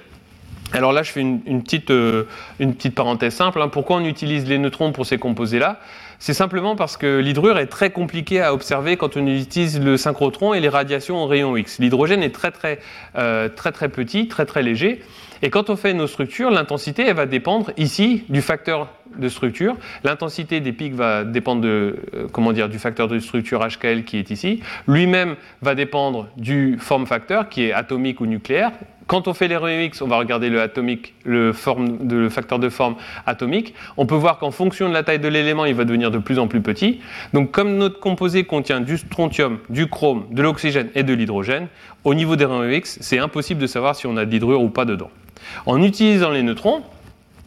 Alors 0.73 0.91
là, 0.91 1.03
je 1.03 1.11
fais 1.11 1.21
une, 1.21 1.61
petite, 1.61 1.91
euh, 1.91 2.23
une 2.59 2.73
petite, 2.73 2.95
parenthèse 2.95 3.35
simple. 3.35 3.61
Hein. 3.61 3.67
Pourquoi 3.67 3.97
on 3.97 4.05
utilise 4.05 4.47
les 4.47 4.57
neutrons 4.57 4.91
pour 4.91 5.05
ces 5.05 5.19
composés-là? 5.19 5.79
C'est 6.17 6.33
simplement 6.33 6.75
parce 6.75 6.97
que 6.97 7.19
l'hydrure 7.19 7.59
est 7.59 7.67
très 7.67 7.91
compliqué 7.91 8.41
à 8.41 8.55
observer 8.55 8.97
quand 8.97 9.15
on 9.15 9.27
utilise 9.27 9.79
le 9.79 9.97
synchrotron 9.97 10.55
et 10.55 10.59
les 10.59 10.69
radiations 10.69 11.17
en 11.17 11.27
rayon 11.27 11.55
X. 11.55 11.77
L'hydrogène 11.77 12.23
est 12.23 12.33
très 12.33 12.49
très, 12.49 12.79
euh, 13.17 13.49
très 13.49 13.71
très 13.71 13.87
petit, 13.89 14.27
très 14.27 14.47
très 14.47 14.63
léger. 14.63 15.03
Et 15.43 15.49
quand 15.49 15.69
on 15.69 15.75
fait 15.75 15.93
nos 15.93 16.07
structures, 16.07 16.49
l'intensité, 16.49 17.05
elle 17.05 17.17
va 17.17 17.25
dépendre 17.25 17.71
ici 17.77 18.23
du 18.29 18.41
facteur 18.41 18.87
de 19.17 19.27
structure. 19.27 19.75
L'intensité 20.03 20.59
des 20.59 20.71
pics 20.71 20.95
va 20.95 21.23
dépendre 21.23 21.61
de, 21.61 21.97
euh, 22.15 22.27
comment 22.31 22.53
dire, 22.53 22.69
du 22.69 22.79
facteur 22.79 23.07
de 23.07 23.19
structure 23.19 23.59
HKL 23.59 24.05
qui 24.05 24.17
est 24.17 24.31
ici. 24.31 24.61
Lui-même 24.87 25.35
va 25.61 25.75
dépendre 25.75 26.29
du 26.37 26.77
form 26.79 27.05
factor 27.05 27.49
qui 27.49 27.65
est 27.65 27.73
atomique 27.73 28.21
ou 28.21 28.25
nucléaire. 28.25 28.71
Quand 29.07 29.27
on 29.27 29.33
fait 29.33 29.47
les 29.47 29.57
on 30.01 30.07
va 30.07 30.17
regarder 30.17 30.49
le, 30.49 31.53
facteur 32.29 32.59
de 32.59 32.69
forme 32.69 32.95
atomique. 33.25 33.73
On 33.97 34.05
peut 34.05 34.15
voir 34.15 34.37
qu'en 34.39 34.51
fonction 34.51 34.89
de 34.89 34.93
la 34.93 35.03
taille 35.03 35.19
de 35.19 35.27
l'élément, 35.27 35.65
il 35.65 35.75
va 35.75 35.85
devenir 35.85 36.11
de 36.11 36.17
plus 36.17 36.39
en 36.39 36.47
plus 36.47 36.61
petit. 36.61 36.99
Donc 37.33 37.51
comme 37.51 37.77
notre 37.77 37.99
composé 37.99 38.43
contient 38.43 38.81
du 38.81 38.97
strontium, 38.97 39.59
du 39.69 39.87
chrome, 39.87 40.25
de 40.31 40.41
l'oxygène 40.41 40.89
et 40.95 41.03
de 41.03 41.13
l'hydrogène, 41.13 41.67
au 42.03 42.13
niveau 42.13 42.35
des 42.35 42.45
X, 42.75 42.97
c'est 43.01 43.19
impossible 43.19 43.61
de 43.61 43.67
savoir 43.67 43.95
si 43.95 44.07
on 44.07 44.17
a 44.17 44.25
de 44.25 44.31
l'hydrure 44.31 44.61
ou 44.61 44.69
pas 44.69 44.85
dedans. 44.85 45.09
En 45.65 45.81
utilisant 45.81 46.31
les 46.31 46.43
neutrons, 46.43 46.83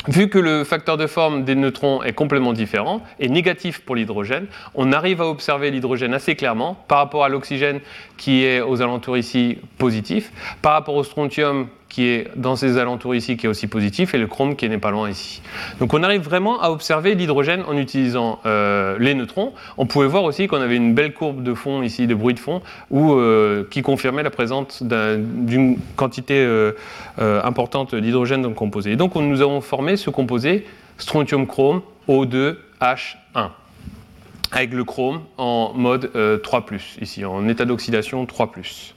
Vu 0.09 0.29
que 0.29 0.39
le 0.39 0.63
facteur 0.63 0.97
de 0.97 1.09
forme 1.09 1.45
des 1.45 1.57
neutrons 1.57 2.03
est 2.03 2.13
complètement 2.13 2.53
différent 2.53 3.03
et 3.19 3.29
négatif 3.29 3.81
pour 3.81 3.97
l'hydrogène, 3.97 4.47
on 4.77 4.93
arrive 4.93 5.21
à 5.21 5.27
observer 5.27 5.73
l'hydrogène 5.73 6.15
assez 6.15 6.37
clairement 6.37 6.77
par 6.87 6.99
rapport 6.99 7.25
à 7.25 7.29
l'oxygène 7.29 7.81
qui 8.17 8.45
est 8.45 8.61
aux 8.61 8.83
alentours 8.83 9.19
ici 9.19 9.59
positif, 9.79 10.31
par 10.63 10.75
rapport 10.75 10.95
au 10.95 11.03
strontium 11.03 11.67
qui 11.97 12.09
est 12.09 12.29
dans 12.37 12.57
ces 12.57 12.77
alentours 12.77 13.15
ici, 13.15 13.39
qui 13.39 13.47
est 13.47 13.49
aussi 13.49 13.69
positif, 13.69 14.13
et 14.13 14.19
le 14.19 14.27
chrome 14.27 14.55
qui 14.55 14.69
n'est 14.69 14.77
pas 14.77 14.91
loin 14.91 15.09
ici. 15.09 15.41
Donc 15.81 15.95
on 15.95 16.03
arrive 16.03 16.21
vraiment 16.21 16.61
à 16.61 16.69
observer 16.69 17.15
l'hydrogène 17.15 17.63
en 17.67 17.75
utilisant 17.75 18.39
euh, 18.45 18.99
les 18.99 19.15
neutrons. 19.15 19.55
On 19.79 19.87
pouvait 19.87 20.07
voir 20.07 20.25
aussi 20.25 20.47
qu'on 20.47 20.61
avait 20.61 20.77
une 20.77 20.93
belle 20.93 21.15
courbe 21.15 21.43
de 21.43 21.55
fond 21.55 21.81
ici, 21.81 22.07
de 22.07 22.15
bruit 22.15 22.35
de 22.35 22.39
fond, 22.39 22.61
euh, 22.93 23.65
qui 23.71 23.81
confirmait 23.81 24.23
la 24.23 24.29
présence 24.29 24.83
d'une 24.83 25.79
quantité 25.97 26.35
euh, 26.45 26.73
importante 27.19 27.95
d'hydrogène 27.95 28.43
dans 28.43 28.51
le 28.51 28.55
composé. 28.55 28.93
Et 28.93 28.97
donc 28.97 29.15
nous 29.15 29.41
avons 29.41 29.63
formé 29.63 29.97
ce 29.97 30.11
composé 30.11 30.67
strontium-chrome 30.99 31.81
O2H1 32.11 33.49
avec 34.53 34.75
le 34.75 34.85
chrome 34.85 35.23
en 35.39 35.73
mode 35.75 36.11
3+, 36.15 36.63
ici, 37.01 37.25
en 37.25 37.49
état 37.49 37.65
d'oxydation 37.65 38.23
3+. 38.27 38.93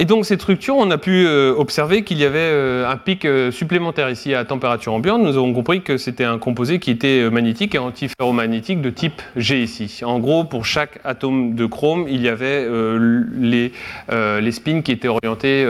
Et 0.00 0.06
donc 0.06 0.24
cette 0.24 0.40
structure, 0.40 0.76
on 0.78 0.90
a 0.90 0.96
pu 0.96 1.26
euh, 1.26 1.52
observer 1.54 2.04
qu'il 2.04 2.16
y 2.16 2.24
avait 2.24 2.38
euh, 2.38 2.90
un 2.90 2.96
pic 2.96 3.26
euh, 3.26 3.50
supplémentaire 3.50 4.08
ici 4.08 4.34
à 4.34 4.46
température 4.46 4.94
ambiante. 4.94 5.20
Nous 5.20 5.36
avons 5.36 5.52
compris 5.52 5.82
que 5.82 5.98
c'était 5.98 6.24
un 6.24 6.38
composé 6.38 6.78
qui 6.78 6.90
était 6.90 7.28
magnétique 7.28 7.74
et 7.74 7.78
antiferromagnétique 7.78 8.80
de 8.80 8.88
type 8.88 9.20
G 9.36 9.62
ici. 9.62 10.00
En 10.02 10.18
gros, 10.18 10.44
pour 10.44 10.64
chaque 10.64 11.00
atome 11.04 11.54
de 11.54 11.66
chrome, 11.66 12.06
il 12.08 12.22
y 12.22 12.30
avait 12.30 12.66
les, 13.38 13.72
les 14.10 14.52
spins 14.52 14.80
qui 14.80 14.92
étaient 14.92 15.08
orientés, 15.08 15.66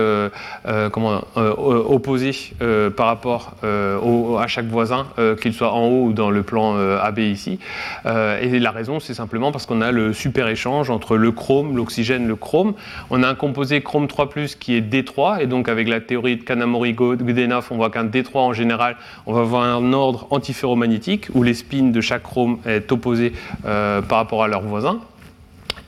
comment, 0.93 1.23
opposés 1.35 2.55
par 2.97 3.07
rapport 3.07 3.57
à 3.63 4.47
chaque 4.47 4.67
voisin, 4.67 5.07
qu'il 5.43 5.55
soit 5.55 5.73
en 5.73 5.87
haut 5.87 6.05
ou 6.05 6.13
dans 6.13 6.31
le 6.31 6.43
plan 6.45 6.77
AB 6.77 7.19
ici. 7.19 7.59
et 8.07 8.59
la 8.59 8.71
raison, 8.71 9.01
c'est 9.01 9.15
simplement 9.15 9.51
parce 9.51 9.67
qu'on 9.67 9.81
a 9.81 9.91
le 9.91 10.13
super 10.13 10.47
échange 10.47 10.91
entre 10.91 11.17
le 11.17 11.33
chrome, 11.33 11.77
l'oxygène, 11.77 12.29
le 12.29 12.37
chrome. 12.37 12.75
On 13.11 13.23
a 13.23 13.29
un 13.29 13.35
composé 13.35 13.81
chrome 13.81 14.07
3 14.07 14.20
qui 14.27 14.77
est 14.77 14.81
D3, 14.81 15.43
et 15.43 15.47
donc 15.47 15.69
avec 15.69 15.89
la 15.89 16.01
théorie 16.01 16.37
de 16.37 16.43
Kanamori-Godenov, 16.43 17.69
on 17.71 17.77
voit 17.77 17.91
qu'un 17.91 18.05
D3 18.05 18.39
en 18.39 18.53
général, 18.53 18.97
on 19.27 19.33
va 19.33 19.41
avoir 19.41 19.63
un 19.63 19.93
ordre 19.93 20.27
antiferromagnétique 20.31 21.29
où 21.35 21.43
les 21.43 21.55
spins 21.55 21.91
de 21.91 22.01
chaque 22.01 22.23
chrome 22.23 22.59
est 22.67 22.91
opposé 22.93 23.33
euh, 23.65 24.03
par 24.03 24.19
rapport 24.19 24.43
à 24.43 24.49
leurs 24.49 24.63
voisins. 24.63 25.01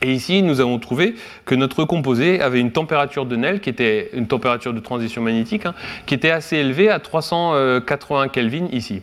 Et 0.03 0.12
ici, 0.12 0.42
nous 0.42 0.61
avons 0.61 0.79
trouvé 0.79 1.14
que 1.45 1.55
notre 1.55 1.85
composé 1.85 2.40
avait 2.40 2.59
une 2.59 2.73
température 2.73 3.25
de 3.25 3.37
Nel, 3.37 3.61
qui 3.61 3.71
était 3.71 4.11
une 4.14 4.27
température 4.27 4.75
de 4.75 4.81
transition 4.81 5.23
magnétique, 5.23 5.64
hein, 5.64 5.75
qui 6.07 6.14
était 6.14 6.31
assez 6.31 6.57
élevée 6.57 6.90
à 6.90 6.99
380 6.99 8.29
Kelvin 8.29 8.66
ici. 8.73 9.03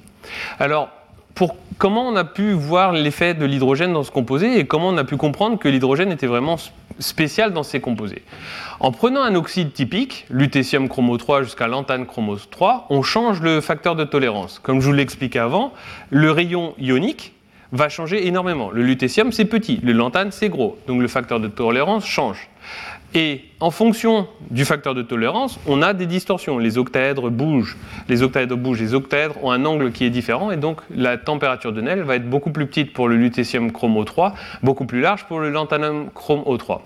Alors, 0.59 0.89
comment 1.77 2.07
on 2.07 2.15
a 2.15 2.25
pu 2.25 2.51
voir 2.51 2.91
l'effet 2.91 3.33
de 3.33 3.45
l'hydrogène 3.45 3.93
dans 3.93 4.03
ce 4.03 4.11
composé 4.11 4.59
et 4.59 4.65
comment 4.65 4.89
on 4.89 4.97
a 4.97 5.03
pu 5.03 5.17
comprendre 5.17 5.57
que 5.57 5.69
l'hydrogène 5.69 6.11
était 6.11 6.27
vraiment 6.27 6.57
spécial 6.99 7.53
dans 7.53 7.63
ces 7.63 7.79
composés. 7.79 8.23
En 8.79 8.91
prenant 8.91 9.21
un 9.21 9.33
oxyde 9.35 9.71
typique, 9.71 10.25
lutécium 10.29 10.89
chromo 10.89 11.17
3 11.17 11.43
jusqu'à 11.43 11.67
lantane 11.67 12.05
chromo 12.05 12.35
3, 12.35 12.87
on 12.89 13.01
change 13.01 13.41
le 13.41 13.61
facteur 13.61 13.95
de 13.95 14.03
tolérance. 14.03 14.59
Comme 14.59 14.81
je 14.81 14.87
vous 14.87 14.93
l'expliquais 14.93 15.39
avant, 15.39 15.73
le 16.09 16.31
rayon 16.31 16.73
ionique 16.77 17.33
va 17.71 17.87
changer 17.87 18.27
énormément. 18.27 18.71
Le 18.71 18.83
lutécium, 18.83 19.31
c'est 19.31 19.45
petit, 19.45 19.79
le 19.83 19.93
lantane, 19.93 20.31
c'est 20.31 20.49
gros. 20.49 20.77
Donc 20.87 21.01
le 21.01 21.07
facteur 21.07 21.39
de 21.39 21.47
tolérance 21.47 22.05
change. 22.05 22.49
Et 23.15 23.41
en 23.59 23.71
fonction 23.71 24.27
du 24.51 24.65
facteur 24.65 24.93
de 24.93 25.01
tolérance, 25.01 25.59
on 25.65 25.81
a 25.81 25.93
des 25.93 26.05
distorsions. 26.05 26.59
Les 26.59 26.77
octaèdres 26.77 27.31
bougent, 27.31 27.75
les 28.07 28.21
octaèdres 28.21 28.55
bougent, 28.55 28.81
les 28.81 28.93
octaèdres 28.93 29.43
ont 29.43 29.51
un 29.51 29.65
angle 29.65 29.91
qui 29.91 30.05
est 30.05 30.11
différent, 30.11 30.51
et 30.51 30.57
donc 30.57 30.81
la 30.91 31.17
température 31.17 31.73
de 31.73 31.81
Nel 31.81 32.03
va 32.03 32.15
être 32.15 32.29
beaucoup 32.29 32.51
plus 32.51 32.67
petite 32.67 32.93
pour 32.93 33.07
le 33.07 33.15
lutécium 33.15 33.71
chromo 33.71 34.03
3, 34.03 34.35
beaucoup 34.61 34.85
plus 34.85 35.01
large 35.01 35.25
pour 35.25 35.39
le 35.39 35.49
lanthanum 35.49 36.11
chrome 36.13 36.41
O3. 36.41 36.81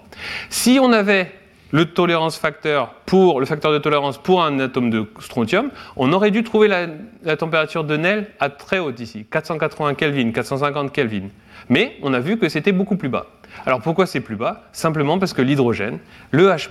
Si 0.50 0.80
on 0.82 0.94
avait 0.94 1.30
le 1.72 1.86
tolérance 1.86 2.38
facteur 2.38 2.94
de 3.08 3.78
tolérance 3.80 4.20
pour 4.20 4.44
un 4.44 4.60
atome 4.60 4.92
de 4.92 5.08
strontium, 5.20 5.72
on 5.98 6.14
aurait 6.14 6.32
dû 6.32 6.44
trouver 6.44 6.68
la, 6.68 7.36
température 7.36 7.84
de 7.84 7.98
Nel 7.98 8.28
à 8.40 8.50
très 8.50 8.80
haute 8.80 9.00
ici, 9.00 9.26
480 9.30 9.96
Kelvin, 9.96 10.32
450 10.32 10.94
Kelvin. 10.94 11.30
Mais 11.70 11.98
on 12.02 12.14
a 12.14 12.20
vu 12.20 12.38
que 12.38 12.50
c'était 12.50 12.72
beaucoup 12.72 12.96
plus 12.96 13.10
bas. 13.10 13.28
Alors 13.66 13.82
pourquoi 13.82 14.06
c'est 14.06 14.22
plus 14.22 14.36
bas? 14.36 14.64
Simplement 14.72 15.20
parce 15.20 15.34
que 15.34 15.42
l'hydrogène, 15.42 16.00
le 16.32 16.48
H-, 16.48 16.70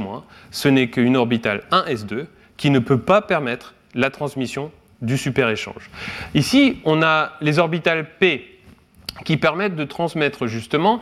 ce 0.51 0.69
n'est 0.69 0.89
qu'une 0.89 1.17
orbitale 1.17 1.63
1s2 1.71 2.27
qui 2.57 2.71
ne 2.71 2.79
peut 2.79 2.99
pas 2.99 3.23
permettre 3.23 3.75
la 3.95 4.11
transmission 4.11 4.71
du 5.01 5.17
super-échange. 5.17 5.91
Ici, 6.35 6.79
on 6.85 7.03
a 7.03 7.33
les 7.41 7.59
orbitales 7.59 8.07
P 8.19 8.49
qui 9.25 9.37
permettent 9.37 9.77
de 9.77 9.85
transmettre 9.85 10.47
justement 10.47 11.01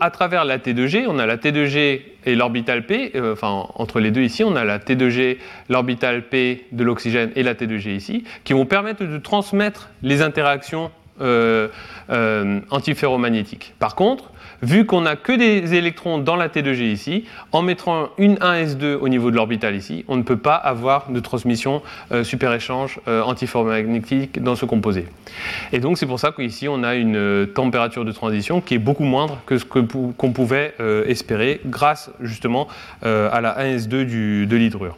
à 0.00 0.10
travers 0.10 0.44
la 0.44 0.58
T2G, 0.58 1.06
on 1.08 1.18
a 1.18 1.26
la 1.26 1.36
T2G 1.36 2.02
et 2.26 2.34
l'orbital 2.34 2.86
P, 2.86 3.12
euh, 3.14 3.34
enfin 3.34 3.66
entre 3.76 4.00
les 4.00 4.10
deux 4.10 4.22
ici, 4.22 4.42
on 4.42 4.56
a 4.56 4.64
la 4.64 4.78
T2G, 4.78 5.38
l'orbital 5.68 6.28
P 6.28 6.66
de 6.72 6.82
l'oxygène 6.82 7.30
et 7.36 7.44
la 7.44 7.54
T2G 7.54 7.90
ici, 7.90 8.24
qui 8.42 8.52
vont 8.52 8.66
permettre 8.66 9.04
de 9.04 9.18
transmettre 9.18 9.90
les 10.02 10.22
interactions 10.22 10.90
euh, 11.20 11.68
euh, 12.10 12.60
antiferromagnétiques. 12.70 13.74
Par 13.78 13.94
contre, 13.94 14.30
vu 14.62 14.84
qu'on 14.84 15.02
n'a 15.02 15.16
que 15.16 15.32
des 15.32 15.74
électrons 15.74 16.18
dans 16.18 16.36
la 16.36 16.48
T2G 16.48 16.82
ici, 16.90 17.24
en 17.52 17.62
mettant 17.62 18.08
une 18.18 18.34
1s2 18.34 18.94
au 18.94 19.08
niveau 19.08 19.30
de 19.30 19.36
l'orbital 19.36 19.76
ici, 19.76 20.04
on 20.08 20.16
ne 20.16 20.22
peut 20.22 20.36
pas 20.36 20.56
avoir 20.56 21.10
de 21.10 21.20
transmission 21.20 21.82
euh, 22.10 22.24
super-échange 22.24 23.00
euh, 23.06 23.22
antiferromagnétique 23.22 24.42
dans 24.42 24.56
ce 24.56 24.64
composé. 24.64 25.06
Et 25.72 25.78
donc 25.78 25.98
c'est 25.98 26.06
pour 26.06 26.18
ça 26.18 26.32
qu'ici 26.32 26.68
on 26.68 26.82
a 26.82 26.94
une 26.94 27.46
température 27.54 28.04
de 28.04 28.12
transition 28.12 28.60
qui 28.60 28.74
est 28.74 28.78
beaucoup 28.78 29.04
moindre 29.04 29.38
que 29.46 29.58
ce 29.58 29.64
qu'on 29.64 30.32
pouvait 30.32 30.74
espérer 31.06 31.60
grâce 31.66 32.10
justement 32.20 32.66
à 33.02 33.40
la 33.40 33.56
1s2 33.58 34.46
de 34.46 34.56
l'hydrure. 34.56 34.96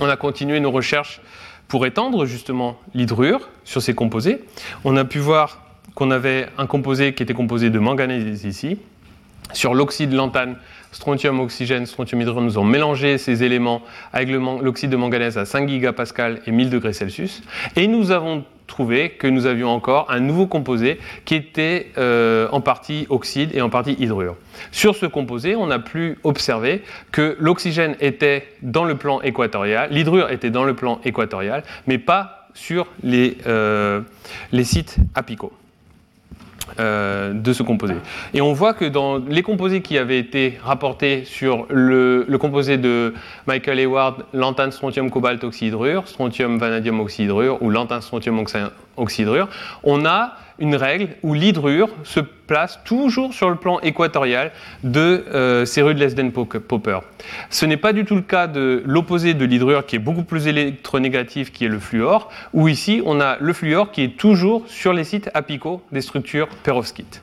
On 0.00 0.08
a 0.08 0.16
continué 0.16 0.60
nos 0.60 0.70
recherches 0.70 1.20
pour 1.70 1.86
étendre 1.86 2.26
justement 2.26 2.76
l'hydrure 2.94 3.48
sur 3.64 3.80
ces 3.80 3.94
composés, 3.94 4.42
on 4.84 4.96
a 4.96 5.04
pu 5.04 5.20
voir 5.20 5.62
qu'on 5.94 6.10
avait 6.10 6.48
un 6.58 6.66
composé 6.66 7.14
qui 7.14 7.22
était 7.22 7.32
composé 7.32 7.70
de 7.70 7.78
manganèse 7.78 8.44
ici, 8.44 8.76
sur 9.52 9.72
l'oxyde 9.72 10.12
lantane, 10.12 10.56
strontium, 10.92 11.40
oxygène, 11.40 11.86
strontium 11.86 12.20
hydrogène, 12.20 12.44
nous 12.44 12.58
avons 12.58 12.66
mélangé 12.66 13.18
ces 13.18 13.42
éléments 13.42 13.82
avec 14.12 14.28
l'oxyde 14.30 14.90
de 14.90 14.96
manganèse 14.96 15.38
à 15.38 15.44
5 15.44 15.68
gigapascal 15.68 16.40
et 16.46 16.50
1000 16.50 16.70
degrés 16.70 16.92
Celsius. 16.92 17.42
Et 17.76 17.86
nous 17.86 18.10
avons 18.10 18.44
trouvé 18.66 19.10
que 19.10 19.26
nous 19.26 19.46
avions 19.46 19.68
encore 19.70 20.10
un 20.10 20.20
nouveau 20.20 20.46
composé 20.46 20.98
qui 21.24 21.34
était 21.34 21.90
euh, 21.98 22.48
en 22.52 22.60
partie 22.60 23.06
oxyde 23.10 23.50
et 23.52 23.60
en 23.60 23.68
partie 23.68 23.96
hydrure. 23.98 24.36
Sur 24.70 24.94
ce 24.94 25.06
composé, 25.06 25.56
on 25.56 25.70
a 25.70 25.80
pu 25.80 26.18
observer 26.22 26.82
que 27.10 27.36
l'oxygène 27.40 27.96
était 28.00 28.46
dans 28.62 28.84
le 28.84 28.94
plan 28.94 29.20
équatorial, 29.22 29.90
l'hydrure 29.90 30.30
était 30.30 30.50
dans 30.50 30.64
le 30.64 30.74
plan 30.74 31.00
équatorial, 31.04 31.64
mais 31.86 31.98
pas 31.98 32.48
sur 32.54 32.86
les, 33.02 33.38
euh, 33.46 34.00
les 34.52 34.64
sites 34.64 34.96
apicaux. 35.14 35.52
Euh, 36.78 37.32
de 37.32 37.52
ce 37.52 37.62
composé. 37.62 37.94
Et 38.32 38.40
on 38.40 38.52
voit 38.52 38.74
que 38.74 38.84
dans 38.84 39.18
les 39.18 39.42
composés 39.42 39.82
qui 39.82 39.98
avaient 39.98 40.18
été 40.18 40.58
rapportés 40.62 41.24
sur 41.24 41.66
le, 41.68 42.24
composé 42.38 42.78
de 42.78 43.14
Michael 43.46 43.80
Hayward, 43.80 44.24
lantane, 44.32 44.70
strontium, 44.70 45.10
cobalt, 45.10 45.42
oxyhydrure, 45.42 46.06
strontium, 46.06 46.58
vanadium, 46.58 47.00
oxyhydrure, 47.00 47.62
ou 47.62 47.70
lantane, 47.70 48.02
strontium, 48.02 48.44
oxyhydrure, 48.96 49.48
on 49.82 50.04
a 50.06 50.34
une 50.60 50.76
règle 50.76 51.08
où 51.22 51.34
l'hydrure 51.34 51.88
se 52.04 52.20
place 52.20 52.80
toujours 52.84 53.32
sur 53.32 53.48
le 53.48 53.56
plan 53.56 53.80
équatorial 53.80 54.52
de 54.84 55.24
euh, 55.32 55.64
ces 55.64 55.82
rues 55.82 55.94
de 55.94 56.00
Lesden 56.00 56.30
Popper. 56.32 56.98
Ce 57.48 57.66
n'est 57.66 57.76
pas 57.76 57.92
du 57.92 58.04
tout 58.04 58.16
le 58.16 58.22
cas 58.22 58.46
de 58.46 58.82
l'opposé 58.86 59.34
de 59.34 59.44
l'hydrure 59.44 59.86
qui 59.86 59.96
est 59.96 60.00
beaucoup 60.00 60.24
plus 60.24 60.46
électronégatif, 60.46 61.52
qui 61.52 61.64
est 61.64 61.68
le 61.68 61.78
fluor, 61.78 62.30
où 62.52 62.68
ici 62.68 63.02
on 63.04 63.20
a 63.20 63.36
le 63.40 63.52
fluor 63.52 63.90
qui 63.90 64.02
est 64.02 64.16
toujours 64.16 64.64
sur 64.66 64.92
les 64.92 65.04
sites 65.04 65.30
apicaux 65.34 65.82
des 65.92 66.00
structures 66.00 66.48
perovskites. 66.62 67.22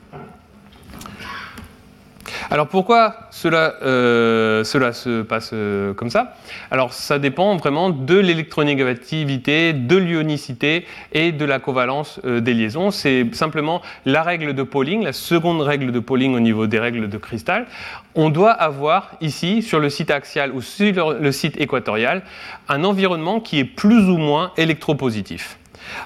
Alors 2.50 2.68
pourquoi 2.68 3.14
cela, 3.30 3.74
euh, 3.82 4.64
cela 4.64 4.94
se 4.94 5.20
passe 5.20 5.50
euh, 5.52 5.92
comme 5.92 6.08
ça? 6.08 6.34
Alors 6.70 6.94
ça 6.94 7.18
dépend 7.18 7.54
vraiment 7.56 7.90
de 7.90 8.18
l'électronégativité, 8.18 9.74
de 9.74 9.96
l'ionicité 9.96 10.86
et 11.12 11.32
de 11.32 11.44
la 11.44 11.58
covalence 11.58 12.20
euh, 12.24 12.40
des 12.40 12.54
liaisons. 12.54 12.90
C'est 12.90 13.26
simplement 13.34 13.82
la 14.06 14.22
règle 14.22 14.54
de 14.54 14.62
Pauling, 14.62 15.04
la 15.04 15.12
seconde 15.12 15.60
règle 15.60 15.92
de 15.92 16.00
Pauling 16.00 16.34
au 16.34 16.40
niveau 16.40 16.66
des 16.66 16.78
règles 16.78 17.10
de 17.10 17.18
cristal. 17.18 17.66
On 18.14 18.30
doit 18.30 18.52
avoir 18.52 19.10
ici, 19.20 19.60
sur 19.60 19.78
le 19.78 19.90
site 19.90 20.10
axial 20.10 20.52
ou 20.52 20.62
sur 20.62 21.12
le 21.12 21.32
site 21.32 21.60
équatorial, 21.60 22.22
un 22.70 22.82
environnement 22.82 23.40
qui 23.40 23.58
est 23.58 23.64
plus 23.64 24.08
ou 24.08 24.16
moins 24.16 24.52
électropositif. 24.56 25.58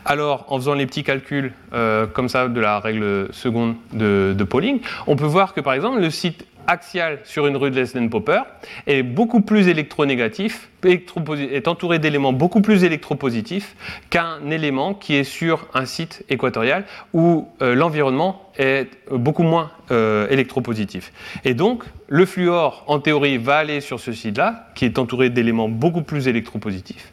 Alors, 0.04 0.46
en 0.48 0.56
faisant 0.56 0.74
les 0.74 0.86
petits 0.86 1.04
calculs 1.04 1.52
euh, 1.72 2.06
comme 2.06 2.28
ça 2.28 2.48
de 2.48 2.60
la 2.60 2.80
règle 2.80 3.28
seconde 3.32 3.76
de, 3.92 4.44
Pauling, 4.44 4.80
on 5.06 5.16
peut 5.16 5.24
voir 5.24 5.54
que 5.54 5.60
par 5.60 5.72
exemple 5.72 6.00
le 6.00 6.10
site 6.10 6.46
axial 6.66 7.18
sur 7.24 7.46
une 7.46 7.56
rue 7.56 7.70
de 7.70 7.76
Lesden-Popper 7.76 8.42
est 8.86 9.02
beaucoup 9.02 9.40
plus 9.40 9.68
électronégatif, 9.68 10.70
est 10.84 11.68
entouré 11.68 11.98
d'éléments 11.98 12.32
beaucoup 12.32 12.60
plus 12.60 12.84
électropositifs 12.84 13.74
qu'un 14.10 14.50
élément 14.50 14.94
qui 14.94 15.14
est 15.14 15.24
sur 15.24 15.66
un 15.74 15.84
site 15.84 16.24
équatorial 16.28 16.84
où 17.12 17.48
euh, 17.62 17.74
l'environnement 17.74 18.50
est 18.58 18.88
beaucoup 19.10 19.42
moins 19.42 19.70
euh, 19.90 20.28
électropositif. 20.28 21.12
Et 21.44 21.54
donc, 21.54 21.84
le 22.08 22.26
fluor, 22.26 22.84
en 22.86 22.98
théorie, 22.98 23.38
va 23.38 23.58
aller 23.58 23.80
sur 23.80 24.00
ce 24.00 24.12
site-là, 24.12 24.68
qui 24.74 24.84
est 24.84 24.98
entouré 24.98 25.30
d'éléments 25.30 25.68
beaucoup 25.68 26.02
plus 26.02 26.28
électropositifs. 26.28 27.12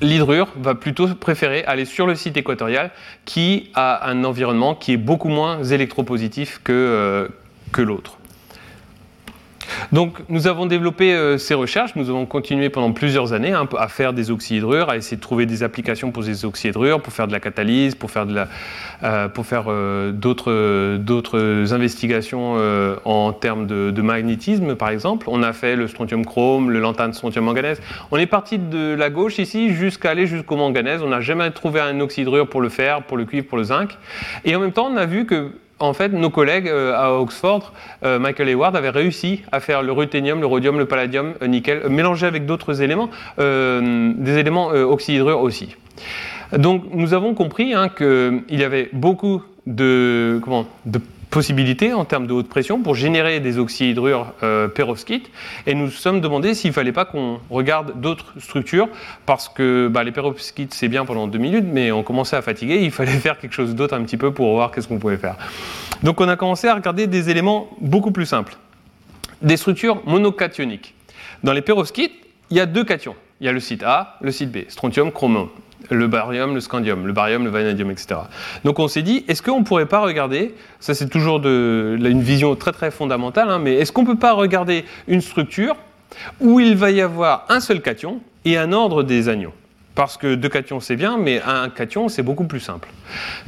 L'hydrure 0.00 0.48
va 0.56 0.74
plutôt 0.74 1.08
préférer 1.14 1.64
aller 1.64 1.84
sur 1.84 2.06
le 2.06 2.14
site 2.14 2.36
équatorial 2.36 2.90
qui 3.24 3.70
a 3.74 4.08
un 4.08 4.24
environnement 4.24 4.74
qui 4.74 4.92
est 4.92 4.96
beaucoup 4.98 5.28
moins 5.28 5.62
électropositif 5.64 6.60
que, 6.62 6.72
euh, 6.72 7.28
que 7.72 7.82
l'autre. 7.82 8.17
Donc 9.92 10.18
nous 10.28 10.46
avons 10.46 10.66
développé 10.66 11.12
euh, 11.12 11.38
ces 11.38 11.54
recherches, 11.54 11.96
nous 11.96 12.10
avons 12.10 12.26
continué 12.26 12.68
pendant 12.70 12.92
plusieurs 12.92 13.32
années 13.32 13.52
hein, 13.52 13.68
à 13.78 13.88
faire 13.88 14.12
des 14.12 14.30
oxyhydrures, 14.30 14.90
à 14.90 14.96
essayer 14.96 15.16
de 15.16 15.22
trouver 15.22 15.46
des 15.46 15.62
applications 15.62 16.10
pour 16.10 16.24
ces 16.24 16.44
oxyhydrures, 16.44 17.00
pour 17.00 17.12
faire 17.12 17.26
de 17.26 17.32
la 17.32 17.40
catalyse, 17.40 17.94
pour 17.94 18.10
faire, 18.10 18.26
euh, 19.02 20.12
euh, 20.48 20.98
d'autres 20.98 21.72
investigations 21.72 22.56
en 23.04 23.32
termes 23.32 23.66
de, 23.66 23.90
de, 23.90 24.02
magnétisme 24.02 24.74
par 24.74 24.90
exemple. 24.90 25.26
On 25.30 25.42
a 25.42 25.52
fait 25.52 25.76
le 25.76 25.88
strontium 25.88 26.24
chrome, 26.24 26.70
le 26.70 26.80
lantane 26.80 27.12
strontium 27.12 27.44
manganèse. 27.44 27.80
On 28.10 28.16
est 28.16 28.26
parti 28.26 28.58
de 28.58 28.94
la 28.94 29.10
gauche 29.10 29.38
ici 29.38 29.74
jusqu'à 29.74 30.10
aller 30.10 30.26
jusqu'au 30.26 30.56
manganèse. 30.56 31.02
On 31.02 31.08
n'a 31.08 31.20
jamais 31.20 31.50
trouvé 31.50 31.80
un 31.80 32.00
oxyhydrure 32.00 32.48
pour 32.48 32.60
le 32.60 32.68
fer, 32.68 33.02
pour 33.02 33.16
le 33.16 33.24
cuivre, 33.24 33.46
pour 33.46 33.58
le 33.58 33.64
zinc. 33.64 33.96
Et 34.44 34.54
en 34.56 34.60
même 34.60 34.72
temps, 34.72 34.88
on 34.90 34.96
a 34.96 35.06
vu 35.06 35.26
que 35.26 35.52
en 35.80 35.92
fait, 35.92 36.08
nos 36.08 36.30
collègues 36.30 36.68
euh, 36.68 36.94
à 36.96 37.12
Oxford, 37.12 37.72
euh, 38.04 38.18
Michael 38.18 38.48
Hayward, 38.48 38.76
avaient 38.76 38.90
réussi 38.90 39.42
à 39.52 39.60
faire 39.60 39.82
le 39.82 39.92
ruthénium, 39.92 40.40
le 40.40 40.46
rhodium, 40.46 40.78
le 40.78 40.86
palladium, 40.86 41.34
le 41.40 41.46
nickel, 41.46 41.82
euh, 41.84 41.88
mélangé 41.88 42.26
avec 42.26 42.46
d'autres 42.46 42.82
éléments, 42.82 43.10
des 43.38 44.38
éléments 44.38 44.68
oxyhydrures 44.68 45.40
aussi. 45.40 45.76
Donc, 46.52 46.84
nous 46.92 47.14
avons 47.14 47.34
compris 47.34 47.74
hein, 47.74 47.88
qu'il 47.88 48.42
y 48.50 48.64
avait 48.64 48.88
beaucoup 48.92 49.42
de, 49.66 50.40
comment, 50.42 50.66
de 50.86 51.00
possibilités 51.30 51.92
en 51.92 52.04
termes 52.04 52.26
de 52.26 52.32
haute 52.32 52.48
pression 52.48 52.82
pour 52.82 52.94
générer 52.94 53.40
des 53.40 53.58
oxyhydrures 53.58 54.32
euh, 54.42 54.68
perovskites. 54.68 55.30
Et 55.66 55.74
nous 55.74 55.86
nous 55.86 55.90
sommes 55.90 56.20
demandé 56.20 56.54
s'il 56.54 56.70
ne 56.70 56.74
fallait 56.74 56.92
pas 56.92 57.04
qu'on 57.04 57.40
regarde 57.50 58.00
d'autres 58.00 58.34
structures, 58.38 58.88
parce 59.26 59.48
que 59.48 59.88
bah, 59.88 60.04
les 60.04 60.12
perovskites, 60.12 60.74
c'est 60.74 60.88
bien 60.88 61.04
pendant 61.04 61.26
deux 61.26 61.38
minutes, 61.38 61.64
mais 61.66 61.92
on 61.92 62.02
commençait 62.02 62.36
à 62.36 62.42
fatiguer, 62.42 62.82
il 62.82 62.90
fallait 62.98 63.12
faire 63.12 63.38
quelque 63.38 63.54
chose 63.54 63.74
d'autre 63.74 63.94
un 63.94 64.02
petit 64.02 64.16
peu 64.16 64.32
pour 64.32 64.52
voir 64.54 64.70
qu'est-ce 64.70 64.88
qu'on 64.88 64.98
pouvait 64.98 65.16
faire. 65.16 65.36
Donc 66.02 66.20
on 66.20 66.28
a 66.28 66.36
commencé 66.36 66.68
à 66.68 66.74
regarder 66.74 67.06
des 67.06 67.30
éléments 67.30 67.70
beaucoup 67.80 68.10
plus 68.10 68.26
simples. 68.26 68.56
Des 69.42 69.56
structures 69.56 70.02
monocationiques. 70.06 70.94
Dans 71.42 71.52
les 71.52 71.62
perovskites, 71.62 72.12
il 72.50 72.56
y 72.56 72.60
a 72.60 72.66
deux 72.66 72.84
cations. 72.84 73.14
Il 73.40 73.46
y 73.46 73.48
a 73.48 73.52
le 73.52 73.60
site 73.60 73.82
A, 73.84 74.16
le 74.20 74.32
site 74.32 74.50
B, 74.50 74.58
strontium, 74.68 75.12
chromium 75.12 75.48
le 75.90 76.06
barium, 76.06 76.54
le 76.54 76.60
scandium, 76.60 77.06
le 77.06 77.12
barium, 77.12 77.44
le 77.44 77.50
vanadium, 77.50 77.90
etc. 77.90 78.20
Donc 78.64 78.78
on 78.78 78.88
s'est 78.88 79.02
dit, 79.02 79.24
est-ce 79.28 79.42
qu'on 79.42 79.60
ne 79.60 79.64
pourrait 79.64 79.86
pas 79.86 80.00
regarder, 80.00 80.54
ça 80.80 80.94
c'est 80.94 81.08
toujours 81.08 81.44
une 81.44 82.20
vision 82.20 82.54
très 82.56 82.72
très 82.72 82.90
fondamentale, 82.90 83.50
hein, 83.50 83.58
mais 83.58 83.74
est-ce 83.74 83.92
qu'on 83.92 84.02
ne 84.02 84.08
peut 84.08 84.18
pas 84.18 84.32
regarder 84.32 84.84
une 85.06 85.20
structure 85.20 85.76
où 86.40 86.60
il 86.60 86.76
va 86.76 86.90
y 86.90 87.00
avoir 87.00 87.44
un 87.48 87.60
seul 87.60 87.82
cation 87.82 88.20
et 88.44 88.56
un 88.56 88.72
ordre 88.72 89.02
des 89.02 89.28
anions 89.28 89.52
parce 89.98 90.16
que 90.16 90.36
deux 90.36 90.48
cations 90.48 90.78
c'est 90.78 90.94
bien, 90.94 91.18
mais 91.18 91.42
un 91.44 91.70
cation 91.70 92.08
c'est 92.08 92.22
beaucoup 92.22 92.44
plus 92.44 92.60
simple. 92.60 92.88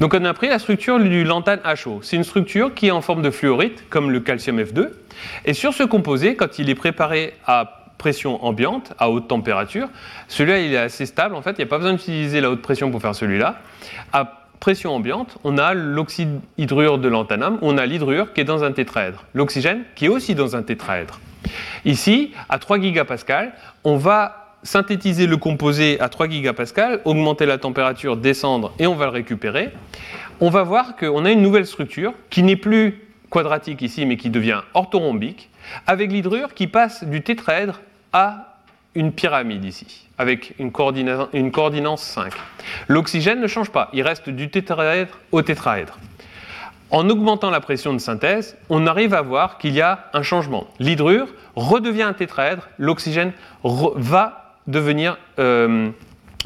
Donc 0.00 0.14
on 0.14 0.24
a 0.24 0.34
pris 0.34 0.48
la 0.48 0.58
structure 0.58 0.98
du 0.98 1.22
lantane 1.22 1.60
HO. 1.84 2.00
C'est 2.02 2.16
une 2.16 2.24
structure 2.24 2.74
qui 2.74 2.88
est 2.88 2.90
en 2.90 3.02
forme 3.02 3.22
de 3.22 3.30
fluorite, 3.30 3.88
comme 3.88 4.10
le 4.10 4.18
calcium 4.18 4.60
F2. 4.60 4.88
Et 5.44 5.54
sur 5.54 5.74
ce 5.74 5.84
composé, 5.84 6.34
quand 6.34 6.58
il 6.58 6.68
est 6.68 6.74
préparé 6.74 7.34
à 7.46 7.79
pression 8.00 8.42
ambiante, 8.42 8.94
à 8.98 9.10
haute 9.10 9.28
température. 9.28 9.88
Celui-là, 10.26 10.58
il 10.60 10.72
est 10.72 10.78
assez 10.78 11.04
stable. 11.04 11.34
En 11.34 11.42
fait, 11.42 11.50
il 11.50 11.58
n'y 11.58 11.64
a 11.64 11.66
pas 11.66 11.76
besoin 11.76 11.92
d'utiliser 11.92 12.40
la 12.40 12.50
haute 12.50 12.62
pression 12.62 12.90
pour 12.90 13.02
faire 13.02 13.14
celui-là. 13.14 13.56
À 14.14 14.46
pression 14.58 14.94
ambiante, 14.94 15.36
on 15.44 15.58
a 15.58 15.74
l'oxyde 15.74 16.40
hydrure 16.56 16.96
de 16.96 17.08
l'antanum, 17.08 17.58
on 17.60 17.76
a 17.76 17.84
l'hydrure 17.84 18.32
qui 18.32 18.40
est 18.40 18.44
dans 18.44 18.64
un 18.64 18.72
tétraèdre. 18.72 19.24
L'oxygène 19.34 19.82
qui 19.94 20.06
est 20.06 20.08
aussi 20.08 20.34
dans 20.34 20.56
un 20.56 20.62
tétraèdre. 20.62 21.20
Ici, 21.84 22.32
à 22.48 22.58
3 22.58 22.80
gigapascal, 22.80 23.52
on 23.84 23.96
va 23.96 24.56
synthétiser 24.62 25.26
le 25.26 25.36
composé 25.36 26.00
à 26.00 26.08
3 26.08 26.28
gigapascal, 26.30 27.00
augmenter 27.04 27.44
la 27.44 27.58
température, 27.58 28.16
descendre 28.16 28.72
et 28.78 28.86
on 28.86 28.94
va 28.94 29.06
le 29.06 29.12
récupérer. 29.12 29.70
On 30.40 30.48
va 30.48 30.62
voir 30.62 30.96
qu'on 30.96 31.26
a 31.26 31.30
une 31.30 31.42
nouvelle 31.42 31.66
structure 31.66 32.14
qui 32.30 32.42
n'est 32.42 32.56
plus 32.56 33.02
quadratique 33.28 33.82
ici, 33.82 34.06
mais 34.06 34.16
qui 34.16 34.30
devient 34.30 34.62
orthorhombique, 34.74 35.50
avec 35.86 36.10
l'hydrure 36.10 36.54
qui 36.54 36.66
passe 36.66 37.04
du 37.04 37.22
tétraèdre 37.22 37.80
à 38.12 38.56
une 38.94 39.12
pyramide 39.12 39.64
ici, 39.64 40.06
avec 40.18 40.54
une, 40.58 40.72
coordinance 40.72 42.02
5. 42.02 42.32
L'oxygène 42.88 43.40
ne 43.40 43.46
change 43.46 43.70
pas, 43.70 43.88
il 43.92 44.02
reste 44.02 44.28
du 44.28 44.50
tétraèdre 44.50 45.18
au 45.32 45.42
tétraèdre. 45.42 45.98
En 46.90 47.08
augmentant 47.08 47.50
la 47.50 47.60
pression 47.60 47.92
de 47.92 47.98
synthèse, 47.98 48.56
on 48.68 48.86
arrive 48.88 49.14
à 49.14 49.22
voir 49.22 49.58
qu'il 49.58 49.74
y 49.74 49.80
a 49.80 50.10
un 50.12 50.22
changement. 50.22 50.66
L'hydrure 50.80 51.28
redevient 51.54 52.02
un 52.02 52.12
tétraèdre, 52.14 52.68
l'oxygène 52.78 53.32
va 53.62 54.56
devenir 54.66 55.16
euh, 55.38 55.90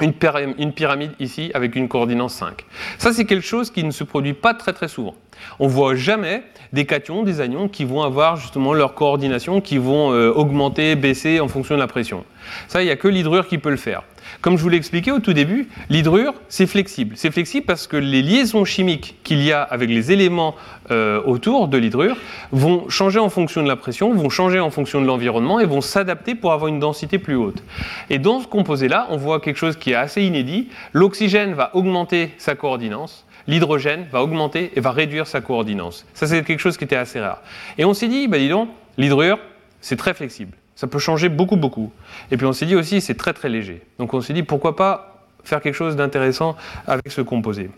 une, 0.00 0.72
pyramide 0.72 1.12
ici 1.20 1.50
avec 1.54 1.76
une 1.76 1.88
coordinance 1.88 2.34
5. 2.34 2.64
Ça, 2.98 3.12
c'est 3.12 3.24
quelque 3.24 3.46
chose 3.46 3.70
qui 3.70 3.84
ne 3.84 3.90
se 3.90 4.04
produit 4.04 4.32
pas 4.32 4.54
très 4.54 4.72
très 4.72 4.88
souvent. 4.88 5.14
On 5.60 5.68
voit 5.68 5.94
jamais 5.94 6.42
des 6.72 6.84
cations, 6.84 7.22
des 7.22 7.40
anions 7.40 7.68
qui 7.68 7.84
vont 7.84 8.02
avoir 8.02 8.36
justement 8.36 8.72
leur 8.72 8.94
coordination, 8.94 9.60
qui 9.60 9.78
vont 9.78 10.12
euh, 10.12 10.30
augmenter, 10.30 10.96
baisser 10.96 11.40
en 11.40 11.48
fonction 11.48 11.74
de 11.74 11.80
la 11.80 11.86
pression. 11.86 12.24
Ça, 12.68 12.82
il 12.82 12.86
n'y 12.86 12.90
a 12.90 12.96
que 12.96 13.08
l'hydrure 13.08 13.46
qui 13.46 13.58
peut 13.58 13.70
le 13.70 13.76
faire. 13.76 14.02
Comme 14.40 14.56
je 14.56 14.62
vous 14.62 14.68
l'ai 14.68 14.76
expliqué 14.76 15.10
au 15.12 15.18
tout 15.18 15.32
début, 15.32 15.68
l'hydrure, 15.88 16.34
c'est 16.48 16.66
flexible. 16.66 17.14
C'est 17.16 17.30
flexible 17.30 17.66
parce 17.66 17.86
que 17.86 17.96
les 17.96 18.22
liaisons 18.22 18.64
chimiques 18.64 19.16
qu'il 19.22 19.42
y 19.42 19.52
a 19.52 19.62
avec 19.62 19.88
les 19.88 20.12
éléments 20.12 20.54
euh, 20.90 21.22
autour 21.24 21.68
de 21.68 21.78
l'hydrure 21.78 22.16
vont 22.52 22.88
changer 22.88 23.18
en 23.18 23.30
fonction 23.30 23.62
de 23.62 23.68
la 23.68 23.76
pression, 23.76 24.12
vont 24.12 24.30
changer 24.30 24.60
en 24.60 24.70
fonction 24.70 25.00
de 25.00 25.06
l'environnement 25.06 25.60
et 25.60 25.66
vont 25.66 25.80
s'adapter 25.80 26.34
pour 26.34 26.52
avoir 26.52 26.68
une 26.68 26.80
densité 26.80 27.18
plus 27.18 27.36
haute. 27.36 27.62
Et 28.10 28.18
dans 28.18 28.40
ce 28.40 28.46
composé-là, 28.46 29.06
on 29.10 29.16
voit 29.16 29.40
quelque 29.40 29.56
chose 29.56 29.76
qui 29.76 29.92
est 29.92 29.96
assez 29.96 30.22
inédit. 30.22 30.68
L'oxygène 30.92 31.54
va 31.54 31.74
augmenter 31.74 32.32
sa 32.38 32.54
coordinance 32.54 33.24
l'hydrogène 33.46 34.06
va 34.10 34.22
augmenter 34.22 34.72
et 34.74 34.80
va 34.80 34.90
réduire 34.90 35.26
sa 35.26 35.40
coordinance. 35.40 36.06
Ça, 36.14 36.26
c'est 36.26 36.42
quelque 36.44 36.60
chose 36.60 36.76
qui 36.76 36.84
était 36.84 36.96
assez 36.96 37.20
rare. 37.20 37.42
Et 37.78 37.84
on 37.84 37.94
s'est 37.94 38.08
dit, 38.08 38.28
bah, 38.28 38.38
dis 38.38 38.48
donc, 38.48 38.70
l'hydrure, 38.96 39.38
c'est 39.80 39.96
très 39.96 40.14
flexible. 40.14 40.56
Ça 40.76 40.86
peut 40.86 40.98
changer 40.98 41.28
beaucoup, 41.28 41.56
beaucoup. 41.56 41.92
Et 42.30 42.36
puis 42.36 42.46
on 42.46 42.52
s'est 42.52 42.66
dit 42.66 42.74
aussi, 42.74 43.00
c'est 43.00 43.14
très, 43.14 43.32
très 43.32 43.48
léger. 43.48 43.82
Donc 43.98 44.14
on 44.14 44.20
s'est 44.20 44.32
dit, 44.32 44.42
pourquoi 44.42 44.76
pas 44.76 45.24
faire 45.44 45.60
quelque 45.60 45.74
chose 45.74 45.96
d'intéressant 45.96 46.56
avec 46.86 47.10
ce 47.10 47.20
composé 47.20 47.70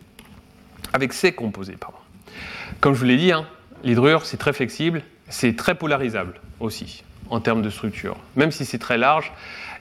Avec 0.92 1.12
ces 1.12 1.32
composés, 1.32 1.76
pardon. 1.78 1.98
Comme 2.80 2.94
je 2.94 3.00
vous 3.00 3.04
l'ai 3.04 3.16
dit, 3.16 3.32
hein, 3.32 3.46
l'hydrure, 3.84 4.24
c'est 4.24 4.36
très 4.36 4.52
flexible, 4.52 5.02
c'est 5.28 5.56
très 5.56 5.74
polarisable 5.74 6.34
aussi 6.60 7.02
en 7.28 7.40
termes 7.40 7.62
de 7.62 7.70
structure, 7.70 8.16
même 8.36 8.52
si 8.52 8.64
c'est 8.64 8.78
très 8.78 8.98
large. 8.98 9.32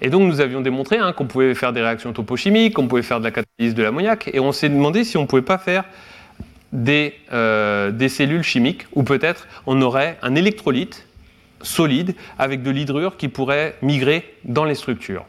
Et 0.01 0.09
donc 0.09 0.23
nous 0.23 0.41
avions 0.41 0.61
démontré 0.61 0.97
hein, 0.97 1.13
qu'on 1.13 1.27
pouvait 1.27 1.53
faire 1.53 1.73
des 1.73 1.81
réactions 1.81 2.11
topochimiques, 2.11 2.73
qu'on 2.73 2.87
pouvait 2.87 3.03
faire 3.03 3.19
de 3.19 3.23
la 3.23 3.31
catalyse 3.31 3.75
de 3.75 3.83
l'ammoniac, 3.83 4.29
et 4.33 4.39
on 4.39 4.51
s'est 4.51 4.69
demandé 4.69 5.03
si 5.03 5.17
on 5.17 5.21
ne 5.21 5.27
pouvait 5.27 5.41
pas 5.41 5.57
faire 5.57 5.83
des, 6.73 7.13
euh, 7.31 7.91
des 7.91 8.09
cellules 8.09 8.43
chimiques, 8.43 8.87
ou 8.93 9.03
peut-être 9.03 9.47
on 9.65 9.81
aurait 9.81 10.17
un 10.21 10.35
électrolyte 10.35 11.05
solide 11.65 12.15
avec 12.39 12.63
de 12.63 12.71
l'hydrure 12.71 13.17
qui 13.17 13.27
pourrait 13.27 13.75
migrer 13.81 14.33
dans 14.45 14.65
les 14.65 14.75
structures. 14.75 15.25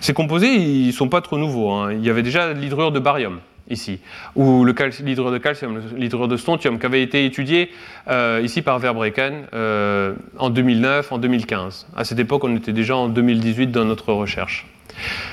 Ces 0.00 0.14
composés, 0.14 0.54
ils 0.54 0.88
ne 0.88 0.92
sont 0.92 1.08
pas 1.08 1.20
trop 1.20 1.38
nouveaux. 1.38 1.70
Hein. 1.70 1.92
Il 1.92 2.04
y 2.04 2.10
avait 2.10 2.22
déjà 2.22 2.52
l'hydrure 2.52 2.92
de 2.92 2.98
barium 2.98 3.40
ici, 3.68 3.98
ou 4.34 4.64
l'hydrure 4.64 5.32
de 5.32 5.38
calcium, 5.38 5.80
l'hydrure 5.96 6.28
de 6.28 6.36
strontium, 6.36 6.78
qui 6.78 6.86
avait 6.86 7.02
été 7.02 7.24
étudié 7.24 7.70
euh, 8.08 8.40
ici 8.42 8.62
par 8.62 8.78
Verbreken 8.78 9.46
euh, 9.54 10.14
en 10.38 10.50
2009, 10.50 11.12
en 11.12 11.18
2015. 11.18 11.88
À 11.96 12.04
cette 12.04 12.18
époque, 12.18 12.44
on 12.44 12.56
était 12.56 12.72
déjà 12.72 12.96
en 12.96 13.08
2018 13.08 13.68
dans 13.68 13.84
notre 13.84 14.12
recherche. 14.12 14.66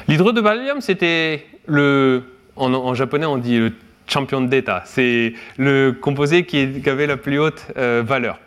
L'hydrure 0.07 0.33
de 0.33 0.41
barium, 0.41 0.81
c'était 0.81 1.45
le, 1.67 2.23
en, 2.55 2.93
japonais, 2.93 3.25
on 3.25 3.37
dit 3.37 3.57
le 3.57 3.73
champion 4.07 4.41
d'état. 4.41 4.81
C'est 4.85 5.33
le 5.57 5.91
composé 5.91 6.45
qui, 6.45 6.81
avait 6.87 7.07
la 7.07 7.17
plus 7.17 7.39
haute 7.39 7.67
euh, 7.77 8.03
valeur. 8.05 8.39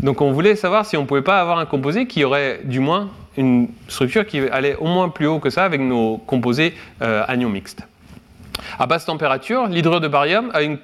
Donc 0.00 0.20
on 0.20 0.32
voulait 0.32 0.56
savoir 0.56 0.86
si 0.86 0.96
on 0.96 1.02
ne 1.02 1.06
pouvait 1.06 1.22
pas 1.22 1.40
avoir 1.40 1.58
un 1.58 1.66
composé 1.66 2.06
qui 2.06 2.24
aurait 2.24 2.60
du 2.64 2.80
moins 2.80 3.10
une 3.36 3.68
structure 3.88 4.26
qui 4.26 4.40
allait 4.40 4.76
au 4.76 4.86
moins 4.86 5.08
plus 5.08 5.26
haut 5.26 5.38
que 5.38 5.50
ça 5.50 5.64
avec 5.64 5.80
nos 5.80 6.18
composés 6.18 6.74
anions 7.00 7.48
mixtes. 7.48 7.86
À 8.78 8.86
basse 8.86 9.04
température, 9.04 9.66
l'hydrure 9.66 10.00
de 10.00 10.08
barium 10.08 10.50
a 10.54 10.62
une, 10.62 10.78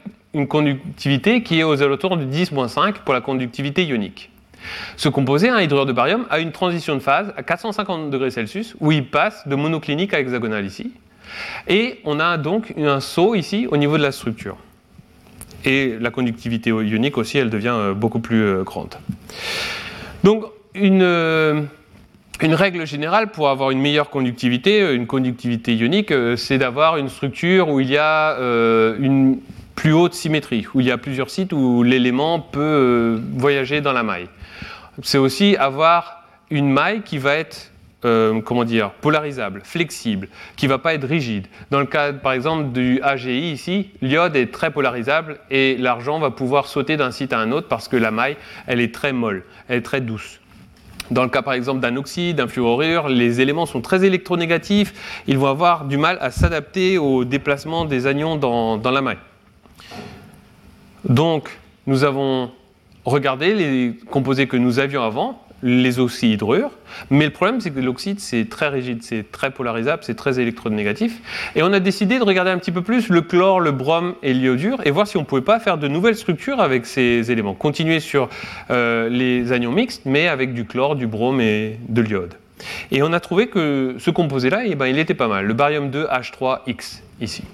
conductivité 0.46 1.42
qui 1.42 1.58
est 1.58 1.64
aux 1.64 1.82
alentours 1.82 2.16
de 2.16 2.24
10-5 2.24 2.98
pour 3.04 3.14
la 3.14 3.20
conductivité 3.20 3.84
ionique. 3.84 4.30
Ce 4.96 5.08
composé, 5.08 5.48
un 5.48 5.60
hydrure 5.60 5.86
de 5.86 5.92
barium, 5.92 6.26
a 6.30 6.38
une 6.38 6.52
transition 6.52 6.94
de 6.94 7.00
phase 7.00 7.32
à 7.36 7.42
450 7.42 8.10
degrés 8.10 8.30
Celsius 8.30 8.76
où 8.80 8.92
il 8.92 9.06
passe 9.06 9.48
de 9.48 9.56
monoclinique 9.56 10.14
à 10.14 10.20
hexagonal 10.20 10.64
ici. 10.64 10.92
Et 11.66 12.00
on 12.04 12.20
a 12.20 12.36
donc 12.36 12.74
un 12.76 13.00
saut 13.00 13.34
ici 13.34 13.66
au 13.70 13.76
niveau 13.76 13.96
de 13.96 14.02
la 14.02 14.12
structure. 14.12 14.56
Et 15.64 15.96
la 16.00 16.10
conductivité 16.10 16.70
ionique 16.70 17.18
aussi, 17.18 17.38
elle 17.38 17.50
devient 17.50 17.74
euh, 17.74 17.94
beaucoup 17.94 18.20
plus 18.20 18.42
euh, 18.42 18.62
grande. 18.62 18.94
Donc, 20.22 20.44
une, 20.74 21.02
euh, 21.02 21.62
une 22.40 22.54
règle 22.54 22.86
générale 22.86 23.30
pour 23.30 23.48
avoir 23.48 23.70
une 23.70 23.80
meilleure 23.80 24.10
conductivité, 24.10 24.94
une 24.94 25.06
conductivité 25.06 25.74
ionique, 25.74 26.12
c'est 26.36 26.58
d'avoir 26.58 26.96
une 26.96 27.08
structure 27.08 27.68
où 27.68 27.80
il 27.80 27.90
y 27.90 27.98
a 27.98 28.36
une 28.98 29.38
plus 29.74 29.92
haute 29.92 30.14
symétrie, 30.14 30.66
où 30.74 30.80
il 30.80 30.86
y 30.86 30.90
a 30.92 30.98
plusieurs 30.98 31.30
sites 31.30 31.52
où 31.52 31.82
l'élément 31.82 32.38
peut 32.38 33.20
voyager 33.36 33.80
dans 33.80 33.92
la 33.92 34.02
maille. 34.04 34.28
C'est 35.02 35.18
aussi 35.18 35.56
avoir 35.56 36.24
une 36.50 36.70
maille 36.70 37.02
qui 37.02 37.18
va 37.18 37.34
être 37.34 37.72
comment 38.00 38.64
dire, 38.64 38.90
polarisable, 38.90 39.62
flexible, 39.64 40.28
qui 40.56 40.66
ne 40.66 40.70
va 40.70 40.78
pas 40.78 40.94
être 40.94 41.06
rigide. 41.06 41.46
Dans 41.70 41.80
le 41.80 41.86
cas, 41.86 42.12
par 42.12 42.32
exemple, 42.32 42.70
du 42.70 43.00
AGI 43.02 43.52
ici, 43.52 43.90
l'iode 44.02 44.36
est 44.36 44.52
très 44.52 44.70
polarisable 44.70 45.38
et 45.50 45.76
l'argent 45.76 46.18
va 46.18 46.30
pouvoir 46.30 46.66
sauter 46.66 46.96
d'un 46.96 47.10
site 47.10 47.32
à 47.32 47.38
un 47.38 47.50
autre 47.50 47.68
parce 47.68 47.88
que 47.88 47.96
la 47.96 48.10
maille, 48.10 48.36
elle 48.66 48.80
est 48.80 48.94
très 48.94 49.12
molle, 49.12 49.44
elle 49.68 49.78
est 49.78 49.82
très 49.82 50.00
douce. 50.00 50.40
Dans 51.10 51.22
le 51.22 51.30
cas 51.30 51.42
par 51.42 51.54
exemple 51.54 51.80
d'un 51.80 51.96
oxyde, 51.96 52.36
d'un 52.36 52.48
fluorure, 52.48 53.08
les 53.08 53.40
éléments 53.40 53.66
sont 53.66 53.80
très 53.80 54.04
électronégatifs, 54.04 55.22
ils 55.26 55.38
vont 55.38 55.46
avoir 55.46 55.86
du 55.86 55.96
mal 55.96 56.18
à 56.20 56.30
s'adapter 56.30 56.98
au 56.98 57.24
déplacement 57.24 57.86
des 57.86 58.06
anions 58.06 58.36
dans 58.36 58.90
la 58.90 59.00
maille. 59.00 59.18
Donc 61.08 61.58
nous 61.86 62.04
avons 62.04 62.50
regardé 63.06 63.54
les 63.54 63.94
composés 64.10 64.46
que 64.46 64.58
nous 64.58 64.78
avions 64.78 65.02
avant, 65.02 65.42
les 65.62 65.98
oxyhydrures. 65.98 66.70
Mais 67.10 67.24
le 67.26 67.30
problème, 67.30 67.60
c'est 67.60 67.70
que 67.70 67.80
l'oxyde, 67.80 68.20
c'est 68.20 68.48
très 68.48 68.68
rigide, 68.68 69.02
c'est 69.02 69.30
très 69.30 69.50
polarisable, 69.50 70.02
c'est 70.04 70.14
très 70.14 70.40
électronégatif. 70.40 71.20
Et 71.54 71.62
on 71.62 71.72
a 71.72 71.80
décidé 71.80 72.18
de 72.18 72.24
regarder 72.24 72.50
un 72.50 72.58
petit 72.58 72.72
peu 72.72 72.82
plus 72.82 73.08
le 73.08 73.20
chlore, 73.20 73.60
le 73.60 73.72
brome 73.72 74.14
et 74.22 74.34
l'iodure 74.34 74.80
et 74.84 74.90
voir 74.90 75.06
si 75.06 75.16
on 75.16 75.20
ne 75.20 75.26
pouvait 75.26 75.42
pas 75.42 75.60
faire 75.60 75.78
de 75.78 75.88
nouvelles 75.88 76.16
structures 76.16 76.60
avec 76.60 76.86
ces 76.86 77.30
éléments. 77.30 77.54
Continuer 77.54 78.00
sur 78.00 78.28
euh, 78.70 79.08
les 79.08 79.52
anions 79.52 79.72
mixtes, 79.72 80.02
mais 80.04 80.28
avec 80.28 80.54
du 80.54 80.64
chlore, 80.64 80.96
du 80.96 81.06
brome 81.06 81.40
et 81.40 81.78
de 81.88 82.02
l'iode. 82.02 82.34
Et 82.90 83.02
on 83.02 83.12
a 83.12 83.20
trouvé 83.20 83.48
que 83.48 83.96
ce 83.98 84.10
composé-là, 84.10 84.62
eh 84.64 84.74
ben, 84.74 84.86
il 84.86 84.98
était 84.98 85.14
pas 85.14 85.28
mal, 85.28 85.46
le 85.46 85.54
barium 85.54 85.90
2 85.90 86.06
H3X 86.06 87.00
ici. 87.20 87.44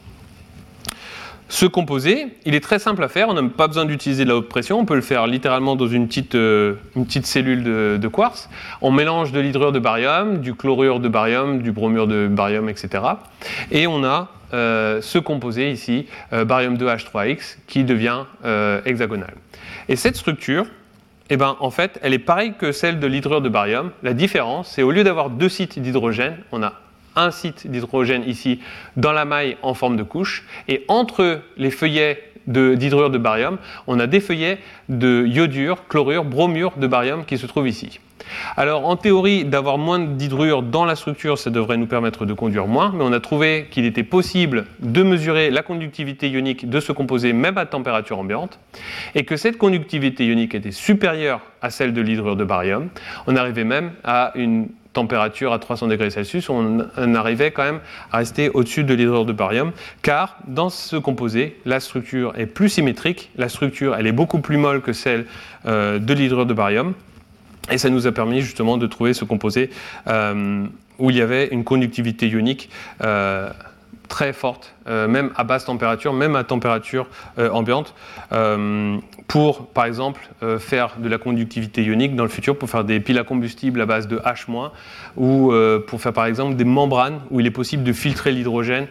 Ce 1.48 1.66
composé, 1.66 2.28
il 2.46 2.54
est 2.54 2.60
très 2.60 2.78
simple 2.78 3.02
à 3.04 3.08
faire, 3.08 3.28
on 3.28 3.34
n'a 3.34 3.42
pas 3.42 3.68
besoin 3.68 3.84
d'utiliser 3.84 4.24
de 4.24 4.30
la 4.30 4.36
haute 4.36 4.48
pression, 4.48 4.78
on 4.78 4.86
peut 4.86 4.94
le 4.94 5.02
faire 5.02 5.26
littéralement 5.26 5.76
dans 5.76 5.86
une 5.86 6.08
petite, 6.08 6.34
euh, 6.34 6.76
cellule 7.22 7.62
de, 7.62 8.08
quartz. 8.08 8.48
On 8.80 8.90
mélange 8.90 9.30
de 9.30 9.40
l'hydrure 9.40 9.70
de 9.70 9.78
barium, 9.78 10.38
du 10.38 10.54
chlorure 10.54 11.00
de 11.00 11.08
barium, 11.08 11.60
du 11.60 11.70
bromure 11.70 12.06
de 12.06 12.28
barium, 12.28 12.68
etc. 12.68 13.04
Et 13.70 13.86
on 13.86 14.04
a 14.04 14.30
euh, 14.54 15.02
ce 15.02 15.18
composé 15.18 15.70
ici, 15.70 16.06
euh, 16.32 16.46
barium 16.46 16.76
2H3X, 16.76 17.58
qui 17.66 17.84
devient 17.84 18.24
hexagonal. 18.86 19.34
Et 19.88 19.96
cette 19.96 20.16
structure, 20.16 20.66
eh 21.28 21.36
ben, 21.36 21.56
en 21.60 21.70
fait, 21.70 21.98
elle 22.02 22.14
est 22.14 22.18
pareille 22.18 22.54
que 22.58 22.72
celle 22.72 23.00
de 23.00 23.06
l'hydrure 23.06 23.42
de 23.42 23.48
barium. 23.50 23.90
La 24.02 24.14
différence, 24.14 24.70
c'est 24.70 24.82
au 24.82 24.90
lieu 24.90 25.04
d'avoir 25.04 25.30
deux 25.30 25.48
sites 25.50 25.78
d'hydrogène, 25.78 26.38
on 26.52 26.62
a 26.62 26.72
un 27.16 27.30
site 27.30 27.70
d'hydrogène 27.70 28.24
ici 28.26 28.60
dans 28.96 29.12
la 29.12 29.24
maille 29.24 29.56
en 29.62 29.74
forme 29.74 29.96
de 29.96 30.02
couche. 30.02 30.44
Et 30.68 30.84
entre 30.88 31.40
les 31.56 31.70
feuillets 31.70 32.22
d'hydrure 32.46 33.10
de, 33.10 33.18
barium, 33.18 33.58
on 33.86 33.98
a 33.98 34.06
des 34.06 34.20
feuillets 34.20 34.58
de 34.88 35.24
iodure, 35.26 35.86
chlorure, 35.88 36.24
bromure 36.24 36.72
de 36.76 36.86
barium 36.86 37.24
qui 37.24 37.38
se 37.38 37.46
trouvent 37.46 37.68
ici. 37.68 38.00
Alors 38.56 38.86
en 38.86 38.96
théorie, 38.96 39.44
d'avoir 39.44 39.78
moins 39.78 39.98
d'hydrure 39.98 40.62
dans 40.62 40.84
la 40.84 40.96
structure, 40.96 41.38
ça 41.38 41.50
devrait 41.50 41.76
nous 41.76 41.86
permettre 41.86 42.24
de 42.24 42.32
conduire 42.32 42.66
moins, 42.66 42.92
mais 42.94 43.04
on 43.04 43.12
a 43.12 43.20
trouvé 43.20 43.68
qu'il 43.70 43.84
était 43.84 44.02
possible 44.02 44.66
de 44.80 45.02
mesurer 45.02 45.50
la 45.50 45.62
conductivité 45.62 46.28
ionique 46.28 46.68
de 46.68 46.80
ce 46.80 46.92
composé 46.92 47.32
même 47.32 47.58
à 47.58 47.66
température 47.66 48.18
ambiante, 48.18 48.58
et 49.14 49.24
que 49.24 49.36
cette 49.36 49.58
conductivité 49.58 50.26
ionique 50.26 50.54
était 50.54 50.70
supérieure 50.70 51.40
à 51.60 51.70
celle 51.70 51.92
de 51.92 52.00
l'hydrure 52.00 52.36
de 52.36 52.44
barium. 52.44 52.88
On 53.26 53.36
arrivait 53.36 53.64
même 53.64 53.92
à 54.04 54.32
une 54.34 54.68
température 54.94 55.52
à 55.52 55.58
300 55.58 55.88
degrés 55.88 56.08
Celsius, 56.08 56.48
on, 56.48 56.86
arrivait 57.14 57.50
quand 57.50 57.64
même 57.64 57.80
à 58.10 58.18
rester 58.18 58.48
au-dessus 58.48 58.84
de 58.84 58.94
l'hydrure 58.94 59.26
de 59.26 59.32
barium, 59.32 59.72
car 60.00 60.38
dans 60.46 60.70
ce 60.70 60.96
composé, 60.96 61.58
la 61.66 61.80
structure 61.80 62.32
est 62.36 62.46
plus 62.46 62.70
symétrique, 62.70 63.30
la 63.36 63.50
structure 63.50 63.94
elle 63.94 64.06
est 64.06 64.12
beaucoup 64.12 64.40
plus 64.40 64.56
molle 64.56 64.80
que 64.80 64.92
celle 64.94 65.26
euh, 65.66 65.98
de 65.98 66.14
l'hydrure 66.14 66.46
de 66.46 66.54
barium, 66.54 66.94
et 67.70 67.78
ça 67.78 67.90
nous 67.90 68.06
a 68.06 68.12
permis 68.12 68.40
justement 68.40 68.76
de 68.76 68.86
trouver 68.86 69.14
ce 69.14 69.24
composé 69.24 69.70
euh, 70.06 70.64
où 70.98 71.10
il 71.10 71.16
y 71.16 71.22
avait 71.22 71.48
une 71.48 71.64
conductivité 71.64 72.28
ionique. 72.28 72.70
Euh, 73.02 73.50
très 74.14 74.32
forte, 74.32 74.76
euh, 74.86 75.08
même 75.08 75.32
à 75.34 75.42
basse 75.42 75.64
température, 75.64 76.12
même 76.12 76.36
à 76.36 76.44
température 76.44 77.08
euh, 77.40 77.50
ambiante, 77.50 77.96
euh, 78.30 78.96
pour 79.26 79.66
par 79.66 79.86
exemple 79.86 80.28
faire 80.60 80.98
de 80.98 81.08
la 81.08 81.18
conductivité 81.18 81.82
ionique 81.82 82.14
dans 82.14 82.22
le 82.22 82.28
futur, 82.28 82.56
pour 82.56 82.70
faire 82.70 82.84
des 82.84 83.00
piles 83.00 83.18
à 83.18 83.24
combustible 83.24 83.80
à 83.80 83.86
base 83.86 84.06
de 84.06 84.18
H-, 84.18 84.46
ou 85.16 85.52
pour 85.88 86.00
faire 86.00 86.12
par 86.12 86.26
exemple 86.26 86.54
des 86.54 86.64
membranes 86.64 87.22
où 87.30 87.40
il 87.40 87.46
est 87.46 87.50
possible 87.50 87.82
de 87.82 87.92
filtrer 87.92 88.30
l'hydrogène. 88.30 88.86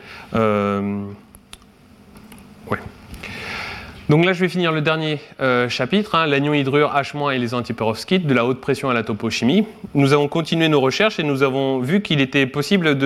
Donc 4.09 4.25
là, 4.25 4.33
je 4.33 4.41
vais 4.41 4.49
finir 4.49 4.73
le 4.73 4.81
dernier 4.81 5.19
euh, 5.39 5.69
chapitre, 5.69 6.15
hein, 6.15 6.25
l'anion 6.25 6.53
hydrure 6.53 6.93
H- 6.93 7.33
et 7.33 7.39
les 7.39 7.53
antiperovskites, 7.53 8.27
de 8.27 8.33
la 8.33 8.45
haute 8.45 8.59
pression 8.59 8.89
à 8.89 8.93
la 8.93 9.03
topochimie. 9.03 9.65
Nous 9.93 10.11
avons 10.11 10.27
continué 10.27 10.67
nos 10.67 10.81
recherches 10.81 11.19
et 11.19 11.23
nous 11.23 11.41
avons 11.41 11.79
vu 11.79 12.01
qu'il 12.01 12.19
était 12.19 12.45
possible 12.45 12.97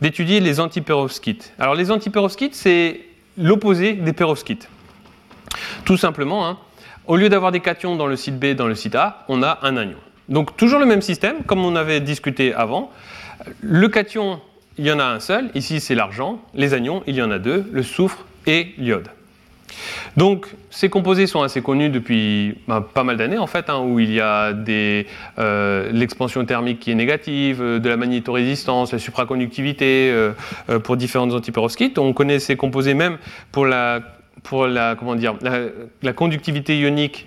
d'étudier 0.00 0.40
les 0.40 0.60
antiperovskites. 0.60 1.54
Alors 1.58 1.74
les 1.74 1.90
antiperovskites, 1.90 2.54
c'est 2.54 3.00
l'opposé 3.38 3.94
des 3.94 4.12
perovskites. 4.12 4.68
Tout 5.86 5.96
simplement, 5.96 6.46
hein, 6.46 6.58
au 7.06 7.16
lieu 7.16 7.30
d'avoir 7.30 7.50
des 7.50 7.60
cations 7.60 7.96
dans 7.96 8.06
le 8.06 8.16
site 8.16 8.38
B, 8.38 8.54
dans 8.54 8.66
le 8.66 8.74
site 8.74 8.96
A, 8.96 9.24
on 9.28 9.42
a 9.42 9.58
un 9.62 9.78
anion. 9.78 9.96
Donc 10.28 10.58
toujours 10.58 10.78
le 10.78 10.84
même 10.86 11.00
système, 11.00 11.42
comme 11.44 11.64
on 11.64 11.74
avait 11.74 12.00
discuté 12.00 12.52
avant. 12.52 12.92
Le 13.62 13.88
cation, 13.88 14.40
il 14.76 14.84
y 14.84 14.92
en 14.92 14.98
a 14.98 15.04
un 15.04 15.20
seul, 15.20 15.50
ici 15.54 15.80
c'est 15.80 15.94
l'argent. 15.94 16.38
Les 16.54 16.74
anions, 16.74 17.02
il 17.06 17.14
y 17.14 17.22
en 17.22 17.30
a 17.30 17.38
deux, 17.38 17.66
le 17.72 17.82
soufre 17.82 18.26
et 18.46 18.74
l'iode. 18.76 19.08
Donc, 20.16 20.46
ces 20.70 20.88
composés 20.88 21.26
sont 21.26 21.42
assez 21.42 21.62
connus 21.62 21.90
depuis 21.90 22.56
ben, 22.66 22.80
pas 22.80 23.04
mal 23.04 23.16
d'années, 23.16 23.38
en 23.38 23.46
fait, 23.46 23.70
hein, 23.70 23.80
où 23.80 23.98
il 24.00 24.12
y 24.12 24.20
a 24.20 24.52
euh, 25.38 25.90
l'expansion 25.92 26.44
thermique 26.44 26.80
qui 26.80 26.90
est 26.90 26.94
négative, 26.94 27.62
euh, 27.62 27.78
de 27.78 27.88
la 27.88 27.96
magnétorésistance, 27.96 28.92
la 28.92 28.98
supraconductivité 28.98 30.10
euh, 30.10 30.32
pour 30.82 30.96
différentes 30.96 31.32
antiperovskites. 31.32 31.98
On 31.98 32.12
connaît 32.12 32.38
ces 32.38 32.56
composés 32.56 32.94
même 32.94 33.18
pour, 33.52 33.66
pour 34.42 34.66
la, 34.66 34.94
comment 34.96 35.14
dire, 35.14 35.34
la, 36.02 36.12
conductivité 36.12 36.78
ionique 36.78 37.26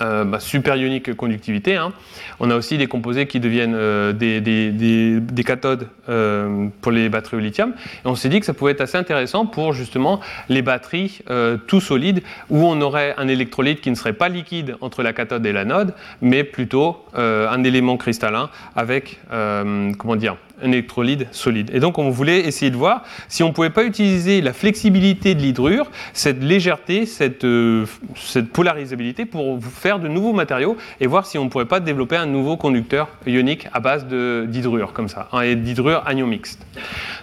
euh, 0.00 0.24
bah, 0.24 0.40
super 0.40 0.76
ionique 0.76 1.14
conductivité. 1.14 1.76
Hein. 1.76 1.92
On 2.38 2.50
a 2.50 2.56
aussi 2.56 2.78
des 2.78 2.86
composés 2.86 3.26
qui 3.26 3.38
deviennent 3.38 3.74
euh, 3.74 4.12
des, 4.12 5.44
cathodes 5.44 5.88
euh, 6.08 6.68
pour 6.80 6.92
les 6.92 7.08
batteries 7.08 7.36
au 7.36 7.40
lithium. 7.40 7.74
On 8.04 8.14
s'est 8.14 8.28
dit 8.28 8.40
que 8.40 8.46
ça 8.46 8.54
pouvait 8.54 8.72
être 8.72 8.80
assez 8.80 8.96
intéressant 8.96 9.46
pour 9.46 9.72
justement 9.72 10.20
les 10.48 10.62
batteries 10.62 11.20
tout 11.66 11.80
solides, 11.80 12.22
où 12.48 12.64
on 12.64 12.80
aurait 12.80 13.14
un 13.16 13.28
électrolyte 13.28 13.80
qui 13.80 13.90
ne 13.90 13.94
serait 13.94 14.12
pas 14.12 14.28
liquide 14.28 14.76
entre 14.80 15.02
la 15.02 15.12
cathode 15.12 15.44
et 15.44 15.52
l'anode, 15.52 15.94
mais 16.20 16.44
plutôt 16.44 17.04
un 17.14 17.64
élément 17.64 17.96
cristallin 17.96 18.50
avec, 18.76 19.20
comment 19.30 20.16
dire, 20.16 20.36
un 20.62 20.72
électrolyte 20.72 21.26
solide. 21.32 21.70
Et 21.72 21.80
donc 21.80 21.98
on 21.98 22.10
voulait 22.10 22.40
essayer 22.40 22.70
de 22.70 22.76
voir 22.76 23.04
si 23.28 23.42
on 23.42 23.48
ne 23.48 23.52
pouvait 23.52 23.70
pas 23.70 23.84
utiliser 23.84 24.40
la 24.40 24.52
flexibilité 24.52 25.34
de 25.34 25.40
l'hydrure, 25.40 25.90
cette 26.12 26.42
légèreté, 26.42 27.06
cette, 27.06 27.44
euh, 27.44 27.86
cette 28.16 28.50
polarisabilité 28.50 29.24
pour 29.24 29.58
faire 29.62 29.98
de 29.98 30.08
nouveaux 30.08 30.32
matériaux 30.32 30.76
et 31.00 31.06
voir 31.06 31.26
si 31.26 31.38
on 31.38 31.44
ne 31.44 31.50
pourrait 31.50 31.66
pas 31.66 31.80
développer 31.80 32.16
un 32.16 32.26
nouveau 32.26 32.56
conducteur 32.56 33.08
ionique 33.26 33.68
à 33.72 33.80
base 33.80 34.06
d'hydrure 34.06 34.92
comme 34.92 35.08
ça, 35.08 35.28
hein, 35.32 35.42
et 35.42 35.56
d'hydrure 35.56 36.02
anion 36.06 36.26
mixte. 36.26 36.64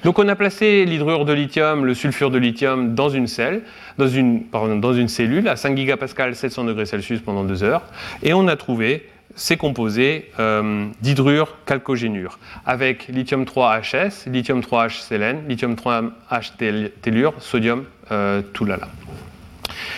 Donc 0.03 0.19
on 0.19 0.27
a 0.27 0.35
placé 0.35 0.85
l'hydrure 0.85 1.25
de 1.25 1.33
lithium, 1.33 1.85
le 1.85 1.93
sulfure 1.93 2.31
de 2.31 2.37
lithium 2.37 2.95
dans 2.95 3.09
une 3.09 3.27
cellule, 3.27 3.63
dans 3.97 4.07
une, 4.07 5.07
cellule 5.07 5.47
à 5.47 5.55
5 5.55 5.75
gigapascal 5.75 6.35
700 6.35 6.65
degrés 6.65 6.85
Celsius 6.85 7.21
pendant 7.21 7.43
deux 7.43 7.63
heures 7.63 7.83
et 8.23 8.33
on 8.33 8.47
a 8.47 8.55
trouvé 8.55 9.07
c'est 9.37 9.55
composé 9.55 10.31
euh, 10.39 10.87
d'hydrure 11.01 11.55
calcogénure 11.65 12.39
avec 12.65 13.07
lithium 13.07 13.43
3HS, 13.43 14.29
lithium 14.29 14.59
3H 14.59 15.01
sélène, 15.01 15.43
lithium 15.47 15.75
3H 15.75 16.91
tellure, 17.01 17.33
sodium 17.39 17.85
euh, 18.11 18.41
là. 18.65 18.79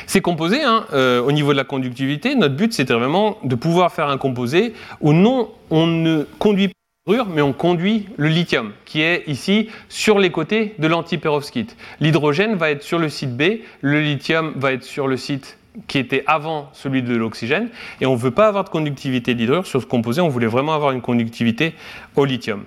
Ces 0.05 0.21
composés, 0.21 0.63
hein, 0.63 0.85
euh, 0.93 1.21
au 1.21 1.31
niveau 1.31 1.53
de 1.53 1.57
la 1.57 1.63
conductivité, 1.63 2.35
notre 2.35 2.55
but 2.55 2.73
c'était 2.73 2.93
vraiment 2.93 3.37
de 3.43 3.55
pouvoir 3.55 3.93
faire 3.93 4.09
un 4.09 4.17
composé 4.17 4.73
où 4.99 5.13
non, 5.13 5.51
on 5.69 5.87
ne 5.87 6.23
conduit 6.37 6.67
pas 6.67 6.73
l'hydrure, 7.07 7.27
mais 7.33 7.41
on 7.41 7.53
conduit 7.53 8.07
le 8.17 8.27
lithium, 8.27 8.73
qui 8.85 9.01
est 9.01 9.23
ici 9.27 9.69
sur 9.87 10.19
les 10.19 10.31
côtés 10.31 10.75
de 10.79 10.87
l'antiperovskite. 10.87 11.77
L'hydrogène 12.01 12.55
va 12.55 12.71
être 12.71 12.83
sur 12.83 12.99
le 12.99 13.07
site 13.07 13.37
B, 13.37 13.61
le 13.81 14.01
lithium 14.01 14.53
va 14.57 14.73
être 14.73 14.83
sur 14.83 15.07
le 15.07 15.15
site 15.15 15.58
qui 15.87 15.97
était 15.97 16.23
avant 16.27 16.69
celui 16.73 17.03
de 17.03 17.15
l'oxygène, 17.15 17.69
et 18.01 18.05
on 18.05 18.13
ne 18.13 18.19
veut 18.19 18.31
pas 18.31 18.47
avoir 18.47 18.63
de 18.63 18.69
conductivité 18.69 19.35
d'hydrure 19.35 19.65
sur 19.65 19.81
ce 19.81 19.85
composé, 19.85 20.21
on 20.21 20.29
voulait 20.29 20.47
vraiment 20.47 20.73
avoir 20.73 20.91
une 20.91 21.01
conductivité 21.01 21.73
au 22.15 22.25
lithium. 22.25 22.63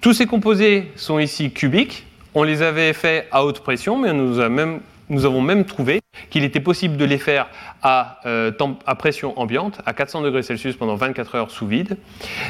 Tous 0.00 0.12
ces 0.12 0.26
composés 0.26 0.90
sont 0.96 1.18
ici 1.18 1.52
cubiques, 1.52 2.06
on 2.34 2.42
les 2.42 2.62
avait 2.62 2.92
faits 2.92 3.26
à 3.32 3.44
haute 3.44 3.60
pression, 3.60 3.98
mais 3.98 4.12
nous, 4.12 4.38
avons 4.38 5.40
même 5.40 5.64
trouvé 5.64 6.00
qu'il 6.30 6.44
était 6.44 6.60
possible 6.60 6.96
de 6.96 7.04
les 7.04 7.18
faire 7.18 7.48
à, 7.82 8.20
euh, 8.24 8.52
pression 8.98 9.38
ambiante, 9.38 9.80
à 9.84 9.92
400 9.92 10.22
degrés 10.22 10.42
Celsius 10.42 10.76
pendant 10.76 10.94
24 10.94 11.34
heures 11.34 11.50
sous 11.50 11.66
vide. 11.66 11.96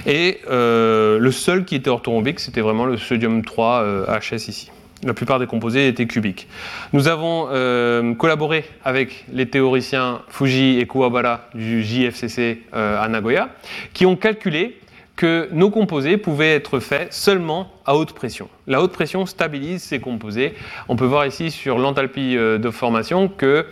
Et 0.07 0.41
euh, 0.51 1.19
le 1.19 1.33
seul 1.33 1.65
qui 1.65 1.77
était 1.77 1.91
orthorhombique, 1.91 2.41
c'était 2.41 2.61
vraiment 2.61 2.85
le 2.85 2.99
sodium 2.99 3.43
3 3.43 4.07
HS 4.07 4.33
euh, 4.33 4.37
ici. 4.37 4.71
La 5.03 5.15
plupart 5.15 5.39
des 5.39 5.47
composés 5.47 5.89
étaient 5.89 6.07
cubiques. 6.07 6.47
Nous 6.93 7.09
avons 7.09 7.49
euh, 7.51 8.15
collaboré 8.15 8.67
avec 8.85 9.25
les 9.33 9.49
théoriciens 9.49 10.21
Fuji 10.29 10.79
et 10.79 10.87
Kuwabara 10.87 11.49
du 11.55 11.83
JFCC 11.83 12.65
euh, 12.75 13.03
à 13.03 13.09
Nagoya, 13.09 13.49
qui 13.95 14.05
ont 14.05 14.17
calculé 14.17 14.79
que 15.17 15.49
nos 15.53 15.71
composés 15.71 16.19
pouvaient 16.19 16.55
être 16.55 16.81
faits 16.81 17.15
seulement 17.15 17.73
à 17.87 17.97
haute 17.97 18.13
pression. 18.13 18.51
La 18.67 18.83
haute 18.83 18.93
pression 18.93 19.25
stabilise 19.25 19.83
ces 19.83 20.01
composés. 20.01 20.55
On 20.89 20.97
peut 20.97 21.07
voir 21.07 21.25
ici 21.25 21.51
sur 21.51 21.79
l'enthalpie 21.79 22.37
euh, 22.37 22.59
de 22.59 22.71
formation 22.71 23.29
que 23.29 23.67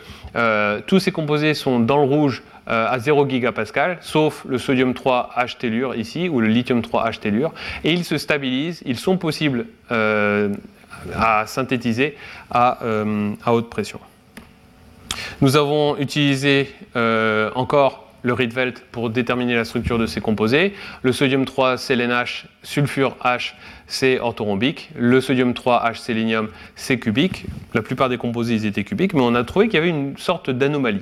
tous 0.86 0.98
ces 1.00 1.10
composés 1.10 1.52
sont 1.52 1.80
dans 1.80 1.96
le 1.96 2.08
rouge 2.08 2.42
à 2.66 2.98
0 2.98 3.28
gigapascal, 3.28 3.96
sauf 4.02 4.44
le 4.46 4.58
sodium 4.58 4.92
3 4.92 5.30
H 5.36 5.56
tellure 5.56 5.94
ici, 5.96 6.28
ou 6.28 6.40
le 6.40 6.46
lithium 6.46 6.82
3 6.82 7.10
H 7.10 7.18
tellure, 7.18 7.52
et 7.82 7.92
ils 7.92 8.04
se 8.04 8.18
stabilisent, 8.18 8.82
ils 8.84 8.98
sont 8.98 9.16
possibles 9.16 9.64
à 11.14 11.46
synthétiser 11.46 12.16
euh, 12.54 13.32
à, 13.44 13.52
haute 13.52 13.70
pression. 13.70 14.00
Nous 15.40 15.56
avons 15.56 15.96
utilisé 15.96 16.74
euh, 16.96 17.50
encore 17.54 18.07
le 18.28 18.34
Rietveld 18.34 18.78
pour 18.92 19.08
déterminer 19.08 19.54
la 19.54 19.64
structure 19.64 19.98
de 19.98 20.06
ces 20.06 20.20
composés. 20.20 20.74
Le 21.02 21.12
sodium 21.12 21.46
3 21.46 21.78
sélène 21.78 22.10
H, 22.10 22.44
sulfure 22.62 23.16
H, 23.24 23.54
c'est 23.86 24.20
orthorhombique. 24.20 24.90
Le 24.96 25.22
sodium 25.22 25.54
3 25.54 25.90
H 25.90 25.96
sélénium, 25.96 26.48
c'est 26.76 26.98
cubique. 26.98 27.46
La 27.72 27.80
plupart 27.80 28.10
des 28.10 28.18
composés 28.18 28.54
ils 28.54 28.66
étaient 28.66 28.84
cubiques, 28.84 29.14
mais 29.14 29.22
on 29.22 29.34
a 29.34 29.44
trouvé 29.44 29.68
qu'il 29.68 29.76
y 29.76 29.78
avait 29.78 29.88
une 29.88 30.16
sorte 30.18 30.50
d'anomalie. 30.50 31.00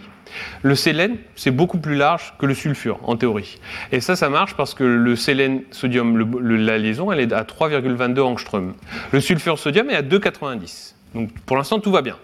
Le 0.63 0.77
sélène, 0.77 1.17
c'est 1.35 1.51
beaucoup 1.51 1.79
plus 1.79 1.97
large 1.97 2.35
que 2.39 2.47
le 2.47 2.55
sulfure, 2.55 3.01
en 3.03 3.17
théorie. 3.17 3.59
Et 3.91 4.01
ça, 4.01 4.15
ça 4.15 4.29
marche 4.29 4.55
parce 4.55 4.75
que 4.75 4.85
le 4.85 5.17
sélène 5.17 5.63
sodium, 5.73 6.39
la 6.41 6.79
liaison, 6.79 7.11
elle 7.11 7.21
est 7.21 7.33
à 7.33 7.43
3,22 7.43 8.21
angstrom. 8.21 8.75
Le 9.11 9.21
sulfure 9.21 9.59
sodium 9.59 9.91
est 9.91 9.97
à 9.97 10.03
2,90. 10.03 10.95
Donc 11.15 11.31
pour 11.45 11.57
l'instant, 11.57 11.81
tout 11.81 11.91
va 11.91 12.03
bien. 12.03 12.17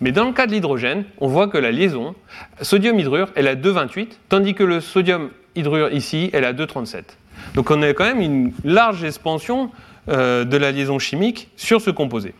Mais 0.00 0.12
dans 0.12 0.26
le 0.26 0.32
cas 0.32 0.46
de 0.46 0.52
l'hydrogène, 0.52 1.04
on 1.18 1.28
voit 1.28 1.48
que 1.48 1.58
la 1.58 1.70
liaison 1.72 2.14
sodium-hydrure, 2.60 3.28
elle 3.34 3.46
est 3.46 3.50
à 3.50 3.54
2,28, 3.54 4.08
tandis 4.28 4.54
que 4.54 4.64
le 4.64 4.80
sodium-hydrure 4.80 5.92
ici, 5.92 6.30
elle 6.32 6.44
est 6.44 6.48
à 6.48 6.52
2,37. 6.52 7.02
Donc 7.54 7.70
on 7.70 7.82
a 7.82 7.92
quand 7.92 8.04
même 8.04 8.20
une 8.20 8.52
large 8.64 9.04
expansion 9.04 9.70
euh, 10.08 10.44
de 10.44 10.56
la 10.56 10.72
liaison 10.72 10.98
chimique 10.98 11.48
sur 11.56 11.80
ce 11.80 11.90
composé. 11.90 12.34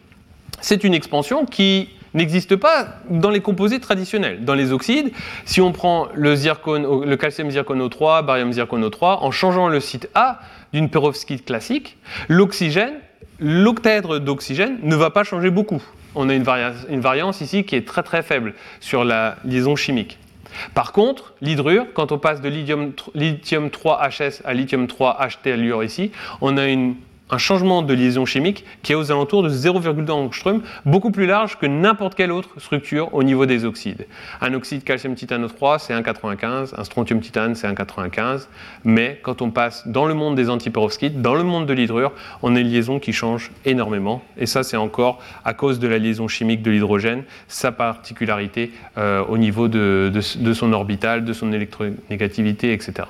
C'est 0.61 0.84
une 0.84 0.94
expansion 0.94 1.46
qui 1.46 1.88
n'existe 2.14 2.57
pas 2.57 2.88
dans 3.11 3.30
les 3.30 3.40
composés 3.40 3.78
traditionnels. 3.78 4.44
Dans 4.44 4.54
les 4.54 4.72
oxydes, 4.72 5.12
si 5.44 5.61
on 5.61 5.72
prend 5.72 6.09
le, 6.14 6.34
le 7.04 7.16
calcium 7.16 7.50
zircono 7.50 7.88
3, 7.88 8.22
barium 8.22 8.52
zircono 8.52 8.88
3, 8.88 9.22
en 9.22 9.30
changeant 9.30 9.68
le 9.68 9.80
site 9.80 10.09
A 10.14 10.40
d'une 10.72 10.88
perovskite 10.88 11.44
classique, 11.44 11.98
l'oxygène, 12.28 12.94
l'octaèdre 13.38 14.18
d'oxygène 14.18 14.78
ne 14.82 14.96
va 14.96 15.11
pas 15.11 15.24
changer 15.24 15.50
beaucoup. 15.50 15.82
On 16.16 16.30
a 16.30 16.34
une, 16.34 16.42
variance 17.00 17.40
ici 17.42 17.64
qui 17.64 17.76
est 17.76 17.86
très 17.86 18.02
très 18.02 18.22
faible 18.22 18.54
sur 18.80 19.04
la 19.04 19.36
liaison 19.44 19.76
chimique. 19.76 20.18
Par 20.72 20.92
contre, 20.92 21.34
l'hydrure, 21.42 21.86
quand 21.92 22.10
on 22.10 22.18
passe 22.18 22.40
de 22.40 22.48
lithium, 22.48 22.92
lithium 23.14 23.68
3HS 23.68 24.40
à 24.44 24.54
lithium 24.54 24.86
3HT 24.86 25.42
tellure 25.42 25.84
ici, 25.84 26.12
on 26.40 26.56
a 26.56 26.66
une 26.66 26.94
un 27.30 27.38
changement 27.38 27.82
de 27.82 27.92
liaison 27.92 28.24
chimique 28.24 28.64
qui 28.82 28.92
est 28.92 28.94
aux 28.94 29.10
alentours 29.10 29.42
de 29.42 29.50
0,2 29.50 30.10
angstrom, 30.10 30.62
beaucoup 30.84 31.10
plus 31.10 31.26
large 31.26 31.58
que 31.58 31.66
n'importe 31.66 32.14
quelle 32.14 32.30
autre 32.30 32.50
structure 32.58 33.12
au 33.14 33.22
niveau 33.22 33.46
des 33.46 33.64
oxydes. 33.64 34.06
Un 34.40 34.54
oxyde 34.54 34.84
calcium 34.84 35.14
titane 35.14 35.46
3, 35.46 35.78
c'est 35.78 35.94
1,95, 35.94 36.78
un 36.78 36.84
strontium 36.84 37.20
titane, 37.20 37.54
c'est 37.54 37.66
1,95, 37.66 38.46
mais 38.84 39.18
quand 39.22 39.42
on 39.42 39.50
passe 39.50 39.86
dans 39.88 40.06
le 40.06 40.14
monde 40.14 40.36
des 40.36 40.48
antiperovskites, 40.50 41.20
dans 41.20 41.34
le 41.34 41.42
monde 41.42 41.66
de 41.66 41.72
l'hydrure, 41.72 42.12
on 42.42 42.54
a 42.54 42.60
une 42.60 42.68
liaison 42.68 43.00
qui 43.00 43.12
change 43.12 43.50
énormément, 43.64 44.22
et 44.36 44.46
ça 44.46 44.62
c'est 44.62 44.76
encore 44.76 45.20
à 45.44 45.54
cause 45.54 45.78
de 45.78 45.88
la 45.88 45.98
liaison 45.98 46.28
chimique 46.28 46.62
de 46.62 46.70
l'hydrogène, 46.70 47.24
sa 47.48 47.72
particularité 47.72 48.70
euh, 48.98 49.24
au 49.28 49.38
niveau 49.38 49.68
de, 49.68 50.12
de 50.12 50.52
son 50.52 50.72
orbital, 50.72 51.24
de 51.24 51.32
son 51.32 51.52
électronégativité, 51.52 52.72
etc. 52.72 53.08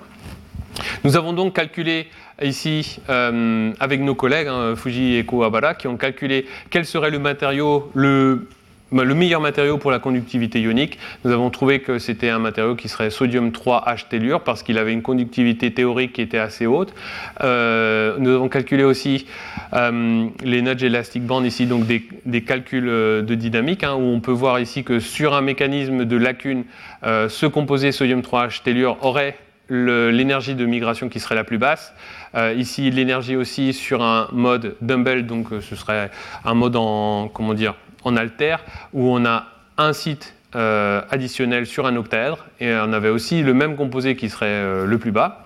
Nous 1.04 1.16
avons 1.16 1.32
donc 1.32 1.54
calculé 1.54 2.08
ici 2.42 3.00
euh, 3.08 3.72
avec 3.80 4.00
nos 4.00 4.14
collègues, 4.14 4.48
hein, 4.48 4.74
Fuji 4.76 5.16
et 5.16 5.24
Kuwabara, 5.24 5.74
qui 5.74 5.88
ont 5.88 5.96
calculé 5.96 6.46
quel 6.70 6.84
serait 6.84 7.10
le 7.10 7.18
matériau, 7.18 7.90
bah, 7.94 9.04
le, 9.04 9.14
meilleur 9.14 9.40
matériau 9.40 9.78
pour 9.78 9.90
la 9.90 9.98
conductivité 9.98 10.60
ionique. 10.60 10.98
Nous 11.24 11.32
avons 11.32 11.50
trouvé 11.50 11.80
que 11.80 11.98
c'était 11.98 12.28
un 12.28 12.38
matériau 12.38 12.74
qui 12.74 12.88
serait 12.88 13.10
sodium 13.10 13.50
3H 13.50 14.08
tellure 14.08 14.42
parce 14.42 14.62
qu'il 14.62 14.76
avait 14.78 14.92
une 14.92 15.02
conductivité 15.02 15.72
théorique 15.72 16.12
qui 16.12 16.22
était 16.22 16.38
assez 16.38 16.66
haute. 16.66 16.94
Euh, 17.42 18.16
nous 18.18 18.30
avons 18.30 18.48
calculé 18.48 18.84
aussi 18.84 19.26
euh, 19.72 20.26
les 20.42 20.60
nudge 20.60 20.82
elastic 20.82 21.24
band 21.24 21.42
ici, 21.42 21.66
donc 21.66 21.86
des, 21.86 22.42
calculs 22.42 22.86
de 22.86 23.34
dynamique, 23.34 23.82
hein, 23.82 23.94
où 23.94 24.02
on 24.02 24.20
peut 24.20 24.32
voir 24.32 24.60
ici 24.60 24.84
que 24.84 25.00
sur 25.00 25.34
un 25.34 25.40
mécanisme 25.40 26.04
de 26.04 26.16
lacune, 26.16 26.64
ce 27.02 27.46
composé 27.46 27.92
sodium 27.92 28.20
3H 28.20 28.62
tellure 28.62 28.98
aurait 29.02 29.36
l'énergie 29.68 30.54
de 30.54 30.64
migration 30.64 31.08
qui 31.08 31.20
serait 31.20 31.34
la 31.34 31.44
plus 31.44 31.58
basse. 31.58 31.92
Euh, 32.34 32.54
ici, 32.56 32.90
l'énergie 32.90 33.36
aussi 33.36 33.72
sur 33.72 34.02
un 34.02 34.28
mode 34.32 34.76
dumbbell, 34.80 35.26
donc 35.26 35.52
euh, 35.52 35.60
ce 35.60 35.76
serait 35.76 36.10
un 36.44 36.54
mode 36.54 36.76
en, 36.76 37.28
comment 37.28 37.54
dire, 37.54 37.74
en 38.04 38.16
alter, 38.16 38.56
où 38.92 39.08
on 39.08 39.24
a 39.24 39.46
un 39.78 39.92
site 39.92 40.34
euh, 40.54 41.02
additionnel 41.10 41.66
sur 41.66 41.86
un 41.86 41.96
octaèdre, 41.96 42.46
et 42.60 42.72
on 42.74 42.92
avait 42.92 43.08
aussi 43.08 43.42
le 43.42 43.54
même 43.54 43.76
composé 43.76 44.16
qui 44.16 44.28
serait 44.28 44.86
le 44.86 44.98
plus 44.98 45.12
bas. 45.12 45.45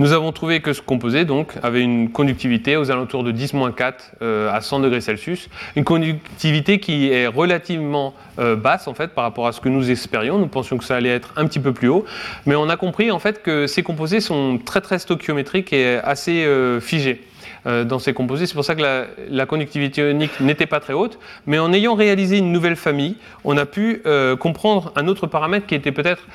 Nous 0.00 0.12
avons 0.12 0.32
trouvé 0.32 0.60
que 0.60 0.72
ce 0.72 0.82
composé 0.82 1.24
donc, 1.24 1.54
avait 1.62 1.80
une 1.80 2.10
conductivité 2.10 2.76
aux 2.76 2.90
alentours 2.90 3.22
de 3.22 3.30
10-4 3.30 3.92
euh, 4.22 4.52
à 4.52 4.60
100 4.60 4.80
degrés 4.80 5.00
Celsius, 5.00 5.48
une 5.76 5.84
conductivité 5.84 6.80
qui 6.80 7.12
est 7.12 7.28
relativement 7.28 8.12
euh, 8.40 8.56
basse 8.56 8.88
en 8.88 8.94
fait 8.94 9.14
par 9.14 9.22
rapport 9.22 9.46
à 9.46 9.52
ce 9.52 9.60
que 9.60 9.68
nous 9.68 9.92
espérions. 9.92 10.38
Nous 10.38 10.48
pensions 10.48 10.78
que 10.78 10.84
ça 10.84 10.96
allait 10.96 11.10
être 11.14 11.32
un 11.36 11.46
petit 11.46 11.60
peu 11.60 11.72
plus 11.72 11.86
haut, 11.86 12.04
mais 12.44 12.56
on 12.56 12.68
a 12.68 12.76
compris 12.76 13.12
en 13.12 13.20
fait 13.20 13.40
que 13.40 13.68
ces 13.68 13.84
composés 13.84 14.18
sont 14.18 14.58
très 14.58 14.80
très 14.80 14.98
stoichiométriques 14.98 15.72
et 15.72 16.00
assez 16.02 16.44
euh, 16.44 16.80
figés 16.80 17.22
dans 17.66 17.98
ces 17.98 18.12
composés. 18.12 18.46
C'est 18.46 18.52
pour 18.52 18.64
ça 18.64 18.74
que 18.74 18.82
la, 18.82 19.06
la 19.30 19.46
conductivité 19.46 20.02
ionique 20.02 20.38
n'était 20.38 20.66
pas 20.66 20.80
très 20.80 20.92
haute. 20.92 21.18
Mais 21.46 21.58
en 21.58 21.72
ayant 21.72 21.94
réalisé 21.94 22.36
une 22.36 22.52
nouvelle 22.52 22.76
famille, 22.76 23.16
on 23.42 23.56
a 23.56 23.64
pu 23.64 24.02
comprendre 24.38 24.92
un 24.96 25.08
autre 25.08 25.26
paramètre 25.26 25.64
qui 25.66 25.74
était 25.74 25.90
peut-être 25.90 26.26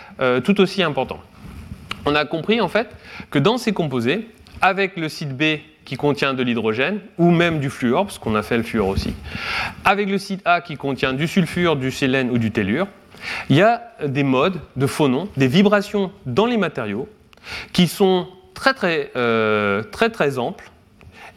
tout 0.42 0.60
aussi 0.60 0.82
important 0.82 1.20
on 2.06 2.16
a 2.16 2.26
compris 2.26 2.62
en 2.62 2.68
fait 2.68 2.90
que 3.32 3.40
dans 3.40 3.58
ces 3.58 3.74
composés, 3.74 4.28
avec 4.62 4.98
le 4.98 5.10
site 5.10 5.36
B 5.36 5.60
qui 5.86 5.96
contient 5.96 6.34
de 6.34 6.44
l'hydrogène 6.44 7.00
ou 7.18 7.32
même 7.32 7.60
du 7.60 7.70
fluor, 7.70 8.06
parce 8.06 8.20
qu'on 8.20 8.36
a 8.36 8.44
fait 8.44 8.58
le 8.58 8.64
fluor 8.64 8.88
aussi, 8.88 9.14
avec 9.86 10.10
le 10.10 10.18
site 10.18 10.42
A 10.46 10.62
qui 10.62 10.78
contient 10.78 11.14
du 11.14 11.28
sulfure, 11.28 11.76
du 11.76 11.92
sélène 11.92 12.30
ou 12.30 12.38
du 12.38 12.52
tellure, 12.52 12.88
il 13.50 13.56
y 13.56 13.62
a 13.62 13.92
des 14.06 14.24
modes 14.24 14.60
de 14.76 14.88
phonons, 14.88 15.28
des 15.36 15.48
vibrations 15.48 16.12
dans 16.26 16.46
les 16.46 16.58
matériaux 16.58 17.10
qui 17.74 17.88
sont 17.88 18.28
très 18.54 18.74
très, 18.74 19.12
euh, 19.16 19.84
très, 19.84 20.10
très 20.10 20.38
amples 20.38 20.70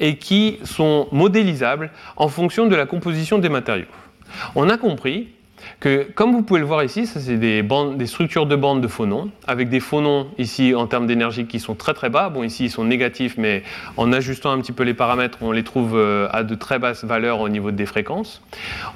et 0.00 0.16
qui 0.16 0.59
sont 0.64 1.09
modélisables 1.12 1.90
en 2.16 2.28
fonction 2.28 2.66
de 2.66 2.74
la 2.74 2.86
composition 2.86 3.38
des 3.38 3.48
matériaux. 3.48 3.86
On 4.55 4.68
a 4.68 4.76
compris 4.76 5.28
que, 5.80 6.06
comme 6.14 6.32
vous 6.32 6.42
pouvez 6.42 6.60
le 6.60 6.66
voir 6.66 6.84
ici, 6.84 7.06
ça 7.06 7.20
c'est 7.20 7.36
des, 7.36 7.62
des, 7.62 8.06
structures 8.06 8.46
de 8.46 8.56
bandes 8.56 8.80
de 8.80 8.88
phonons, 8.88 9.30
avec 9.46 9.68
des 9.68 9.80
phonons 9.80 10.28
ici 10.38 10.74
en 10.74 10.86
termes 10.86 11.06
d'énergie 11.06 11.46
qui 11.46 11.60
sont 11.60 11.74
très 11.74 11.94
très 11.94 12.10
bas. 12.10 12.28
Bon, 12.28 12.42
ici 12.42 12.64
ils 12.64 12.70
sont 12.70 12.84
négatifs, 12.84 13.36
mais 13.36 13.62
en 13.96 14.12
ajustant 14.12 14.50
un 14.50 14.60
petit 14.60 14.72
peu 14.72 14.82
les 14.82 14.94
paramètres, 14.94 15.38
on 15.40 15.52
les 15.52 15.64
trouve 15.64 15.96
euh, 15.96 16.28
à 16.32 16.42
de 16.42 16.54
très 16.54 16.78
basses 16.78 17.04
valeurs 17.04 17.40
au 17.40 17.48
niveau 17.48 17.70
des 17.70 17.86
fréquences. 17.86 18.42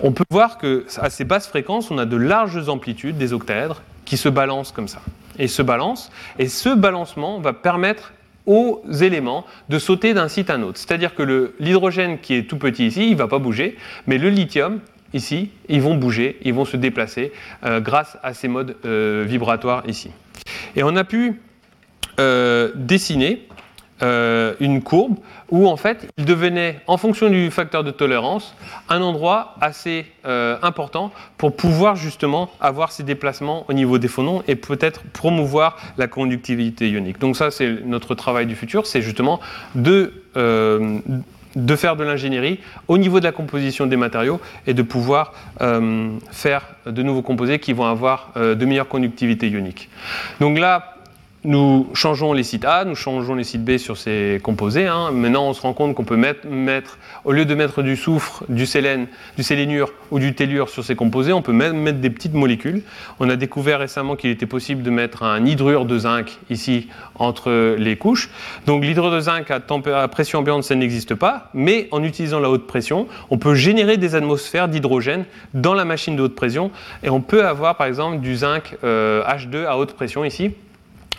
On 0.01 0.13
peut 0.13 0.25
voir 0.31 0.59
que 0.59 0.87
à 0.99 1.11
ces 1.11 1.25
basses 1.25 1.49
fréquences, 1.49 1.91
on 1.91 1.99
a 1.99 2.05
de 2.05 2.17
larges 2.17 2.69
amplitudes, 2.69 3.17
des 3.17 3.33
octaèdres, 3.33 3.83
qui 4.05 4.17
se 4.17 4.29
balancent 4.29 4.73
comme 4.73 4.89
ça. 4.89 5.01
Et 5.39 5.49
se 5.49 5.61
balancent, 5.61 6.11
et 6.39 6.49
ce 6.49 6.71
balancement 6.71 7.41
va 7.41 7.53
permettre 7.53 8.13
aux 8.47 8.83
éléments 9.03 9.45
de 9.69 9.79
sauter 9.79 10.15
d'un 10.15 10.29
site 10.29 10.51
à 10.51 10.55
un 10.55 10.63
autre. 10.63 10.79
C'est-à-dire 10.79 11.15
que 11.15 11.53
l'hydrogène 11.59 12.19
qui 12.19 12.35
est 12.35 12.45
tout 12.45 12.57
petit 12.57 12.87
ici, 12.87 13.09
il 13.09 13.13
ne 13.13 13.19
va 13.19 13.29
pas 13.29 13.39
bouger, 13.39 13.77
mais 14.07 14.19
le 14.19 14.31
lithium, 14.31 14.81
ici, 15.17 15.51
ils 15.69 15.81
vont 15.81 15.97
bouger, 15.97 16.39
ils 16.43 16.55
vont 16.55 16.65
se 16.65 16.77
déplacer 16.77 17.33
euh, 17.65 17.81
grâce 17.81 18.17
à 18.23 18.35
ces 18.35 18.49
modes 18.49 18.77
euh, 18.85 19.25
vibratoires 19.27 19.83
ici. 19.89 20.11
Et 20.77 20.83
on 20.83 20.95
a 20.95 21.05
pu 21.05 21.41
euh, 22.21 22.71
dessiner 22.77 23.49
une 24.61 24.83
courbe 24.83 25.17
où 25.49 25.67
en 25.67 25.79
fait 25.79 26.07
il 26.19 26.27
devenait, 26.27 26.81
en 26.87 26.99
fonction 26.99 27.31
du 27.31 27.51
facteur 27.51 27.83
de 27.83 27.91
tolérance, 27.91 28.55
un 28.91 29.01
endroit 29.01 29.55
assez 29.63 30.05
important 30.23 31.13
pour 31.39 31.57
pouvoir 31.57 31.97
justement 31.97 32.51
avoir 32.61 32.93
ces 32.93 33.05
déplacements 33.05 33.65
au 33.71 33.73
niveau 33.73 33.97
des 33.97 34.09
phonons 34.09 34.43
et 34.49 34.55
peut-être 34.55 35.01
promouvoir 35.15 35.79
la 35.97 36.09
conductivité 36.09 36.91
ionique. 36.91 37.19
Donc 37.21 37.39
ça 37.39 37.51
c'est 37.51 37.87
notre 37.87 38.15
travail 38.15 38.45
du 38.45 38.55
futur, 38.55 38.87
c'est 38.87 39.01
justement 39.01 39.41
de 39.75 40.13
de 41.57 41.75
faire 41.75 41.97
de 41.97 42.05
l'ingénierie 42.05 42.61
au 42.87 42.99
niveau 42.99 43.19
de 43.19 43.25
la 43.25 43.33
composition 43.33 43.87
des 43.87 43.97
matériaux 43.97 44.41
et 44.67 44.75
de 44.75 44.83
pouvoir 44.83 45.33
euh, 45.63 46.11
faire 46.31 46.63
de 46.85 47.03
nouveaux 47.03 47.23
composés 47.23 47.59
qui 47.59 47.73
vont 47.73 47.87
avoir 47.87 48.33
euh, 48.37 48.55
de 48.55 48.65
meilleures 48.67 48.89
conductivités 48.89 49.49
ioniques. 49.49 49.89
Donc 50.39 50.59
là, 50.59 50.96
nous 51.47 51.87
changeons 51.95 52.33
les 52.33 52.43
sites 52.43 52.65
A, 52.65 52.85
nous 52.85 52.97
changeons 52.97 53.37
les 53.37 53.45
sites 53.45 53.65
B 53.65 53.77
sur 53.77 53.97
ces 53.97 54.41
composés. 54.43 54.89
Hein. 54.89 55.13
Maintenant, 55.13 55.47
on 55.47 55.53
se 55.53 55.61
rend 55.63 55.73
compte 55.75 55.95
qu'on 55.95 56.05
peut 56.05 56.17
mettre, 56.17 56.99
au 57.25 57.31
lieu 57.31 57.45
de 57.45 57.55
mettre 57.55 57.83
du 57.83 57.97
soufre, 57.97 58.43
du 58.49 58.67
sélène, 58.67 59.07
du 59.37 59.45
sélénure 59.45 59.93
ou 60.11 60.19
du 60.19 60.35
tellure 60.35 60.69
sur 60.69 60.85
ces 60.85 60.97
composés, 60.97 61.33
on 61.33 61.43
peut 61.43 61.53
même 61.53 61.79
mettre 61.79 61.99
des 61.99 62.11
petites 62.11 62.35
molécules. 62.35 62.83
On 63.21 63.31
a 63.31 63.37
découvert 63.37 63.79
récemment 63.79 64.17
qu'il 64.17 64.31
était 64.31 64.47
possible 64.47 64.83
de 64.83 64.91
mettre 64.91 65.23
un 65.23 65.47
hydrure 65.47 65.85
de 65.85 65.99
zinc 65.99 66.39
ici 66.51 66.89
entre 67.15 67.77
les 67.79 67.97
couches. 67.97 68.29
Donc 68.67 68.85
l'hydrure 68.85 69.13
de 69.13 69.21
zinc 69.21 69.51
à, 69.51 70.09
pression 70.09 70.41
ambiante, 70.41 70.65
ça 70.65 70.75
n'existe 70.75 71.15
pas, 71.15 71.51
mais 71.55 71.87
en 71.93 72.03
utilisant 72.03 72.41
la 72.41 72.51
haute 72.51 72.67
pression, 72.67 73.07
on 73.31 73.39
peut 73.39 73.55
générer 73.55 73.99
des 73.99 74.17
atmosphères 74.17 74.67
d'hydrogène 74.67 75.25
dans 75.55 75.75
la 75.75 75.85
machine 75.85 76.17
de 76.17 76.23
haute 76.23 76.35
pression 76.35 76.73
et 77.05 77.09
on 77.09 77.21
peut 77.21 77.47
avoir 77.47 77.77
par 77.77 77.87
exemple 77.87 78.19
du 78.19 78.35
zinc 78.35 78.77
H2 78.83 79.55
euh, 79.55 79.69
à 79.69 79.79
haute 79.79 79.93
pression 79.93 80.25
ici 80.25 80.51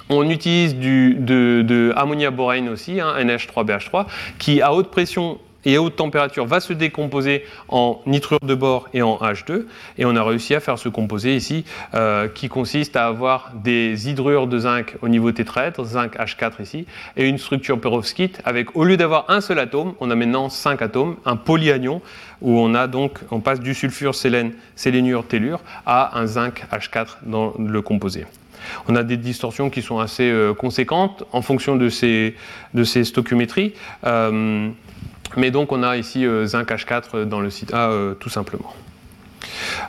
on 0.09 0.29
utilise 0.29 0.75
de, 0.75 1.61
de 1.61 1.93
ammonia 1.95 2.31
borane 2.31 2.69
aussi, 2.69 2.99
hein, 2.99 3.15
NH3BH3, 3.19 4.05
qui 4.39 4.61
à 4.61 4.73
haute 4.73 4.89
pression 4.89 5.39
et 5.67 5.75
à 5.75 5.81
haute 5.81 5.97
température 5.97 6.45
va 6.45 6.59
se 6.61 6.71
décomposer 6.71 7.43
en 7.67 8.01
nitrure 8.05 8.39
de 8.41 8.55
bore 8.55 8.87
et 8.93 9.01
en 9.01 9.17
H2. 9.17 9.65
Et 9.97 10.05
on 10.05 10.15
a 10.15 10.23
réussi 10.23 10.55
à 10.55 10.61
faire 10.61 10.79
ce 10.79 10.87
composé 10.87 11.35
ici 11.35 11.65
euh, 11.93 12.29
qui 12.29 12.47
consiste 12.47 12.95
à 12.95 13.05
avoir 13.05 13.51
des 13.53 14.09
hydrures 14.09 14.47
de 14.47 14.59
zinc 14.59 14.95
au 15.01 15.09
niveau 15.09 15.31
tétraèdre, 15.31 15.83
zinc 15.83 16.15
H4 16.15 16.61
ici, 16.61 16.85
et 17.17 17.27
une 17.27 17.37
structure 17.37 17.79
perovskite 17.79 18.41
avec, 18.45 18.75
au 18.77 18.85
lieu 18.85 18.95
d'avoir 18.95 19.25
un 19.29 19.41
seul 19.41 19.59
atome, 19.59 19.93
on 19.99 20.09
a 20.09 20.15
maintenant 20.15 20.49
cinq 20.49 20.81
atomes, 20.81 21.17
un 21.25 21.35
polyanion 21.35 22.01
où 22.41 22.57
on 22.59 22.73
a 22.73 22.87
donc, 22.87 23.19
on 23.31 23.41
passe 23.41 23.59
du 23.59 23.73
sulfure, 23.73 24.15
sélène, 24.15 24.53
sélénure, 24.75 25.27
tellure 25.27 25.59
à 25.85 26.17
un 26.17 26.27
zinc 26.27 26.65
H4 26.71 27.17
dans 27.25 27.53
le 27.59 27.81
composé. 27.81 28.25
On 28.88 28.95
a 28.95 29.03
des 29.03 29.18
distorsions 29.18 29.70
qui 29.70 29.82
sont 29.82 29.99
assez 29.99 30.30
euh, 30.30 30.53
conséquentes 30.53 31.24
en 31.32 31.41
fonction 31.41 31.76
de 31.76 31.89
ces, 31.89 32.36
de 32.74 32.84
stoichiométries. 32.84 33.74
Euh, 34.05 34.70
mais 35.36 35.51
donc 35.51 35.72
on 35.72 35.84
a 35.84 35.97
ici 35.97 36.26
euh, 36.26 36.45
zinc 36.45 36.70
H4 36.70 37.26
dans 37.26 37.41
le 37.41 37.49
site 37.49 37.74
A 37.74 37.91
tout 38.20 38.30
simplement. 38.30 38.74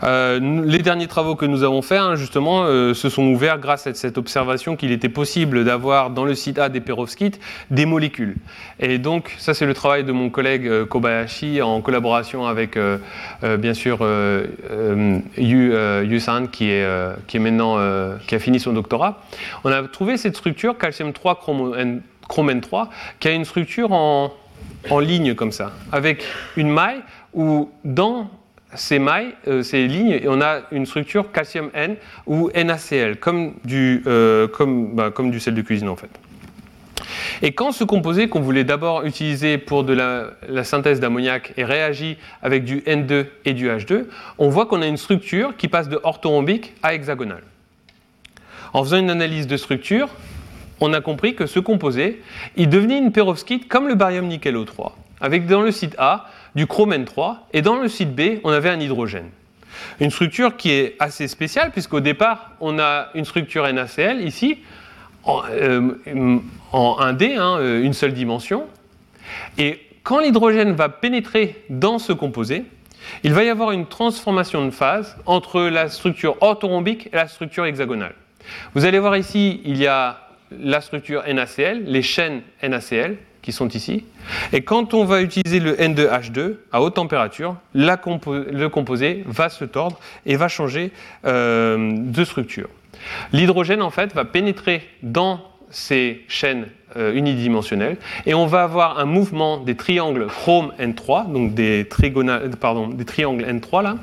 Euh, 0.03 0.65
les 0.65 0.79
derniers 0.79 1.07
travaux 1.07 1.37
que 1.37 1.47
nous 1.47 1.63
avons 1.63 1.83
faits, 1.83 1.99
hein, 1.99 2.17
justement, 2.17 2.65
euh, 2.65 2.95
se 2.95 3.09
sont 3.09 3.25
ouverts 3.25 3.59
grâce 3.59 3.87
à 3.87 3.95
cette 3.95 4.19
observation 4.19 4.77
qu'il 4.77 4.93
était 4.93 5.09
possible 5.09 5.65
d'avoir 5.65 6.11
dans 6.11 6.25
le 6.25 6.35
site 6.35 6.59
A 6.59 6.69
des 6.69 6.81
perovskites 6.81 7.41
des 7.71 7.87
molécules. 7.87 8.37
Et 8.81 8.99
donc, 8.99 9.35
ça, 9.39 9.55
c'est 9.55 9.67
le 9.67 9.75
travail 9.75 10.05
de 10.05 10.13
mon 10.13 10.31
collègue 10.31 10.67
euh, 10.67 10.87
Kobayashi 10.87 11.63
en 11.63 11.81
collaboration 11.81 12.47
avec, 12.47 12.79
bien 13.43 13.75
sûr, 13.75 13.99
Yu, 15.37 15.75
Yu-san, 16.05 16.49
qui, 16.49 16.71
est, 16.71 17.39
maintenant, 17.39 17.77
qui 18.27 18.35
a 18.35 18.39
fini 18.39 18.61
son 18.61 18.73
doctorat. 18.73 19.23
On 19.65 19.71
a 19.71 19.83
trouvé 19.83 20.17
cette 20.17 20.37
structure 20.37 20.77
calcium 20.79 21.13
3 21.13 21.37
chrome, 21.37 22.01
chrome 22.29 22.61
3 22.61 22.91
qui 23.21 23.29
a 23.29 23.33
une 23.33 23.45
structure 23.45 23.93
en 23.93 24.31
ligne 25.01 25.35
comme 25.35 25.53
ça, 25.53 25.73
avec 25.93 26.25
une 26.57 26.71
maille 26.71 27.01
où 27.35 27.71
dans 27.85 28.31
ces 28.75 28.99
mailles, 28.99 29.35
euh, 29.47 29.63
ces 29.63 29.87
lignes, 29.87 30.11
et 30.11 30.29
on 30.29 30.41
a 30.41 30.61
une 30.73 30.87
structure 30.87 31.33
calcium 31.33 31.71
N 31.75 31.97
ou 32.27 32.51
NaCl, 32.55 33.17
comme 33.17 33.55
du, 33.65 34.03
euh, 34.07 34.47
bah, 34.93 35.13
du 35.17 35.41
sel 35.41 35.55
de 35.55 35.63
cuisine 35.63 35.89
en 35.89 35.97
fait. 35.97 36.11
Et 37.41 37.53
quand 37.53 37.73
ce 37.73 37.85
composé 37.85 38.29
qu'on 38.29 38.41
voulait 38.41 38.65
d'abord 38.65 39.05
utiliser 39.05 39.59
pour 39.59 39.85
la 39.85 40.65
synthèse 40.65 41.01
d'ammoniac 41.01 41.55
et 41.57 41.65
réagit 41.65 42.19
avec 42.43 42.65
du 42.65 42.81
N2 42.81 43.27
et 43.45 43.55
du 43.55 43.69
H2, 43.69 44.07
on 44.39 44.49
voit 44.49 44.67
qu'on 44.67 44.83
a 44.83 44.87
une 44.87 44.97
structure 44.97 45.57
qui 45.57 45.69
passe 45.69 45.89
de 45.89 46.01
orthorhombique 46.03 46.75
à 46.83 46.95
hexagonale. 46.95 47.45
En 48.73 48.83
faisant 48.83 48.99
une 48.99 49.11
analyse 49.11 49.47
de 49.47 49.57
structure, 49.57 50.09
on 50.81 50.93
a 50.93 51.01
compris 51.01 51.35
que 51.35 51.47
ce 51.47 51.61
composé, 51.61 52.23
il 52.57 52.69
devenait 52.69 52.99
une 52.99 53.13
perovskite 53.13 53.69
comme 53.69 53.89
le 53.89 53.95
barium 53.95 54.27
nickel 54.27 54.57
O3, 54.57 54.93
avec 55.21 55.47
dans 55.47 55.63
le 55.63 55.71
site 55.71 55.95
A 55.99 56.27
du 56.55 56.67
chrome 56.67 56.93
N3, 56.93 57.37
et 57.53 57.63
dans 57.63 57.77
le 57.77 57.89
site 57.89 58.15
B, 58.15 58.41
on 58.45 58.51
avait 58.51 58.71
un 58.71 58.81
hydrogène. 58.81 59.31
Une 60.01 60.11
structure 60.11 60.57
qui 60.57 60.71
est 60.71 60.97
assez 60.99 61.29
spéciale, 61.29 61.71
puisqu'au 61.71 62.01
départ, 62.01 62.53
on 62.61 62.79
a 62.79 63.09
une 63.15 63.25
structure 63.25 63.71
NaCl 63.73 64.21
ici, 64.23 64.59
en, 65.25 65.43
1D, 65.43 66.03
euh, 66.03 67.39
hein, 67.39 67.59
euh, 67.61 67.83
une 67.83 67.93
seule 67.93 68.15
dimension. 68.15 68.67
Et 69.59 69.81
quand 70.03 70.21
l'hydrogène 70.21 70.73
va 70.73 70.89
pénétrer 70.89 71.63
dans 71.69 71.99
ce 71.99 72.13
composé, 72.13 72.65
il 73.23 73.33
va 73.33 73.45
y 73.45 73.49
avoir 73.49 73.73
une 73.73 73.87
transformation 73.87 74.65
de 74.65 74.71
phase 74.71 75.17
entre 75.27 75.63
la 75.63 75.89
structure 75.89 76.37
orthorhombique 76.41 77.09
et 77.13 77.17
la 77.17 77.29
structure 77.29 77.67
hexagonale. 77.67 78.15
Vous 78.75 78.85
allez 78.85 78.99
voir 78.99 79.17
ici, 79.17 79.61
il 79.65 79.77
y 79.77 79.87
a 79.87 80.29
la 80.51 80.81
structure 80.81 81.23
NaCl, 81.27 81.83
les 81.85 82.03
chaînes 82.03 82.43
NaCl, 82.63 83.17
sont 83.53 83.69
ici. 83.69 84.05
Et 84.53 84.63
quand 84.63 84.95
on 84.95 85.05
va 85.05 85.23
utiliser 85.23 85.61
le 85.61 85.75
N2H2 85.75 86.57
à 86.73 86.83
haute 86.83 86.95
température, 86.95 87.57
le 87.75 88.67
composé 88.67 89.25
va 89.27 89.49
se 89.49 89.65
tordre 89.65 89.99
et 90.27 90.37
va 90.37 90.49
changer 90.49 90.93
euh, 91.25 91.95
de 91.97 92.25
structure. 92.25 92.69
L'hydrogène, 93.33 93.83
en 93.83 93.91
fait, 93.91 94.15
va 94.15 94.25
pénétrer 94.25 94.83
dans 95.03 95.41
ces 95.71 96.25
chaînes 96.29 96.67
euh, 96.97 97.13
unidimensionnelles 97.13 97.99
et 98.25 98.33
on 98.33 98.47
va 98.47 98.63
avoir 98.63 98.99
un 98.99 99.05
mouvement 99.05 99.59
des 99.59 99.77
triangles 99.77 100.27
chrome 100.27 100.73
N3, 100.81 101.31
donc 101.31 101.55
des, 101.55 101.87
pardon, 102.59 102.89
des 102.89 103.05
triangles 103.05 103.45
N3 103.45 103.83
là, 103.83 103.97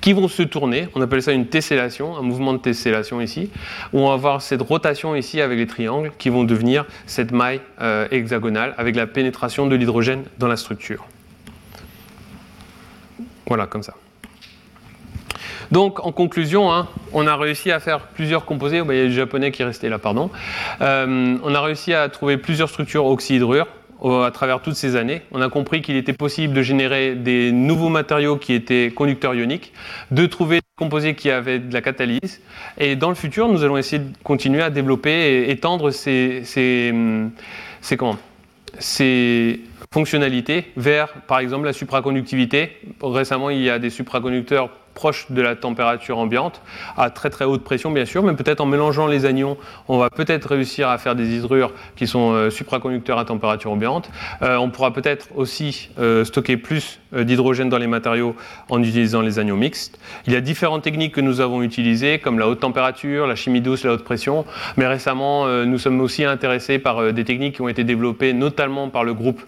qui 0.00 0.12
vont 0.12 0.28
se 0.28 0.42
tourner. 0.42 0.88
On 0.94 1.00
appelle 1.00 1.22
ça 1.22 1.32
une 1.32 1.46
tessellation, 1.46 2.16
un 2.16 2.22
mouvement 2.22 2.52
de 2.52 2.58
tessellation 2.58 3.20
ici, 3.20 3.50
où 3.92 4.00
on 4.00 4.08
va 4.08 4.14
avoir 4.14 4.42
cette 4.42 4.62
rotation 4.62 5.14
ici 5.14 5.40
avec 5.40 5.58
les 5.58 5.66
triangles 5.66 6.12
qui 6.18 6.28
vont 6.28 6.44
devenir 6.44 6.84
cette 7.06 7.32
maille 7.32 7.60
euh, 7.80 8.06
hexagonale 8.10 8.74
avec 8.78 8.96
la 8.96 9.06
pénétration 9.06 9.66
de 9.66 9.76
l'hydrogène 9.76 10.24
dans 10.38 10.48
la 10.48 10.56
structure. 10.56 11.06
Voilà, 13.46 13.66
comme 13.66 13.82
ça. 13.82 13.94
Donc, 15.70 16.04
en 16.04 16.10
conclusion, 16.10 16.72
hein, 16.72 16.88
on 17.12 17.26
a 17.26 17.36
réussi 17.36 17.70
à 17.70 17.78
faire 17.78 18.00
plusieurs 18.00 18.44
composés. 18.44 18.78
il 18.78 18.96
y 18.96 19.00
a 19.00 19.04
le 19.04 19.10
japonais 19.10 19.52
qui 19.52 19.62
restait 19.62 19.88
là, 19.88 19.98
pardon. 19.98 20.30
Euh, 20.80 21.36
on 21.42 21.54
a 21.54 21.60
réussi 21.60 21.94
à 21.94 22.08
trouver 22.08 22.38
plusieurs 22.38 22.68
structures 22.68 23.06
oxyhydrures 23.06 23.68
à 24.02 24.30
travers 24.32 24.62
toutes 24.62 24.74
ces 24.74 24.96
années. 24.96 25.22
On 25.32 25.40
a 25.42 25.48
compris 25.48 25.82
qu'il 25.82 25.96
était 25.96 26.12
possible 26.12 26.54
de 26.54 26.62
générer 26.62 27.14
des 27.14 27.52
nouveaux 27.52 27.88
matériaux 27.88 28.36
qui 28.36 28.54
étaient 28.54 28.92
conducteurs 28.94 29.34
ioniques, 29.34 29.72
de 30.10 30.26
trouver 30.26 30.56
des 30.56 30.66
composés 30.76 31.14
qui 31.14 31.30
avaient 31.30 31.58
de 31.58 31.72
la 31.72 31.82
catalyse. 31.82 32.40
Et 32.78 32.96
dans 32.96 33.10
le 33.10 33.14
futur, 33.14 33.48
nous 33.48 33.62
allons 33.62 33.76
essayer 33.76 34.02
de 34.02 34.12
continuer 34.24 34.62
à 34.62 34.70
développer 34.70 35.10
et 35.10 35.50
étendre 35.50 35.90
ces, 35.90 36.42
ces, 36.44 36.94
ces, 37.82 37.96
comment, 37.96 38.16
ces 38.78 39.60
fonctionnalités 39.92 40.70
vers, 40.76 41.12
par 41.26 41.40
exemple, 41.40 41.66
la 41.66 41.72
supraconductivité. 41.72 42.78
Récemment, 43.02 43.50
il 43.50 43.60
y 43.60 43.70
a 43.70 43.78
des 43.78 43.90
supraconducteurs 43.90 44.70
proche 45.00 45.30
de 45.30 45.40
la 45.40 45.56
température 45.56 46.18
ambiante, 46.18 46.60
à 46.98 47.08
très 47.08 47.30
très 47.30 47.46
haute 47.46 47.64
pression 47.64 47.90
bien 47.90 48.04
sûr, 48.04 48.22
mais 48.22 48.34
peut-être 48.34 48.60
en 48.60 48.66
mélangeant 48.66 49.06
les 49.06 49.24
anions, 49.24 49.56
on 49.88 49.96
va 49.96 50.10
peut-être 50.10 50.50
réussir 50.50 50.90
à 50.90 50.98
faire 50.98 51.14
des 51.14 51.38
hydrures 51.38 51.72
qui 51.96 52.06
sont 52.06 52.32
euh, 52.32 52.50
supraconducteurs 52.50 53.18
à 53.18 53.24
température 53.24 53.70
ambiante. 53.70 54.10
Euh, 54.42 54.58
on 54.58 54.68
pourra 54.68 54.92
peut-être 54.92 55.28
aussi 55.36 55.88
euh, 55.98 56.22
stocker 56.26 56.58
plus 56.58 57.00
d'hydrogène 57.12 57.70
dans 57.70 57.78
les 57.78 57.86
matériaux 57.86 58.36
en 58.68 58.82
utilisant 58.82 59.22
les 59.22 59.38
anions 59.38 59.56
mixtes. 59.56 59.98
Il 60.26 60.34
y 60.34 60.36
a 60.36 60.42
différentes 60.42 60.82
techniques 60.82 61.14
que 61.14 61.22
nous 61.22 61.40
avons 61.40 61.62
utilisées, 61.62 62.18
comme 62.18 62.38
la 62.38 62.46
haute 62.46 62.60
température, 62.60 63.26
la 63.26 63.34
chimie 63.36 63.62
douce, 63.62 63.84
la 63.84 63.94
haute 63.94 64.04
pression, 64.04 64.44
mais 64.76 64.86
récemment, 64.86 65.48
nous 65.64 65.78
sommes 65.78 66.00
aussi 66.00 66.24
intéressés 66.24 66.78
par 66.78 67.12
des 67.12 67.24
techniques 67.24 67.56
qui 67.56 67.62
ont 67.62 67.68
été 67.68 67.82
développées 67.82 68.32
notamment 68.32 68.90
par 68.90 69.02
le 69.02 69.12
groupe 69.14 69.42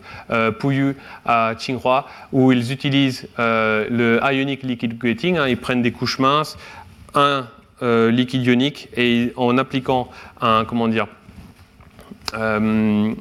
Pouillu 0.59 0.97
à 1.25 1.53
Tsinghua, 1.55 2.07
où 2.33 2.51
ils 2.51 2.73
utilisent 2.73 3.29
le 3.39 4.19
ionic 4.25 4.65
liquid 4.65 4.99
gating, 4.99 5.39
Hein, 5.43 5.49
ils 5.49 5.57
prennent 5.57 5.83
des 5.83 5.91
couches 5.91 6.19
minces, 6.19 6.57
un 7.15 7.47
euh, 7.83 8.11
liquide 8.11 8.47
ionique, 8.47 8.89
et 8.97 9.33
en 9.37 9.59
appliquant 9.59 10.09
un, 10.41 10.65
comment 10.65 10.87
dire, 10.87 11.09
euh, 12.35 13.13